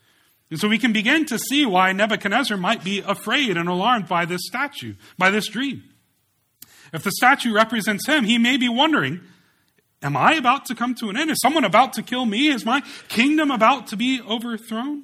And 0.49 0.59
so 0.59 0.67
we 0.67 0.77
can 0.77 0.93
begin 0.93 1.25
to 1.25 1.39
see 1.39 1.65
why 1.65 1.91
Nebuchadnezzar 1.91 2.57
might 2.57 2.83
be 2.83 2.99
afraid 2.99 3.57
and 3.57 3.67
alarmed 3.67 4.07
by 4.07 4.25
this 4.25 4.41
statue, 4.45 4.95
by 5.17 5.29
this 5.29 5.47
dream. 5.47 5.83
If 6.93 7.03
the 7.03 7.11
statue 7.11 7.53
represents 7.53 8.07
him, 8.07 8.23
he 8.23 8.37
may 8.37 8.57
be 8.57 8.69
wondering 8.69 9.21
Am 10.01 10.15
I 10.15 10.33
about 10.33 10.65
to 10.65 10.75
come 10.75 10.93
to 10.95 11.09
an 11.09 11.17
end? 11.17 11.31
Is 11.31 11.41
someone 11.41 11.63
about 11.63 11.93
to 11.93 12.03
kill 12.03 12.25
me? 12.25 12.47
Is 12.47 12.63
my 12.63 12.81
kingdom 13.07 13.49
about 13.49 13.87
to 13.87 13.97
be 13.97 14.21
overthrown? 14.21 15.03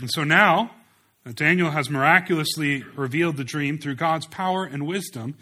And 0.00 0.10
so 0.10 0.24
now, 0.24 0.72
Daniel 1.32 1.70
has 1.70 1.88
miraculously 1.88 2.82
revealed 2.96 3.36
the 3.36 3.44
dream 3.44 3.78
through 3.78 3.94
God's 3.94 4.26
power 4.26 4.64
and 4.64 4.86
wisdom. 4.86 5.36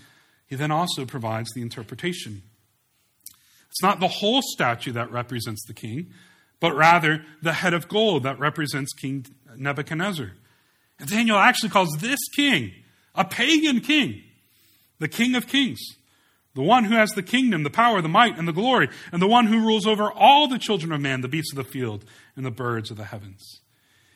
He 0.53 0.57
then 0.57 0.71
also 0.71 1.07
provides 1.07 1.51
the 1.55 1.63
interpretation. 1.63 2.43
It's 3.71 3.83
not 3.83 4.01
the 4.01 4.09
whole 4.09 4.43
statue 4.43 4.93
that 4.93 5.11
represents 5.11 5.65
the 5.65 5.73
king, 5.73 6.13
but 6.61 6.77
rather 6.77 7.25
the 7.41 7.55
head 7.55 7.73
of 7.73 7.89
gold 7.89 8.25
that 8.25 8.39
represents 8.39 8.93
King 8.93 9.25
Nebuchadnezzar. 9.57 10.33
And 10.99 11.09
Daniel 11.09 11.39
actually 11.39 11.71
calls 11.71 11.97
this 12.01 12.19
king 12.37 12.71
a 13.15 13.25
pagan 13.25 13.81
king, 13.81 14.25
the 14.99 15.09
king 15.09 15.35
of 15.37 15.47
kings, 15.47 15.81
the 16.55 16.61
one 16.61 16.85
who 16.85 16.97
has 16.97 17.13
the 17.13 17.23
kingdom, 17.23 17.63
the 17.63 17.71
power, 17.71 18.03
the 18.03 18.09
might, 18.11 18.39
and 18.39 18.47
the 18.47 18.53
glory, 18.53 18.91
and 19.11 19.23
the 19.23 19.27
one 19.27 19.47
who 19.47 19.59
rules 19.59 19.87
over 19.87 20.13
all 20.13 20.49
the 20.49 20.59
children 20.59 20.93
of 20.93 21.01
man, 21.01 21.23
the 21.23 21.29
beasts 21.29 21.57
of 21.57 21.57
the 21.57 21.65
field, 21.65 22.05
and 22.37 22.45
the 22.45 22.51
birds 22.51 22.91
of 22.91 22.99
the 22.99 23.07
heavens. 23.07 23.63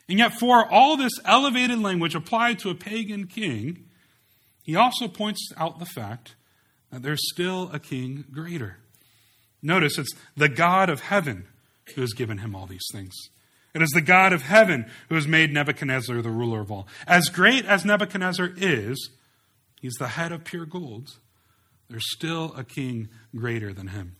And 0.07 0.19
yet, 0.19 0.33
for 0.33 0.71
all 0.71 0.97
this 0.97 1.19
elevated 1.25 1.79
language 1.79 2.13
applied 2.13 2.59
to 2.59 2.69
a 2.69 2.75
pagan 2.75 3.25
king, 3.25 3.86
he 4.67 4.75
also 4.75 5.07
points 5.07 5.53
out 5.55 5.79
the 5.79 5.85
fact 5.85 6.35
that 6.91 7.01
there's 7.01 7.31
still 7.31 7.69
a 7.71 7.79
king 7.79 8.25
greater. 8.31 8.77
Notice 9.63 9.97
it's 9.97 10.13
the 10.35 10.49
God 10.49 10.89
of 10.89 10.99
heaven 10.99 11.47
who 11.95 12.01
has 12.01 12.11
given 12.11 12.39
him 12.39 12.53
all 12.53 12.65
these 12.65 12.85
things. 12.91 13.13
It 13.73 13.81
is 13.81 13.91
the 13.91 14.01
God 14.01 14.33
of 14.33 14.41
heaven 14.41 14.85
who 15.07 15.15
has 15.15 15.25
made 15.25 15.53
Nebuchadnezzar 15.53 16.21
the 16.21 16.29
ruler 16.29 16.59
of 16.59 16.69
all. 16.69 16.85
As 17.07 17.29
great 17.29 17.63
as 17.63 17.85
Nebuchadnezzar 17.85 18.51
is, 18.57 19.09
he's 19.79 19.93
the 19.93 20.09
head 20.09 20.33
of 20.33 20.43
pure 20.43 20.65
gold. 20.65 21.11
There's 21.89 22.11
still 22.11 22.53
a 22.57 22.65
king 22.65 23.07
greater 23.33 23.71
than 23.71 23.87
him. 23.87 24.17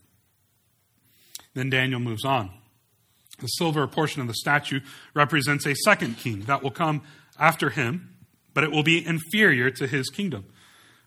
Then 1.55 1.69
Daniel 1.69 1.99
moves 1.99 2.23
on. 2.23 2.51
The 3.39 3.47
silver 3.47 3.85
portion 3.85 4.21
of 4.21 4.29
the 4.29 4.33
statue 4.33 4.79
represents 5.13 5.65
a 5.65 5.75
second 5.75 6.19
king 6.19 6.41
that 6.43 6.63
will 6.63 6.71
come 6.71 7.01
after 7.37 7.69
him, 7.69 8.16
but 8.57 8.63
it 8.63 8.71
will 8.71 8.81
be 8.81 9.05
inferior 9.05 9.69
to 9.69 9.85
his 9.85 10.09
kingdom. 10.09 10.43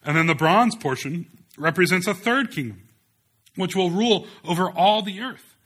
And 0.04 0.16
then 0.16 0.28
the 0.28 0.36
bronze 0.36 0.76
portion 0.76 1.26
represents 1.58 2.06
a 2.06 2.14
third 2.14 2.52
kingdom, 2.52 2.82
which 3.56 3.74
will 3.74 3.90
rule 3.90 4.28
over 4.44 4.70
all 4.70 5.02
the 5.02 5.20
earth. 5.20 5.56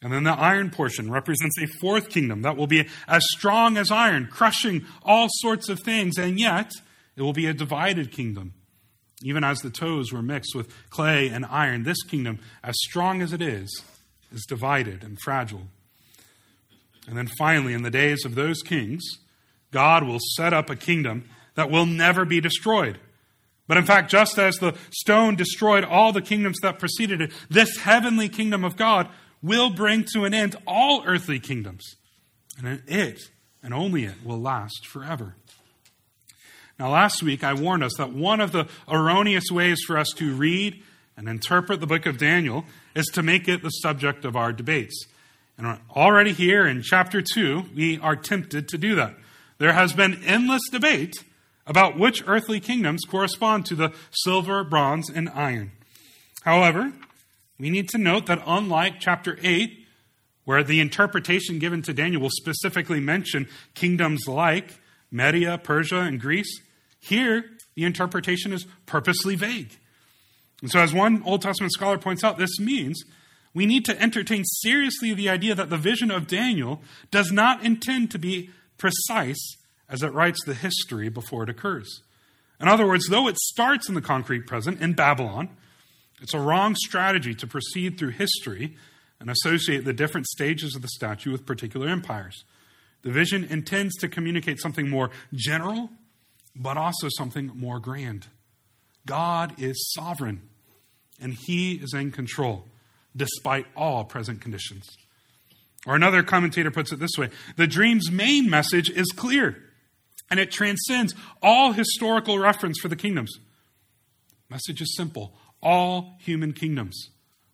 And 0.00 0.12
then 0.12 0.22
the 0.22 0.30
iron 0.30 0.70
portion 0.70 1.10
represents 1.10 1.60
a 1.60 1.66
fourth 1.80 2.08
kingdom 2.08 2.42
that 2.42 2.56
will 2.56 2.68
be 2.68 2.88
as 3.08 3.24
strong 3.30 3.76
as 3.76 3.90
iron, 3.90 4.28
crushing 4.30 4.86
all 5.02 5.26
sorts 5.28 5.68
of 5.68 5.80
things, 5.80 6.18
and 6.18 6.38
yet 6.38 6.70
it 7.16 7.22
will 7.22 7.32
be 7.32 7.46
a 7.46 7.52
divided 7.52 8.12
kingdom. 8.12 8.54
Even 9.20 9.42
as 9.42 9.58
the 9.58 9.70
toes 9.70 10.12
were 10.12 10.22
mixed 10.22 10.54
with 10.54 10.72
clay 10.90 11.26
and 11.26 11.44
iron, 11.46 11.82
this 11.82 12.04
kingdom, 12.04 12.38
as 12.62 12.76
strong 12.84 13.22
as 13.22 13.32
it 13.32 13.42
is, 13.42 13.82
is 14.32 14.46
divided 14.46 15.02
and 15.02 15.18
fragile. 15.18 15.66
And 17.08 17.18
then 17.18 17.28
finally, 17.36 17.74
in 17.74 17.82
the 17.82 17.90
days 17.90 18.24
of 18.24 18.36
those 18.36 18.62
kings, 18.62 19.02
God 19.74 20.04
will 20.04 20.20
set 20.36 20.52
up 20.52 20.70
a 20.70 20.76
kingdom 20.76 21.24
that 21.56 21.68
will 21.68 21.84
never 21.84 22.24
be 22.24 22.40
destroyed. 22.40 22.98
But 23.66 23.76
in 23.76 23.84
fact, 23.84 24.08
just 24.08 24.38
as 24.38 24.56
the 24.56 24.76
stone 24.90 25.34
destroyed 25.34 25.82
all 25.82 26.12
the 26.12 26.22
kingdoms 26.22 26.60
that 26.62 26.78
preceded 26.78 27.20
it, 27.20 27.32
this 27.50 27.78
heavenly 27.78 28.28
kingdom 28.28 28.64
of 28.64 28.76
God 28.76 29.08
will 29.42 29.70
bring 29.70 30.04
to 30.12 30.24
an 30.24 30.32
end 30.32 30.54
all 30.64 31.02
earthly 31.04 31.40
kingdoms. 31.40 31.96
And 32.56 32.82
it, 32.86 33.20
and 33.64 33.74
only 33.74 34.04
it, 34.04 34.24
will 34.24 34.40
last 34.40 34.86
forever. 34.86 35.34
Now, 36.78 36.90
last 36.90 37.20
week 37.20 37.42
I 37.42 37.54
warned 37.54 37.82
us 37.82 37.94
that 37.98 38.12
one 38.12 38.40
of 38.40 38.52
the 38.52 38.68
erroneous 38.88 39.50
ways 39.50 39.80
for 39.84 39.98
us 39.98 40.08
to 40.16 40.34
read 40.34 40.80
and 41.16 41.28
interpret 41.28 41.80
the 41.80 41.86
book 41.88 42.06
of 42.06 42.18
Daniel 42.18 42.64
is 42.94 43.06
to 43.14 43.24
make 43.24 43.48
it 43.48 43.62
the 43.62 43.70
subject 43.70 44.24
of 44.24 44.36
our 44.36 44.52
debates. 44.52 45.06
And 45.58 45.78
already 45.90 46.32
here 46.32 46.64
in 46.64 46.82
chapter 46.82 47.22
2, 47.22 47.70
we 47.74 47.98
are 47.98 48.14
tempted 48.14 48.68
to 48.68 48.78
do 48.78 48.94
that. 48.96 49.16
There 49.58 49.72
has 49.72 49.92
been 49.92 50.22
endless 50.24 50.62
debate 50.70 51.14
about 51.66 51.98
which 51.98 52.22
earthly 52.26 52.60
kingdoms 52.60 53.04
correspond 53.04 53.66
to 53.66 53.74
the 53.74 53.92
silver, 54.10 54.64
bronze, 54.64 55.08
and 55.08 55.28
iron. 55.30 55.72
However, 56.42 56.92
we 57.58 57.70
need 57.70 57.88
to 57.90 57.98
note 57.98 58.26
that 58.26 58.42
unlike 58.46 59.00
chapter 59.00 59.38
8, 59.42 59.86
where 60.44 60.62
the 60.62 60.80
interpretation 60.80 61.58
given 61.58 61.80
to 61.82 61.94
Daniel 61.94 62.22
will 62.22 62.30
specifically 62.30 63.00
mention 63.00 63.48
kingdoms 63.74 64.28
like 64.28 64.78
Media, 65.10 65.58
Persia, 65.62 66.00
and 66.00 66.20
Greece, 66.20 66.60
here 67.00 67.44
the 67.74 67.84
interpretation 67.84 68.52
is 68.52 68.66
purposely 68.86 69.36
vague. 69.36 69.78
And 70.60 70.70
so, 70.70 70.80
as 70.80 70.92
one 70.92 71.22
Old 71.24 71.42
Testament 71.42 71.72
scholar 71.72 71.98
points 71.98 72.24
out, 72.24 72.38
this 72.38 72.58
means 72.58 73.02
we 73.52 73.66
need 73.66 73.84
to 73.84 74.00
entertain 74.00 74.44
seriously 74.44 75.14
the 75.14 75.28
idea 75.28 75.54
that 75.54 75.70
the 75.70 75.76
vision 75.76 76.10
of 76.10 76.26
Daniel 76.26 76.82
does 77.10 77.30
not 77.30 77.64
intend 77.64 78.10
to 78.10 78.18
be 78.18 78.50
precise 78.78 79.56
as 79.88 80.02
it 80.02 80.12
writes 80.12 80.44
the 80.44 80.54
history 80.54 81.08
before 81.08 81.42
it 81.44 81.50
occurs. 81.50 82.02
In 82.60 82.68
other 82.68 82.86
words, 82.86 83.08
though 83.08 83.28
it 83.28 83.36
starts 83.36 83.88
in 83.88 83.94
the 83.94 84.00
concrete 84.00 84.46
present 84.46 84.80
in 84.80 84.94
Babylon, 84.94 85.50
it's 86.20 86.34
a 86.34 86.40
wrong 86.40 86.74
strategy 86.76 87.34
to 87.34 87.46
proceed 87.46 87.98
through 87.98 88.10
history 88.10 88.76
and 89.20 89.30
associate 89.30 89.84
the 89.84 89.92
different 89.92 90.26
stages 90.26 90.74
of 90.74 90.82
the 90.82 90.88
statue 90.88 91.32
with 91.32 91.46
particular 91.46 91.88
empires. 91.88 92.44
The 93.02 93.10
vision 93.10 93.44
intends 93.44 93.94
to 93.96 94.08
communicate 94.08 94.60
something 94.60 94.88
more 94.88 95.10
general, 95.34 95.90
but 96.56 96.76
also 96.76 97.08
something 97.16 97.50
more 97.54 97.80
grand. 97.80 98.28
God 99.04 99.60
is 99.60 99.92
sovereign, 99.92 100.42
and 101.20 101.34
He 101.34 101.74
is 101.74 101.92
in 101.92 102.12
control. 102.12 102.68
despite 103.16 103.66
all 103.76 104.04
present 104.04 104.40
conditions. 104.40 104.88
Or 105.86 105.94
another 105.94 106.22
commentator 106.22 106.70
puts 106.70 106.92
it 106.92 106.98
this 106.98 107.18
way 107.18 107.30
the 107.56 107.66
dream's 107.66 108.10
main 108.10 108.48
message 108.48 108.90
is 108.90 109.06
clear, 109.14 109.62
and 110.30 110.40
it 110.40 110.50
transcends 110.50 111.14
all 111.42 111.72
historical 111.72 112.38
reference 112.38 112.78
for 112.80 112.88
the 112.88 112.96
kingdoms. 112.96 113.32
Message 114.48 114.80
is 114.80 114.94
simple 114.96 115.34
all 115.62 116.16
human 116.20 116.52
kingdoms 116.52 117.08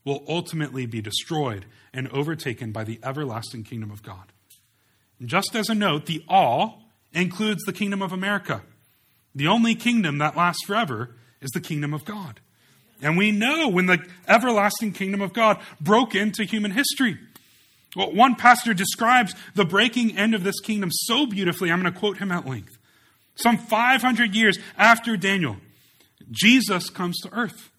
will 0.05 0.25
ultimately 0.29 0.87
be 0.87 1.01
destroyed 1.01 1.65
and 1.95 2.09
overtaken 2.09 2.73
by 2.73 2.85
the 2.85 2.99
everlasting 3.03 3.63
kingdom 3.63 3.91
of 3.91 4.03
God. 4.03 4.33
And 5.19 5.29
just 5.29 5.55
as 5.55 5.69
a 5.69 5.75
note, 5.75 6.07
the 6.07 6.25
all 6.29 6.83
includes 7.13 7.63
the 7.65 7.73
kingdom 7.73 8.03
of 8.03 8.13
America. 8.13 8.63
The 9.35 9.47
only 9.47 9.75
kingdom 9.75 10.19
that 10.19 10.37
lasts 10.37 10.65
forever 10.65 11.15
is 11.41 11.51
the 11.51 11.61
kingdom 11.61 11.95
of 11.95 12.05
God. 12.05 12.41
And 13.03 13.17
we 13.17 13.31
know 13.31 13.69
when 13.69 13.87
the 13.87 14.05
everlasting 14.29 14.93
kingdom 14.93 15.21
of 15.21 15.33
God 15.33 15.59
broke 15.81 16.15
into 16.15 16.45
human 16.45 16.73
history. 16.73 17.19
Well, 17.97 18.13
one 18.13 18.37
pastor 18.37 18.73
describes 18.73 19.35
the 19.55 19.65
breaking 19.65 20.17
end 20.17 20.35
of 20.35 20.45
this 20.45 20.61
kingdom 20.61 20.91
so 20.93 21.27
beautifully, 21.27 21.71
I'm 21.71 21.81
going 21.81 21.93
to 21.93 21.99
quote 21.99 22.19
him 22.19 22.31
at 22.31 22.47
length. 22.47 22.79
Some 23.35 23.59
500 23.59 24.35
years 24.35 24.59
after 24.77 25.17
Daniel, 25.17 25.57
Jesus 26.31 26.91
comes 26.91 27.19
to 27.21 27.33
earth. 27.33 27.71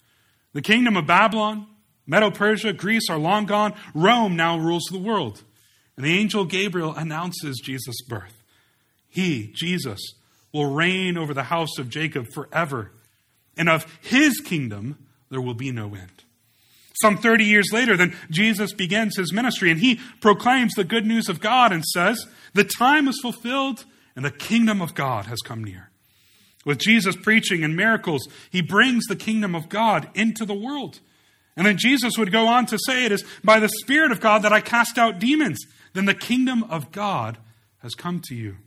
The 0.54 0.62
kingdom 0.62 0.98
of 0.98 1.08
Babylon, 1.08 1.68
Medo 2.06 2.32
Persia, 2.32 2.74
Greece 2.74 3.10
are 3.10 3.18
long 3.18 3.46
gone. 3.46 3.74
Rome 3.94 4.36
now 4.36 4.58
rules 4.58 4.84
the 4.92 4.98
world. 4.98 5.44
And 5.96 6.06
the 6.06 6.18
angel 6.18 6.46
Gabriel 6.46 6.94
announces 6.94 7.62
Jesus' 7.64 8.02
birth. 8.02 8.44
He, 9.08 9.52
Jesus, 9.54 10.00
will 10.54 10.74
reign 10.74 11.18
over 11.18 11.34
the 11.34 11.44
house 11.44 11.78
of 11.78 11.90
Jacob 11.90 12.28
forever, 12.34 12.92
and 13.56 13.70
of 13.70 13.86
his 14.02 14.40
kingdom 14.40 14.98
there 15.30 15.42
will 15.42 15.54
be 15.54 15.72
no 15.72 15.94
end. 15.94 16.24
Some 17.02 17.18
30 17.18 17.46
years 17.46 17.70
later, 17.74 17.98
then 17.98 18.16
Jesus 18.30 18.74
begins 18.74 19.18
his 19.18 19.34
ministry 19.34 19.72
and 19.72 19.80
he 19.80 20.00
proclaims 20.22 20.74
the 20.74 20.84
good 20.84 21.06
news 21.06 21.30
of 21.30 21.40
God 21.40 21.72
and 21.72 21.84
says, 21.84 22.28
The 22.54 22.64
time 22.64 23.08
is 23.08 23.20
fulfilled 23.22 23.86
and 24.16 24.24
the 24.24 24.32
kingdom 24.32 24.82
of 24.82 24.94
God 24.94 25.26
has 25.26 25.40
come 25.40 25.64
near. 25.64 25.90
With 26.64 26.78
Jesus 26.78 27.16
preaching 27.16 27.64
and 27.64 27.76
miracles, 27.76 28.28
he 28.52 28.62
brings 28.62 29.06
the 29.06 29.16
kingdom 29.16 29.56
of 29.56 29.68
God 29.68 30.10
into 30.14 30.46
the 30.46 30.54
world. 30.54 31.00
And 31.58 31.66
then 31.66 31.78
Jesus 31.78 32.18
would 32.18 32.32
go 32.32 32.48
on 32.48 32.66
to 32.68 32.78
say, 32.86 33.06
It 33.06 33.12
is 33.12 33.26
by 33.44 33.60
the 33.60 33.70
Spirit 33.82 34.12
of 34.12 34.20
God 34.22 34.44
that 34.44 34.54
I 34.54 34.62
cast 34.62 34.98
out 34.98 35.20
demons. 35.20 35.60
Then 35.94 36.06
the 36.06 36.14
kingdom 36.14 36.64
of 36.64 36.92
God 36.92 37.38
has 37.80 37.96
come 37.96 38.22
to 38.26 38.36
you. 38.36 38.58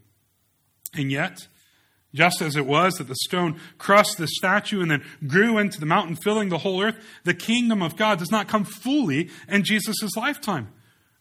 And 0.92 1.10
yet, 1.10 1.46
just 2.14 2.40
as 2.40 2.56
it 2.56 2.66
was 2.66 2.94
that 2.94 3.08
the 3.08 3.16
stone 3.16 3.60
crushed 3.76 4.16
the 4.16 4.28
statue 4.28 4.80
and 4.80 4.90
then 4.90 5.04
grew 5.26 5.58
into 5.58 5.80
the 5.80 5.86
mountain, 5.86 6.16
filling 6.16 6.48
the 6.48 6.58
whole 6.58 6.82
earth, 6.82 6.96
the 7.24 7.34
kingdom 7.34 7.82
of 7.82 7.96
God 7.96 8.18
does 8.18 8.30
not 8.30 8.48
come 8.48 8.64
fully 8.64 9.30
in 9.48 9.64
Jesus' 9.64 10.16
lifetime. 10.16 10.68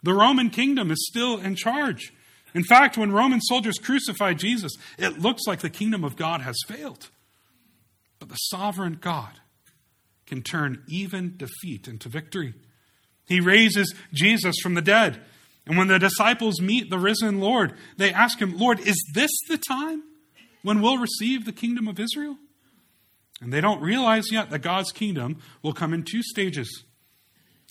The 0.04 0.14
Roman 0.14 0.50
kingdom 0.50 0.92
is 0.92 1.08
still 1.10 1.40
in 1.40 1.56
charge. 1.56 2.14
In 2.54 2.64
fact, 2.64 2.98
when 2.98 3.12
Roman 3.12 3.42
soldiers 3.42 3.80
crucified 3.82 4.38
Jesus, 4.38 4.72
it 5.00 5.20
looks 5.20 5.42
like 5.48 5.62
the 5.62 5.70
kingdom 5.70 6.04
of 6.04 6.16
God 6.16 6.42
has 6.42 6.56
failed. 6.68 7.10
But 8.20 8.30
the 8.30 8.36
sovereign 8.36 9.00
God 9.02 9.40
can 10.28 10.44
turn 10.44 10.84
even 10.88 11.36
defeat 11.38 11.88
into 11.88 12.10
victory. 12.10 12.54
He 13.26 13.40
raises 13.40 13.94
Jesus 14.14 14.56
from 14.62 14.76
the 14.76 14.82
dead. 14.82 15.22
And 15.66 15.78
when 15.78 15.88
the 15.88 15.98
disciples 15.98 16.62
meet 16.62 16.90
the 16.90 17.00
risen 17.00 17.40
Lord, 17.40 17.74
they 17.98 18.12
ask 18.12 18.40
him, 18.40 18.58
Lord, 18.58 18.80
is 18.80 19.02
this 19.14 19.32
the 19.48 19.58
time? 19.58 20.04
When 20.64 20.82
we'll 20.82 20.98
receive 20.98 21.46
the 21.46 21.52
kingdom 21.52 21.88
of 21.88 22.00
Israel? 22.00 22.38
And 23.42 23.52
they 23.52 23.62
don't 23.62 23.82
realize 23.82 24.32
yet 24.32 24.50
that 24.50 24.60
God's 24.60 24.92
kingdom 24.92 25.40
will 25.62 25.74
come 25.74 25.94
in 25.94 26.04
two 26.04 26.24
stages. 26.24 26.84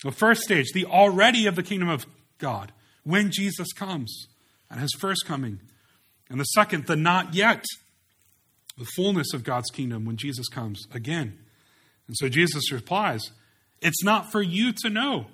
The 0.03 0.11
first 0.11 0.41
stage, 0.41 0.71
the 0.73 0.85
already 0.85 1.47
of 1.47 1.55
the 1.55 1.63
kingdom 1.63 1.89
of 1.89 2.05
God, 2.37 2.71
when 3.03 3.31
Jesus 3.31 3.71
comes 3.73 4.27
at 4.69 4.79
his 4.79 4.93
first 4.99 5.25
coming. 5.25 5.59
And 6.29 6.39
the 6.39 6.45
second, 6.45 6.87
the 6.87 6.95
not 6.95 7.33
yet, 7.33 7.63
the 8.77 8.87
fullness 8.95 9.33
of 9.33 9.43
God's 9.43 9.69
kingdom 9.69 10.05
when 10.05 10.17
Jesus 10.17 10.47
comes 10.47 10.87
again. 10.93 11.37
And 12.07 12.17
so 12.17 12.27
Jesus 12.27 12.71
replies, 12.71 13.31
It's 13.81 14.03
not 14.03 14.31
for 14.31 14.41
you 14.41 14.73
to 14.83 14.89
know 14.89 15.27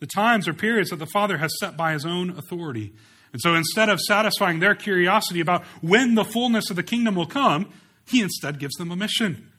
the 0.00 0.06
times 0.06 0.48
or 0.48 0.52
periods 0.52 0.90
that 0.90 0.98
the 0.98 1.06
Father 1.06 1.38
has 1.38 1.52
set 1.60 1.76
by 1.76 1.92
his 1.92 2.04
own 2.04 2.30
authority. 2.30 2.92
And 3.32 3.40
so 3.40 3.54
instead 3.54 3.88
of 3.88 4.00
satisfying 4.00 4.60
their 4.60 4.74
curiosity 4.74 5.40
about 5.40 5.64
when 5.80 6.14
the 6.14 6.24
fullness 6.24 6.70
of 6.70 6.76
the 6.76 6.82
kingdom 6.82 7.14
will 7.14 7.26
come, 7.26 7.72
he 8.06 8.20
instead 8.20 8.58
gives 8.58 8.74
them 8.76 8.90
a 8.90 8.96
mission. 8.96 9.50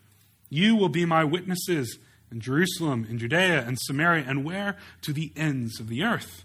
You 0.50 0.76
will 0.76 0.90
be 0.90 1.06
my 1.06 1.24
witnesses 1.24 1.98
in 2.32 2.40
Jerusalem, 2.40 3.08
in 3.10 3.18
Judea, 3.18 3.64
and 3.66 3.78
Samaria, 3.80 4.26
and 4.28 4.44
where? 4.44 4.78
To 5.02 5.14
the 5.14 5.32
ends 5.36 5.80
of 5.80 5.88
the 5.88 6.04
earth. 6.04 6.44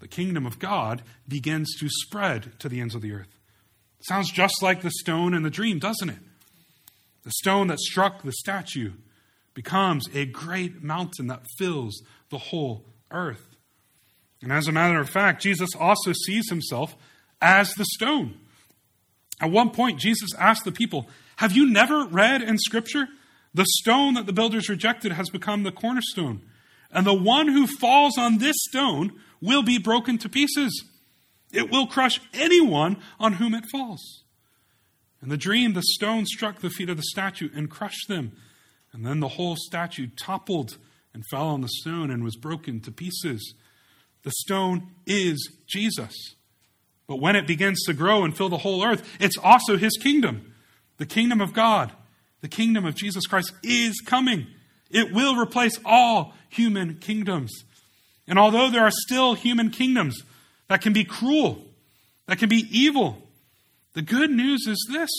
The 0.00 0.08
kingdom 0.08 0.46
of 0.46 0.58
God 0.58 1.02
begins 1.26 1.74
to 1.80 1.88
spread 1.88 2.58
to 2.60 2.68
the 2.68 2.80
ends 2.80 2.94
of 2.94 3.02
the 3.02 3.12
earth. 3.12 3.38
Sounds 4.02 4.30
just 4.30 4.62
like 4.62 4.82
the 4.82 4.90
stone 4.90 5.34
in 5.34 5.42
the 5.42 5.50
dream, 5.50 5.78
doesn't 5.78 6.10
it? 6.10 6.18
The 7.24 7.30
stone 7.30 7.68
that 7.68 7.80
struck 7.80 8.22
the 8.22 8.32
statue 8.32 8.92
becomes 9.54 10.08
a 10.14 10.26
great 10.26 10.82
mountain 10.82 11.28
that 11.28 11.46
fills 11.58 12.02
the 12.28 12.38
whole 12.38 12.84
earth. 13.10 13.53
And 14.44 14.52
as 14.52 14.68
a 14.68 14.72
matter 14.72 15.00
of 15.00 15.08
fact, 15.08 15.42
Jesus 15.42 15.70
also 15.74 16.12
sees 16.12 16.50
himself 16.50 16.94
as 17.40 17.72
the 17.74 17.86
stone. 17.94 18.34
At 19.40 19.50
one 19.50 19.70
point, 19.70 19.98
Jesus 19.98 20.34
asked 20.38 20.66
the 20.66 20.70
people, 20.70 21.08
Have 21.36 21.56
you 21.56 21.68
never 21.68 22.04
read 22.04 22.42
in 22.42 22.58
Scripture? 22.58 23.08
The 23.54 23.64
stone 23.80 24.14
that 24.14 24.26
the 24.26 24.34
builders 24.34 24.68
rejected 24.68 25.12
has 25.12 25.30
become 25.30 25.62
the 25.62 25.72
cornerstone. 25.72 26.42
And 26.90 27.06
the 27.06 27.14
one 27.14 27.48
who 27.48 27.66
falls 27.66 28.18
on 28.18 28.36
this 28.36 28.56
stone 28.68 29.18
will 29.40 29.62
be 29.62 29.78
broken 29.78 30.18
to 30.18 30.28
pieces. 30.28 30.84
It 31.50 31.70
will 31.70 31.86
crush 31.86 32.20
anyone 32.34 32.98
on 33.18 33.34
whom 33.34 33.54
it 33.54 33.64
falls. 33.72 34.24
In 35.22 35.30
the 35.30 35.38
dream, 35.38 35.72
the 35.72 35.82
stone 35.82 36.26
struck 36.26 36.60
the 36.60 36.68
feet 36.68 36.90
of 36.90 36.98
the 36.98 37.02
statue 37.02 37.48
and 37.54 37.70
crushed 37.70 38.08
them. 38.08 38.32
And 38.92 39.06
then 39.06 39.20
the 39.20 39.28
whole 39.28 39.56
statue 39.56 40.08
toppled 40.18 40.76
and 41.14 41.24
fell 41.30 41.48
on 41.48 41.62
the 41.62 41.68
stone 41.68 42.10
and 42.10 42.22
was 42.22 42.36
broken 42.36 42.80
to 42.80 42.92
pieces. 42.92 43.54
The 44.24 44.32
stone 44.32 44.88
is 45.06 45.52
Jesus. 45.66 46.12
But 47.06 47.20
when 47.20 47.36
it 47.36 47.46
begins 47.46 47.82
to 47.84 47.92
grow 47.92 48.24
and 48.24 48.36
fill 48.36 48.48
the 48.48 48.58
whole 48.58 48.84
earth, 48.84 49.16
it's 49.20 49.36
also 49.36 49.76
his 49.76 49.96
kingdom. 50.02 50.54
The 50.96 51.06
kingdom 51.06 51.40
of 51.40 51.52
God, 51.52 51.92
the 52.40 52.48
kingdom 52.48 52.84
of 52.84 52.94
Jesus 52.94 53.26
Christ 53.26 53.52
is 53.62 54.00
coming. 54.06 54.46
It 54.90 55.12
will 55.12 55.36
replace 55.36 55.78
all 55.84 56.34
human 56.48 56.96
kingdoms. 56.96 57.52
And 58.26 58.38
although 58.38 58.70
there 58.70 58.84
are 58.84 58.90
still 58.90 59.34
human 59.34 59.70
kingdoms 59.70 60.22
that 60.68 60.80
can 60.80 60.92
be 60.92 61.04
cruel, 61.04 61.62
that 62.26 62.38
can 62.38 62.48
be 62.48 62.66
evil, 62.70 63.18
the 63.92 64.02
good 64.02 64.30
news 64.30 64.66
is 64.66 64.88
this 64.90 65.10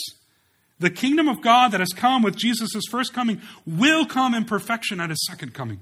the 0.79 0.89
kingdom 0.89 1.27
of 1.27 1.41
God 1.41 1.71
that 1.71 1.79
has 1.79 1.93
come 1.93 2.21
with 2.21 2.35
Jesus' 2.35 2.81
first 2.89 3.13
coming 3.13 3.41
will 3.65 4.05
come 4.05 4.33
in 4.33 4.43
perfection 4.45 4.99
at 4.99 5.09
his 5.09 5.25
second 5.25 5.53
coming. 5.53 5.79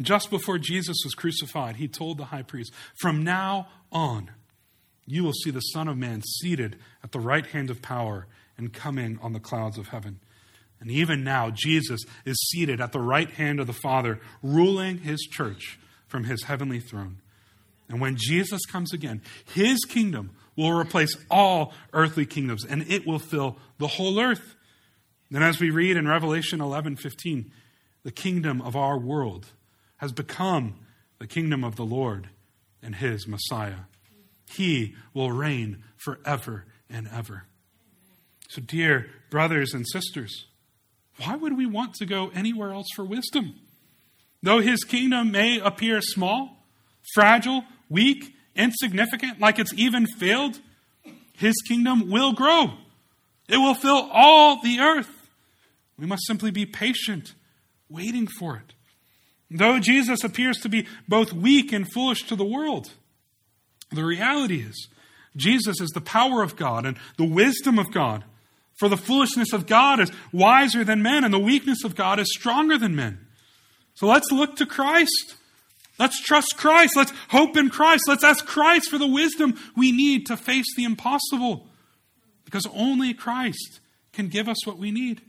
Just 0.00 0.30
before 0.30 0.58
Jesus 0.58 0.96
was 1.04 1.14
crucified, 1.14 1.76
he 1.76 1.88
told 1.88 2.18
the 2.18 2.26
high 2.26 2.42
priest, 2.42 2.72
From 3.00 3.22
now 3.22 3.68
on, 3.90 4.30
you 5.06 5.24
will 5.24 5.32
see 5.32 5.50
the 5.50 5.60
Son 5.60 5.88
of 5.88 5.98
Man 5.98 6.22
seated 6.22 6.78
at 7.04 7.12
the 7.12 7.20
right 7.20 7.44
hand 7.44 7.68
of 7.68 7.82
power 7.82 8.26
and 8.56 8.72
coming 8.72 9.18
on 9.22 9.32
the 9.32 9.40
clouds 9.40 9.76
of 9.76 9.88
heaven. 9.88 10.20
And 10.80 10.90
even 10.90 11.22
now, 11.22 11.50
Jesus 11.50 12.00
is 12.24 12.36
seated 12.50 12.80
at 12.80 12.92
the 12.92 13.00
right 13.00 13.30
hand 13.30 13.60
of 13.60 13.66
the 13.66 13.72
Father, 13.72 14.20
ruling 14.42 14.98
his 14.98 15.20
church 15.20 15.78
from 16.08 16.24
his 16.24 16.44
heavenly 16.44 16.80
throne. 16.80 17.18
And 17.88 18.00
when 18.00 18.16
Jesus 18.16 18.64
comes 18.66 18.92
again, 18.92 19.22
his 19.54 19.84
kingdom 19.84 20.30
will 20.56 20.72
replace 20.72 21.16
all 21.30 21.72
earthly 21.92 22.26
kingdoms, 22.26 22.64
and 22.64 22.90
it 22.90 23.06
will 23.06 23.18
fill 23.18 23.58
the 23.78 23.86
whole 23.86 24.18
earth. 24.18 24.54
Then, 25.30 25.42
as 25.42 25.60
we 25.60 25.70
read 25.70 25.96
in 25.96 26.06
Revelation 26.06 26.60
11 26.60 26.96
15, 26.96 27.50
the 28.02 28.10
kingdom 28.10 28.60
of 28.60 28.76
our 28.76 28.98
world 28.98 29.46
has 30.02 30.12
become 30.12 30.74
the 31.20 31.28
kingdom 31.28 31.62
of 31.62 31.76
the 31.76 31.84
Lord 31.84 32.28
and 32.82 32.96
his 32.96 33.28
Messiah. 33.28 33.84
He 34.50 34.96
will 35.14 35.30
reign 35.30 35.84
forever 35.96 36.64
and 36.90 37.08
ever. 37.08 37.44
So, 38.48 38.60
dear 38.60 39.06
brothers 39.30 39.72
and 39.72 39.86
sisters, 39.88 40.46
why 41.18 41.36
would 41.36 41.56
we 41.56 41.66
want 41.66 41.94
to 41.94 42.04
go 42.04 42.32
anywhere 42.34 42.72
else 42.72 42.88
for 42.96 43.04
wisdom? 43.04 43.54
Though 44.42 44.58
his 44.58 44.82
kingdom 44.82 45.30
may 45.30 45.60
appear 45.60 46.00
small, 46.02 46.66
fragile, 47.14 47.62
weak, 47.88 48.34
insignificant, 48.56 49.38
like 49.38 49.60
it's 49.60 49.72
even 49.74 50.06
failed, 50.06 50.58
his 51.34 51.54
kingdom 51.68 52.10
will 52.10 52.32
grow. 52.32 52.72
It 53.48 53.58
will 53.58 53.74
fill 53.74 54.10
all 54.12 54.60
the 54.62 54.80
earth. 54.80 55.28
We 55.96 56.06
must 56.06 56.26
simply 56.26 56.50
be 56.50 56.66
patient, 56.66 57.34
waiting 57.88 58.26
for 58.26 58.56
it. 58.56 58.74
Though 59.54 59.78
Jesus 59.78 60.24
appears 60.24 60.58
to 60.58 60.68
be 60.68 60.86
both 61.08 61.32
weak 61.32 61.72
and 61.72 61.90
foolish 61.92 62.26
to 62.28 62.36
the 62.36 62.44
world, 62.44 62.90
the 63.90 64.04
reality 64.04 64.60
is 64.60 64.88
Jesus 65.36 65.80
is 65.80 65.90
the 65.90 66.00
power 66.00 66.42
of 66.42 66.56
God 66.56 66.86
and 66.86 66.96
the 67.18 67.28
wisdom 67.28 67.78
of 67.78 67.92
God. 67.92 68.24
For 68.78 68.88
the 68.88 68.96
foolishness 68.96 69.52
of 69.52 69.66
God 69.66 70.00
is 70.00 70.10
wiser 70.32 70.82
than 70.82 71.02
men, 71.02 71.24
and 71.24 71.32
the 71.32 71.38
weakness 71.38 71.84
of 71.84 71.94
God 71.94 72.18
is 72.18 72.32
stronger 72.32 72.78
than 72.78 72.96
men. 72.96 73.26
So 73.94 74.06
let's 74.06 74.32
look 74.32 74.56
to 74.56 74.66
Christ, 74.66 75.36
Let's 75.98 76.20
trust 76.20 76.56
Christ. 76.56 76.96
Let's 76.96 77.12
hope 77.28 77.56
in 77.56 77.70
Christ. 77.70 78.04
Let's 78.08 78.24
ask 78.24 78.44
Christ 78.46 78.90
for 78.90 78.98
the 78.98 79.06
wisdom 79.06 79.58
we 79.76 79.92
need 79.92 80.26
to 80.26 80.36
face 80.36 80.66
the 80.76 80.84
impossible. 80.84 81.68
Because 82.44 82.66
only 82.74 83.14
Christ 83.14 83.80
can 84.12 84.28
give 84.28 84.48
us 84.48 84.66
what 84.66 84.78
we 84.78 84.90
need. 84.90 85.20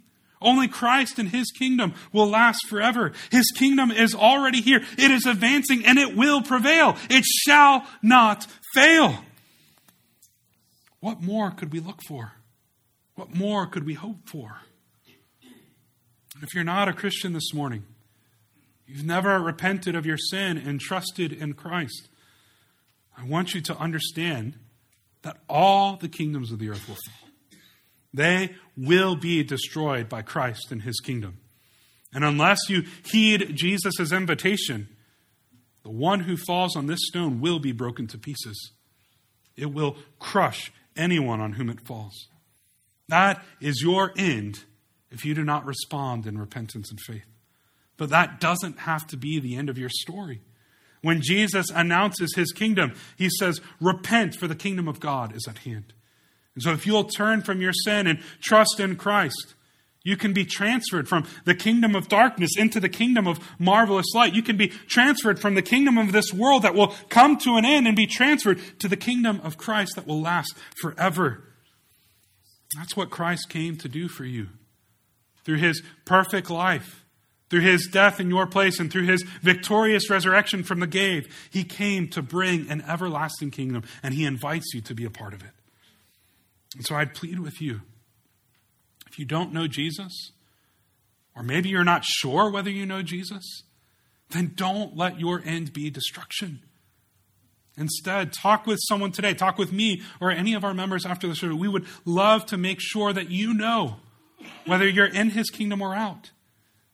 Only 0.44 0.68
Christ 0.68 1.18
and 1.18 1.30
His 1.30 1.52
kingdom 1.52 1.94
will 2.12 2.28
last 2.28 2.68
forever. 2.68 3.14
His 3.32 3.52
kingdom 3.58 3.90
is 3.92 4.14
already 4.14 4.62
here. 4.62 4.84
It 4.98 5.12
is 5.12 5.26
advancing 5.26 5.86
and 5.86 5.98
it 5.98 6.16
will 6.16 6.42
prevail. 6.42 6.98
It 7.10 7.24
shall 7.24 7.88
not 8.02 8.46
fail. 8.74 9.24
What 11.00 11.22
more 11.22 11.52
could 11.52 11.74
we 11.74 11.80
look 11.80 12.02
for? 12.08 12.34
What 13.16 13.36
more 13.36 13.68
could 13.68 13.86
we 13.86 13.94
hope 13.94 14.30
for? 14.30 14.62
If 16.42 16.54
you're 16.54 16.64
not 16.64 16.88
a 16.88 16.94
Christian 16.94 17.34
this 17.34 17.54
morning, 17.54 17.84
you've 18.86 19.06
never 19.06 19.40
repented 19.40 19.96
of 19.96 20.06
your 20.06 20.18
sin 20.18 20.58
and 20.58 20.80
trusted 20.80 21.32
in 21.32 21.54
Christ, 21.54 22.10
I 23.18 23.24
want 23.26 23.54
you 23.54 23.62
to 23.62 23.78
understand 23.78 24.58
that 25.22 25.38
all 25.48 25.96
the 25.96 26.10
kingdoms 26.10 26.52
of 26.52 26.60
the 26.60 26.70
earth 26.70 26.88
will 26.88 26.96
fall. 26.96 27.23
They 28.14 28.56
will 28.78 29.16
be 29.16 29.44
destroyed 29.44 30.08
by 30.08 30.22
Christ 30.22 30.72
and 30.72 30.84
his 30.84 31.00
kingdom. 31.00 31.40
And 32.14 32.24
unless 32.24 32.70
you 32.70 32.84
heed 33.12 33.56
Jesus' 33.56 34.12
invitation, 34.12 34.88
the 35.84 35.90
one 35.90 36.22
who 36.22 36.38
falls 36.38 36.76
on 36.76 36.86
this 36.86 37.00
stone 37.02 37.42
will 37.42 37.60
be 37.60 37.72
broken 37.72 38.08
to 38.08 38.18
pieces. 38.18 38.72
It 39.56 39.74
will 39.74 39.98
crush 40.20 40.72
anyone 40.96 41.42
on 41.42 41.54
whom 41.54 41.70
it 41.70 41.82
falls. 41.82 42.28
That 43.10 43.44
is 43.60 43.82
your 43.82 44.14
end 44.18 44.64
if 45.12 45.26
you 45.26 45.34
do 45.34 45.44
not 45.44 45.66
respond 45.66 46.26
in 46.26 46.38
repentance 46.38 46.90
and 46.90 47.00
faith. 47.02 47.26
But 47.98 48.10
that 48.10 48.40
doesn't 48.40 48.80
have 48.80 49.06
to 49.08 49.18
be 49.18 49.40
the 49.40 49.56
end 49.56 49.70
of 49.70 49.78
your 49.78 49.90
story. 49.90 50.42
When 51.02 51.22
Jesus 51.22 51.70
announces 51.70 52.34
his 52.36 52.52
kingdom, 52.52 52.94
he 53.18 53.30
says, 53.38 53.60
Repent, 53.82 54.36
for 54.36 54.48
the 54.48 54.56
kingdom 54.56 54.88
of 54.88 55.00
God 55.00 55.36
is 55.36 55.46
at 55.48 55.60
hand. 55.60 55.94
And 56.56 56.64
so 56.64 56.72
if 56.72 56.86
you'll 56.86 57.06
turn 57.06 57.42
from 57.42 57.62
your 57.62 57.74
sin 57.74 58.08
and 58.08 58.20
trust 58.42 58.80
in 58.80 58.96
Christ, 58.96 59.56
you 60.04 60.18
can 60.18 60.34
be 60.34 60.44
transferred 60.44 61.08
from 61.08 61.26
the 61.46 61.56
kingdom 61.56 61.96
of 61.96 62.10
darkness 62.10 62.58
into 62.58 62.80
the 62.80 62.90
kingdom 62.90 63.26
of 63.26 63.40
marvelous 63.58 64.14
light. 64.14 64.36
You 64.36 64.44
can 64.44 64.58
be 64.58 64.68
transferred 64.68 65.40
from 65.40 65.56
the 65.56 65.62
kingdom 65.62 65.98
of 65.98 66.12
this 66.12 66.34
world 66.34 66.64
that 66.64 66.76
will 66.76 66.94
come 67.10 67.38
to 67.38 67.56
an 67.56 67.64
end 67.64 67.88
and 67.88 67.96
be 67.96 68.06
transferred 68.06 68.60
to 68.80 68.90
the 68.90 68.98
kingdom 68.98 69.40
of 69.44 69.58
Christ 69.58 69.96
that 69.96 70.06
will 70.06 70.22
last 70.22 70.54
forever. 70.82 71.46
That's 72.76 72.98
what 72.98 73.12
Christ 73.12 73.50
came 73.50 73.78
to 73.78 73.88
do 73.88 74.10
for 74.10 74.26
you. 74.26 74.50
Through 75.46 75.58
his 75.58 75.82
perfect 76.06 76.50
life, 76.50 77.06
through 77.50 77.62
his 77.62 77.88
death 77.88 78.20
in 78.20 78.30
your 78.30 78.48
place, 78.48 78.80
and 78.80 78.92
through 78.92 79.04
his 79.04 79.24
victorious 79.42 80.10
resurrection 80.10 80.64
from 80.64 80.80
the 80.80 80.88
grave, 80.88 81.34
he 81.52 81.64
came 81.64 82.08
to 82.10 82.22
bring 82.22 82.70
an 82.70 82.82
everlasting 82.88 83.52
kingdom, 83.52 83.84
and 84.02 84.14
he 84.14 84.26
invites 84.26 84.74
you 84.74 84.82
to 84.82 84.96
be 84.96 85.06
a 85.06 85.10
part 85.10 85.34
of 85.34 85.44
it. 85.44 85.52
And 86.76 86.86
so 86.86 86.96
I'd 86.96 87.14
plead 87.14 87.40
with 87.40 87.62
you 87.62 87.82
if 89.14 89.20
you 89.20 89.26
don't 89.26 89.54
know 89.54 89.68
Jesus, 89.68 90.32
or 91.36 91.44
maybe 91.44 91.70
you're 91.70 91.84
not 91.84 92.04
sure 92.04 92.50
whether 92.50 92.72
you 92.72 92.84
know 92.86 93.04
Jesus, 93.04 93.64
then 94.32 94.54
don't 94.56 94.98
let 94.98 95.20
your 95.20 95.42
end 95.46 95.72
be 95.72 95.92
destruction. 95.92 96.62
Instead, 97.78 98.34
talk 98.34 98.66
with 98.66 98.80
someone 98.88 99.12
today, 99.12 99.36
talk 99.36 99.58
with 99.60 99.72
me 99.72 100.02
or 100.20 100.32
any 100.32 100.56
of 100.56 100.64
our 100.64 100.74
members 100.74 101.06
after 101.06 101.28
the 101.28 101.36
service. 101.36 101.58
We 101.58 101.68
would 101.68 101.86
love 102.06 102.46
to 102.48 102.58
make 102.58 102.80
sure 102.80 103.14
that 103.14 103.30
you 103.30 103.54
know 103.54 103.98
whether 104.66 104.88
you're 104.88 105.06
in 105.06 105.32
his 105.32 105.52
kingdom 105.52 105.82
or 105.82 105.96
out. 105.96 106.32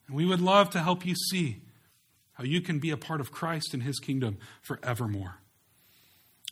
And 0.07 0.15
we 0.15 0.25
would 0.25 0.41
love 0.41 0.69
to 0.71 0.79
help 0.79 1.05
you 1.05 1.15
see 1.15 1.61
how 2.33 2.43
you 2.43 2.61
can 2.61 2.79
be 2.79 2.89
a 2.89 2.97
part 2.97 3.21
of 3.21 3.31
Christ 3.31 3.73
and 3.73 3.83
his 3.83 3.99
kingdom 3.99 4.37
forevermore. 4.61 5.39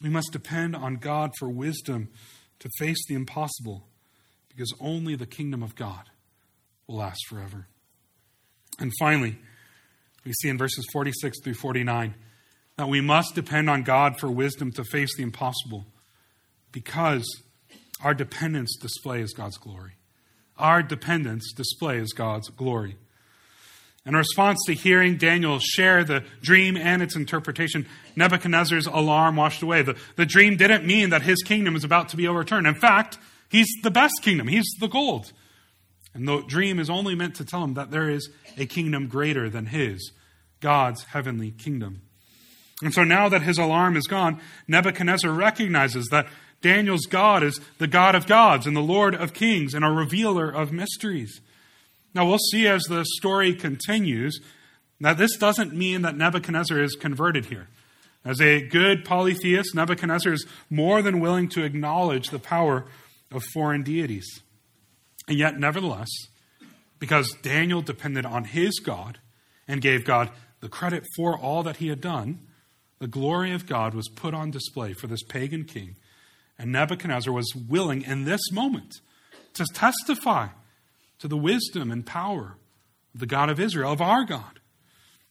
We 0.02 0.10
must 0.10 0.32
depend 0.32 0.76
on 0.76 0.96
God 0.96 1.32
for 1.40 1.50
wisdom 1.50 2.10
to 2.60 2.70
face 2.78 3.06
the 3.08 3.16
impossible 3.16 3.88
because 4.50 4.74
only 4.80 5.16
the 5.16 5.26
kingdom 5.26 5.62
of 5.62 5.76
God 5.76 6.10
will 6.88 6.98
last 6.98 7.20
forever. 7.28 7.68
And 8.80 8.92
finally, 9.00 9.38
we 10.26 10.34
see 10.34 10.50
in 10.50 10.58
verses 10.58 10.86
46 10.92 11.42
through 11.44 11.54
49 11.54 12.16
that 12.78 12.90
we 12.90 13.02
must 13.02 13.36
depend 13.36 13.70
on 13.70 13.84
God 13.84 14.20
for 14.20 14.30
wisdom 14.30 14.72
to 14.74 14.84
face 14.84 15.16
the 15.16 15.24
impossible 15.24 15.86
because 16.72 17.26
our 18.04 18.14
dependence 18.14 18.78
displays 18.80 19.34
God's 19.34 19.58
glory. 19.58 19.94
Our 20.58 20.84
dependence 20.84 21.52
displays 21.54 22.14
God's 22.14 22.50
glory. 22.50 22.98
In 24.08 24.16
response 24.16 24.60
to 24.66 24.74
hearing 24.74 25.18
Daniel 25.18 25.60
share 25.60 26.06
the 26.06 26.24
dream 26.42 26.78
and 26.78 27.02
its 27.02 27.18
interpretation, 27.18 27.86
Nebuchadnezzar's 28.16 28.88
alarm 28.88 29.36
washed 29.36 29.62
away. 29.62 29.82
The, 29.82 29.98
the 30.16 30.26
dream 30.26 30.56
didn't 30.56 30.86
mean 30.86 31.10
that 31.10 31.24
his 31.24 31.44
kingdom 31.44 31.76
is 31.76 31.84
about 31.84 32.08
to 32.10 32.18
be 32.18 32.26
overturned. 32.26 32.68
In 32.68 32.76
fact, 32.76 33.18
he's 33.50 33.68
the 33.84 33.92
best 33.92 34.14
kingdom, 34.22 34.48
he's 34.48 34.66
the 34.80 34.88
gold. 34.88 35.34
And 36.14 36.26
the 36.26 36.42
dream 36.42 36.80
is 36.80 36.90
only 36.90 37.16
meant 37.16 37.36
to 37.36 37.46
tell 37.46 37.66
him 37.66 37.74
that 37.74 37.92
there 37.92 38.10
is 38.10 38.30
a 38.58 38.66
kingdom 38.66 39.08
greater 39.08 39.50
than 39.50 39.66
his, 39.66 40.14
God's 40.62 41.04
heavenly 41.04 41.52
kingdom. 41.52 42.02
And 42.82 42.94
so 42.94 43.04
now 43.04 43.28
that 43.28 43.42
his 43.42 43.58
alarm 43.58 43.98
is 43.98 44.08
gone, 44.08 44.40
Nebuchadnezzar 44.70 45.32
recognizes 45.32 46.08
that 46.12 46.28
Daniel's 46.62 47.08
God 47.08 47.44
is 47.44 47.60
the 47.78 47.88
God 47.88 48.16
of 48.16 48.26
gods 48.26 48.66
and 48.66 48.76
the 48.76 48.82
Lord 48.82 49.16
of 49.16 49.34
kings 49.34 49.74
and 49.74 49.84
a 49.84 49.92
revealer 49.92 50.50
of 50.50 50.72
mysteries. 50.72 51.42
Now, 52.14 52.28
we'll 52.28 52.40
see 52.52 52.68
as 52.68 52.84
the 52.84 53.06
story 53.18 53.54
continues 53.54 54.40
that 55.00 55.18
this 55.18 55.38
doesn't 55.38 55.74
mean 55.74 56.02
that 56.02 56.18
Nebuchadnezzar 56.18 56.80
is 56.80 56.96
converted 56.96 57.46
here. 57.46 57.68
As 58.26 58.42
a 58.42 58.62
good 58.62 59.06
polytheist, 59.06 59.76
Nebuchadnezzar 59.76 60.34
is 60.34 60.46
more 60.70 61.02
than 61.02 61.20
willing 61.20 61.48
to 61.50 61.64
acknowledge 61.64 62.30
the 62.30 62.40
power 62.40 62.86
of 63.32 63.44
foreign 63.54 63.84
deities. 63.84 64.42
And 65.28 65.38
yet, 65.38 65.60
nevertheless, 65.60 66.10
because 67.00 67.36
Daniel 67.42 67.82
depended 67.82 68.26
on 68.26 68.46
his 68.46 68.80
God 68.80 69.20
and 69.68 69.82
gave 69.82 70.06
God 70.06 70.32
the 70.60 70.70
credit 70.70 71.06
for 71.16 71.38
all 71.38 71.64
that 71.64 71.78
he 71.78 71.90
had 71.90 72.02
done, 72.02 72.40
the 73.00 73.08
glory 73.08 73.52
of 73.52 73.68
God 73.68 73.94
was 73.94 74.10
put 74.10 74.34
on 74.34 74.50
display 74.50 74.94
for 74.94 75.08
this 75.08 75.24
pagan 75.24 75.66
king. 75.66 75.96
And 76.58 76.72
Nebuchadnezzar 76.72 77.32
was 77.32 77.54
willing 77.56 78.02
in 78.02 78.26
this 78.26 78.52
moment 78.52 78.96
to 79.54 79.66
testify 79.74 80.48
to 81.20 81.28
the 81.28 81.38
wisdom 81.38 81.92
and 81.92 82.06
power 82.06 82.58
of 83.14 83.20
the 83.20 83.26
God 83.26 83.50
of 83.50 83.60
Israel, 83.60 83.92
of 83.92 84.02
our 84.02 84.24
God. 84.24 84.60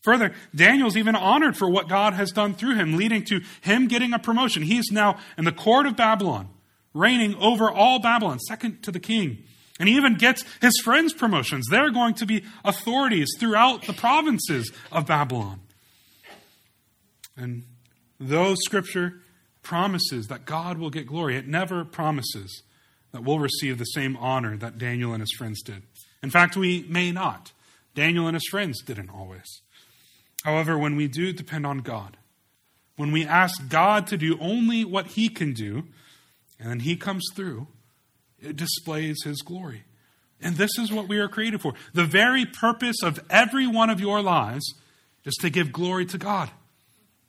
Further, 0.03 0.33
Daniel's 0.55 0.97
even 0.97 1.17
honored 1.17 1.57
for 1.57 1.69
what 1.69 1.89
God 1.89 2.15
has 2.15 2.31
done 2.31 2.55
through 2.55 2.77
him, 2.77 2.97
leading 2.97 3.25
to 3.25 3.41
him 3.61 3.89
getting 3.89 4.13
a 4.13 4.19
promotion. 4.19 4.63
He's 4.63 4.93
now 4.93 5.19
in 5.37 5.45
the 5.45 5.53
court 5.53 5.87
of 5.87 5.97
Babylon, 5.97 6.49
reigning 6.95 7.35
over 7.37 7.71
all 7.71 7.99
Babylon, 7.99 8.39
second 8.39 8.83
to 8.85 8.93
the 8.93 9.01
king. 9.01 9.43
And 9.81 9.89
he 9.89 9.97
even 9.97 10.15
gets 10.15 10.45
his 10.61 10.81
friends 10.85 11.13
promotions. 11.13 11.67
They're 11.71 11.91
going 11.91 12.15
to 12.15 12.27
be 12.27 12.45
authorities 12.65 13.29
throughout 13.39 13.83
the 13.83 13.93
provinces 13.93 14.73
of 14.93 15.07
Babylon. 15.07 15.61
And 17.37 17.65
though 18.19 18.55
Scripture 18.55 19.21
promises 19.63 20.29
that 20.29 20.47
God 20.47 20.79
will 20.79 20.91
get 20.91 21.07
glory, 21.07 21.37
it 21.37 21.49
never 21.49 21.85
promises 21.85 22.63
that 23.17 23.25
we'll 23.25 23.39
receive 23.39 23.79
the 23.79 23.85
same 23.85 24.15
honor 24.19 24.59
that 24.59 24.77
Daniel 24.77 25.15
and 25.15 25.23
his 25.23 25.33
friends 25.33 25.63
did. 25.63 25.83
In 26.23 26.29
fact, 26.29 26.55
we 26.55 26.85
may 26.87 27.11
not. 27.11 27.51
Daniel 27.95 28.27
and 28.27 28.35
his 28.35 28.47
friends 28.51 28.83
didn't 28.83 29.09
always. 29.09 29.63
However, 30.45 30.77
when 30.77 30.97
we 30.97 31.09
do 31.09 31.33
depend 31.33 31.67
on 31.67 31.79
God, 31.79 32.19
when 32.97 33.13
we 33.13 33.25
ask 33.25 33.71
God 33.71 34.07
to 34.09 34.19
do 34.19 34.37
only 34.39 34.85
what 34.85 35.07
he 35.07 35.31
can 35.31 35.55
do, 35.55 35.85
and 36.61 36.69
then 36.69 36.81
he 36.81 36.95
comes 36.95 37.25
through, 37.35 37.69
it 38.39 38.55
displays 38.55 39.23
his 39.25 39.41
glory. 39.41 39.85
And 40.43 40.57
this 40.57 40.79
is 40.79 40.93
what 40.93 41.09
we 41.09 41.19
are 41.19 41.29
created 41.29 41.63
for. 41.63 41.73
The 41.95 42.05
very 42.05 42.45
purpose 42.45 43.03
of 43.03 43.19
every 43.31 43.67
one 43.67 43.89
of 43.89 43.99
your 43.99 44.21
lives 44.21 44.75
is 45.25 45.35
to 45.37 45.49
give 45.49 45.73
glory 45.73 46.05
to 46.05 46.19
God. 46.19 46.51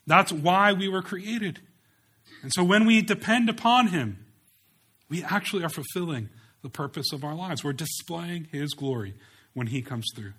That's 0.06 0.34
why 0.34 0.74
we 0.74 0.90
were 0.90 1.02
created. 1.02 1.62
And 2.44 2.52
so 2.54 2.62
when 2.62 2.86
we 2.86 3.02
depend 3.02 3.48
upon 3.48 3.88
him, 3.88 4.26
we 5.10 5.24
actually 5.24 5.64
are 5.64 5.70
fulfilling 5.70 6.30
the 6.62 6.70
purpose 6.70 7.14
of 7.14 7.24
our 7.24 7.36
lives. 7.36 7.64
We're 7.64 7.74
displaying 7.74 8.48
His 8.52 8.74
glory 8.74 9.14
when 9.54 9.68
He 9.68 9.82
comes 9.82 10.06
through. 10.16 10.34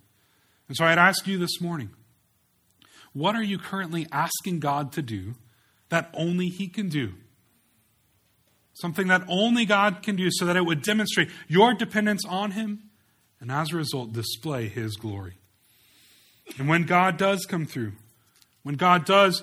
And 0.69 0.77
so 0.77 0.85
I'd 0.85 0.99
ask 0.99 1.27
you 1.27 1.39
this 1.39 1.61
morning 1.61 1.91
what 3.13 3.35
are 3.35 3.43
you 3.43 3.59
currently 3.59 4.07
asking 4.13 4.61
God 4.61 4.93
to 4.93 5.03
do 5.03 5.35
that 5.89 6.11
only 6.15 6.49
He 6.49 6.69
can 6.69 6.89
do? 6.89 7.15
Something 8.75 9.09
that 9.09 9.25
only 9.29 9.65
God 9.65 10.03
can 10.03 10.15
do 10.15 10.29
so 10.31 10.45
that 10.45 10.57
it 10.57 10.65
would 10.65 10.83
demonstrate 10.83 11.31
your 11.49 11.75
dependence 11.75 12.25
on 12.25 12.53
Him 12.53 12.91
and 13.41 13.51
as 13.51 13.73
a 13.73 13.77
result 13.77 14.13
display 14.13 14.69
His 14.69 14.97
glory. 14.97 15.35
And 16.59 16.69
when 16.69 16.85
God 16.85 17.17
does 17.17 17.45
come 17.47 17.67
through, 17.67 17.93
when 18.63 18.77
God 18.77 19.05
does 19.05 19.43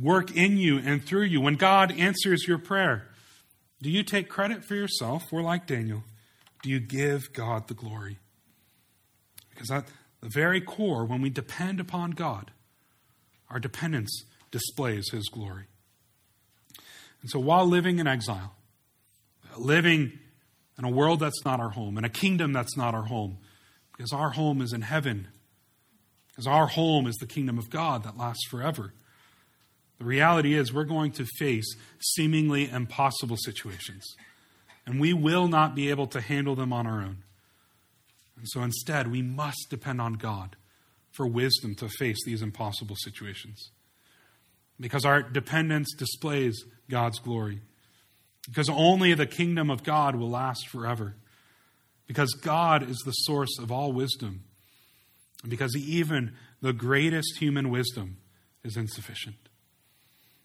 work 0.00 0.36
in 0.36 0.56
you 0.58 0.78
and 0.78 1.02
through 1.02 1.24
you, 1.24 1.40
when 1.40 1.54
God 1.54 1.92
answers 1.92 2.46
your 2.46 2.58
prayer, 2.58 3.08
do 3.82 3.90
you 3.90 4.02
take 4.02 4.28
credit 4.28 4.64
for 4.64 4.74
yourself, 4.74 5.24
or 5.32 5.42
like 5.42 5.66
Daniel, 5.66 6.04
do 6.62 6.70
you 6.70 6.80
give 6.80 7.32
God 7.32 7.68
the 7.68 7.74
glory? 7.74 8.18
Because 9.50 9.70
at 9.70 9.86
the 10.20 10.28
very 10.28 10.60
core, 10.60 11.04
when 11.04 11.20
we 11.20 11.30
depend 11.30 11.80
upon 11.80 12.12
God, 12.12 12.50
our 13.50 13.60
dependence 13.60 14.24
displays 14.50 15.10
his 15.10 15.28
glory. 15.28 15.64
And 17.20 17.30
so 17.30 17.38
while 17.38 17.66
living 17.66 17.98
in 17.98 18.06
exile, 18.06 18.54
living 19.56 20.18
in 20.78 20.84
a 20.84 20.90
world 20.90 21.20
that's 21.20 21.44
not 21.44 21.60
our 21.60 21.70
home, 21.70 21.98
in 21.98 22.04
a 22.04 22.10
kingdom 22.10 22.52
that's 22.52 22.76
not 22.76 22.94
our 22.94 23.04
home, 23.04 23.38
because 23.96 24.12
our 24.12 24.30
home 24.30 24.60
is 24.60 24.72
in 24.72 24.82
heaven, 24.82 25.28
because 26.28 26.46
our 26.46 26.66
home 26.66 27.06
is 27.06 27.16
the 27.16 27.26
kingdom 27.26 27.58
of 27.58 27.70
God 27.70 28.04
that 28.04 28.16
lasts 28.16 28.46
forever. 28.48 28.92
The 29.98 30.04
reality 30.04 30.54
is, 30.54 30.72
we're 30.72 30.84
going 30.84 31.12
to 31.12 31.26
face 31.38 31.74
seemingly 32.00 32.68
impossible 32.68 33.36
situations, 33.38 34.04
and 34.84 35.00
we 35.00 35.12
will 35.12 35.48
not 35.48 35.74
be 35.74 35.90
able 35.90 36.06
to 36.08 36.20
handle 36.20 36.54
them 36.54 36.72
on 36.72 36.86
our 36.86 37.00
own. 37.00 37.24
And 38.36 38.46
so 38.48 38.62
instead, 38.62 39.10
we 39.10 39.22
must 39.22 39.66
depend 39.70 40.00
on 40.00 40.14
God 40.14 40.56
for 41.12 41.26
wisdom 41.26 41.74
to 41.76 41.88
face 41.88 42.18
these 42.26 42.42
impossible 42.42 42.96
situations. 42.96 43.70
Because 44.78 45.06
our 45.06 45.22
dependence 45.22 45.94
displays 45.96 46.64
God's 46.90 47.18
glory. 47.18 47.62
Because 48.46 48.68
only 48.68 49.14
the 49.14 49.26
kingdom 49.26 49.70
of 49.70 49.82
God 49.82 50.16
will 50.16 50.28
last 50.28 50.68
forever. 50.68 51.14
Because 52.06 52.32
God 52.34 52.88
is 52.88 52.98
the 52.98 53.12
source 53.12 53.58
of 53.58 53.72
all 53.72 53.92
wisdom. 53.92 54.44
And 55.42 55.50
because 55.50 55.74
even 55.74 56.34
the 56.60 56.74
greatest 56.74 57.38
human 57.38 57.70
wisdom 57.70 58.18
is 58.62 58.76
insufficient. 58.76 59.45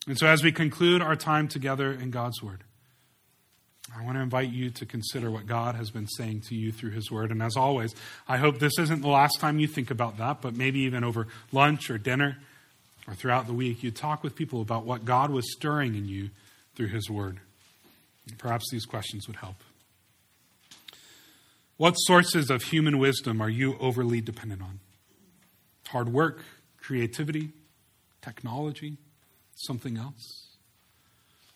And 0.07 0.17
so, 0.17 0.27
as 0.27 0.43
we 0.43 0.51
conclude 0.51 1.01
our 1.01 1.15
time 1.15 1.47
together 1.47 1.91
in 1.91 2.09
God's 2.09 2.41
Word, 2.41 2.63
I 3.95 4.03
want 4.03 4.17
to 4.17 4.21
invite 4.21 4.49
you 4.49 4.69
to 4.71 4.85
consider 4.85 5.29
what 5.29 5.45
God 5.45 5.75
has 5.75 5.91
been 5.91 6.07
saying 6.07 6.41
to 6.49 6.55
you 6.55 6.71
through 6.71 6.91
His 6.91 7.11
Word. 7.11 7.31
And 7.31 7.41
as 7.43 7.55
always, 7.55 7.93
I 8.27 8.37
hope 8.37 8.59
this 8.59 8.79
isn't 8.79 9.01
the 9.01 9.09
last 9.09 9.39
time 9.39 9.59
you 9.59 9.67
think 9.67 9.91
about 9.91 10.17
that, 10.17 10.41
but 10.41 10.55
maybe 10.55 10.79
even 10.81 11.03
over 11.03 11.27
lunch 11.51 11.89
or 11.89 11.97
dinner 11.97 12.37
or 13.07 13.13
throughout 13.13 13.47
the 13.47 13.53
week, 13.53 13.83
you 13.83 13.91
talk 13.91 14.23
with 14.23 14.35
people 14.35 14.61
about 14.61 14.85
what 14.85 15.05
God 15.05 15.29
was 15.29 15.51
stirring 15.51 15.95
in 15.95 16.05
you 16.07 16.29
through 16.75 16.87
His 16.87 17.09
Word. 17.09 17.39
Perhaps 18.37 18.71
these 18.71 18.85
questions 18.85 19.27
would 19.27 19.37
help. 19.37 19.57
What 21.77 21.93
sources 21.93 22.49
of 22.49 22.63
human 22.63 22.99
wisdom 22.99 23.41
are 23.41 23.49
you 23.49 23.75
overly 23.79 24.21
dependent 24.21 24.61
on? 24.61 24.79
Hard 25.87 26.09
work, 26.09 26.43
creativity, 26.79 27.49
technology, 28.21 28.97
something 29.65 29.97
else? 29.97 30.47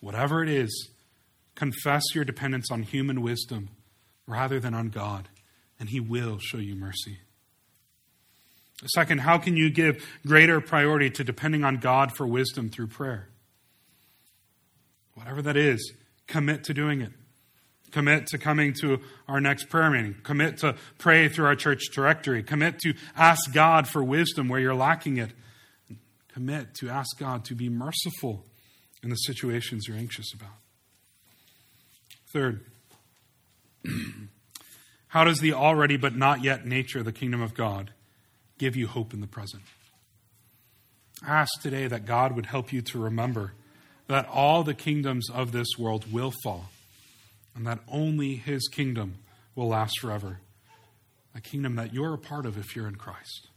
Whatever 0.00 0.42
it 0.42 0.48
is, 0.48 0.90
confess 1.54 2.02
your 2.14 2.24
dependence 2.24 2.70
on 2.70 2.82
human 2.82 3.22
wisdom 3.22 3.70
rather 4.26 4.60
than 4.60 4.74
on 4.74 4.90
God, 4.90 5.28
and 5.78 5.88
He 5.88 6.00
will 6.00 6.38
show 6.38 6.58
you 6.58 6.74
mercy. 6.74 7.18
Second, 8.86 9.20
how 9.20 9.38
can 9.38 9.56
you 9.56 9.70
give 9.70 10.06
greater 10.26 10.60
priority 10.60 11.08
to 11.10 11.24
depending 11.24 11.64
on 11.64 11.78
God 11.78 12.12
for 12.12 12.26
wisdom 12.26 12.68
through 12.68 12.88
prayer? 12.88 13.28
Whatever 15.14 15.40
that 15.42 15.56
is, 15.56 15.94
commit 16.26 16.64
to 16.64 16.74
doing 16.74 17.00
it. 17.00 17.12
Commit 17.90 18.26
to 18.26 18.38
coming 18.38 18.74
to 18.82 19.00
our 19.26 19.40
next 19.40 19.70
prayer 19.70 19.90
meeting. 19.90 20.16
Commit 20.22 20.58
to 20.58 20.74
pray 20.98 21.28
through 21.28 21.46
our 21.46 21.56
church 21.56 21.84
directory. 21.92 22.42
Commit 22.42 22.78
to 22.80 22.92
ask 23.16 23.52
God 23.54 23.88
for 23.88 24.04
wisdom 24.04 24.48
where 24.48 24.60
you're 24.60 24.74
lacking 24.74 25.16
it. 25.16 25.30
Commit 26.36 26.74
to 26.74 26.90
ask 26.90 27.18
God 27.18 27.46
to 27.46 27.54
be 27.54 27.70
merciful 27.70 28.44
in 29.02 29.08
the 29.08 29.16
situations 29.16 29.88
you're 29.88 29.96
anxious 29.96 30.34
about. 30.34 30.58
Third, 32.30 32.66
how 35.08 35.24
does 35.24 35.38
the 35.38 35.54
already 35.54 35.96
but 35.96 36.14
not 36.14 36.44
yet 36.44 36.66
nature 36.66 36.98
of 36.98 37.06
the 37.06 37.12
kingdom 37.12 37.40
of 37.40 37.54
God 37.54 37.92
give 38.58 38.76
you 38.76 38.86
hope 38.86 39.14
in 39.14 39.22
the 39.22 39.26
present? 39.26 39.62
Ask 41.26 41.62
today 41.62 41.86
that 41.86 42.04
God 42.04 42.36
would 42.36 42.44
help 42.44 42.70
you 42.70 42.82
to 42.82 42.98
remember 42.98 43.54
that 44.06 44.28
all 44.28 44.62
the 44.62 44.74
kingdoms 44.74 45.30
of 45.30 45.52
this 45.52 45.68
world 45.78 46.12
will 46.12 46.34
fall 46.44 46.66
and 47.54 47.66
that 47.66 47.78
only 47.88 48.34
his 48.34 48.68
kingdom 48.68 49.14
will 49.54 49.68
last 49.68 49.98
forever. 50.02 50.40
A 51.34 51.40
kingdom 51.40 51.76
that 51.76 51.94
you're 51.94 52.12
a 52.12 52.18
part 52.18 52.44
of 52.44 52.58
if 52.58 52.76
you're 52.76 52.88
in 52.88 52.96
Christ. 52.96 53.48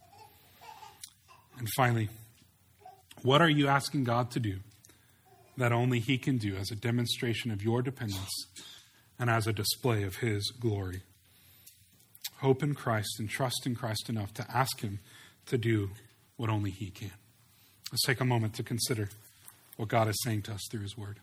And 1.57 1.67
finally, 1.75 2.07
what 3.24 3.41
are 3.41 3.49
you 3.49 3.67
asking 3.67 4.03
God 4.05 4.32
to 4.32 4.39
do 4.39 4.59
that 5.57 5.72
only 5.72 5.99
He 5.99 6.17
can 6.17 6.38
do 6.38 6.55
as 6.55 6.72
a 6.72 6.76
demonstration 6.76 7.51
of 7.51 7.63
your 7.63 7.82
dependence 7.82 8.45
and 9.17 9.30
as 9.30 9.47
a 9.47 9.53
display 9.53 10.03
of 10.03 10.17
His 10.17 10.51
glory? 10.59 11.01
Hope 12.38 12.63
in 12.63 12.74
Christ 12.74 13.20
and 13.20 13.30
trust 13.30 13.65
in 13.65 13.76
Christ 13.76 14.09
enough 14.09 14.34
to 14.36 14.45
ask 14.49 14.82
Him 14.82 14.99
to 15.47 15.57
do 15.57 15.91
what 16.38 16.49
only 16.49 16.72
He 16.72 16.89
can. 16.89 17.11
Let's 17.91 18.05
take 18.05 18.22
a 18.22 18.26
moment 18.26 18.53
to 18.55 18.63
consider 18.63 19.09
what 19.76 19.89
God 19.89 20.07
is 20.07 20.22
saying 20.24 20.43
to 20.43 20.53
us 20.53 20.61
through 20.72 20.82
His 20.82 20.97
Word. 20.97 21.20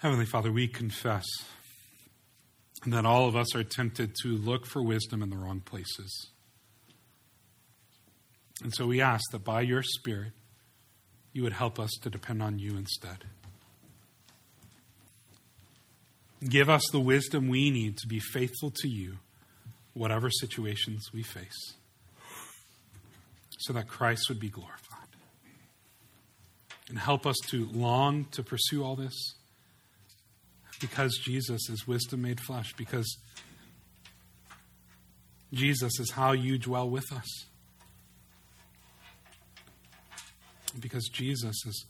Heavenly 0.00 0.24
Father, 0.24 0.50
we 0.50 0.66
confess 0.66 1.26
that 2.86 3.04
all 3.04 3.28
of 3.28 3.36
us 3.36 3.54
are 3.54 3.62
tempted 3.62 4.14
to 4.22 4.28
look 4.28 4.64
for 4.64 4.82
wisdom 4.82 5.22
in 5.22 5.28
the 5.28 5.36
wrong 5.36 5.60
places. 5.60 6.30
And 8.62 8.72
so 8.74 8.86
we 8.86 9.02
ask 9.02 9.22
that 9.32 9.44
by 9.44 9.60
your 9.60 9.82
Spirit, 9.82 10.32
you 11.34 11.42
would 11.42 11.52
help 11.52 11.78
us 11.78 11.90
to 12.00 12.08
depend 12.08 12.42
on 12.42 12.58
you 12.58 12.78
instead. 12.78 13.24
Give 16.48 16.70
us 16.70 16.88
the 16.90 16.98
wisdom 16.98 17.48
we 17.48 17.70
need 17.70 17.98
to 17.98 18.08
be 18.08 18.20
faithful 18.20 18.72
to 18.76 18.88
you, 18.88 19.18
whatever 19.92 20.30
situations 20.30 21.10
we 21.12 21.22
face, 21.22 21.74
so 23.58 23.74
that 23.74 23.86
Christ 23.86 24.30
would 24.30 24.40
be 24.40 24.48
glorified. 24.48 24.78
And 26.88 26.98
help 26.98 27.26
us 27.26 27.36
to 27.50 27.66
long 27.66 28.24
to 28.30 28.42
pursue 28.42 28.82
all 28.82 28.96
this 28.96 29.34
because 30.80 31.18
Jesus 31.22 31.68
is 31.68 31.86
wisdom 31.86 32.22
made 32.22 32.40
flesh, 32.40 32.74
because 32.76 33.18
Jesus 35.52 36.00
is 36.00 36.12
how 36.12 36.32
you 36.32 36.58
dwell 36.58 36.88
with 36.88 37.12
us. 37.12 37.44
Because 40.78 41.08
Jesus 41.08 41.56
has 41.64 41.84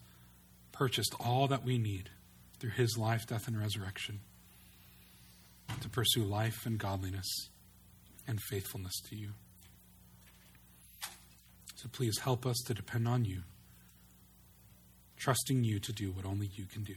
purchased 0.72 1.14
all 1.20 1.46
that 1.48 1.64
we 1.64 1.78
need 1.78 2.10
through 2.58 2.70
his 2.70 2.96
life, 2.98 3.26
death, 3.26 3.46
and 3.46 3.58
resurrection 3.58 4.20
to 5.80 5.88
pursue 5.88 6.24
life 6.24 6.66
and 6.66 6.78
godliness 6.78 7.48
and 8.26 8.40
faithfulness 8.40 8.94
to 9.08 9.16
you. 9.16 9.30
So 11.76 11.88
please 11.92 12.18
help 12.18 12.44
us 12.44 12.56
to 12.66 12.74
depend 12.74 13.06
on 13.06 13.24
you, 13.24 13.42
trusting 15.16 15.64
you 15.64 15.78
to 15.78 15.92
do 15.92 16.10
what 16.10 16.24
only 16.24 16.50
you 16.54 16.64
can 16.64 16.82
do. 16.82 16.96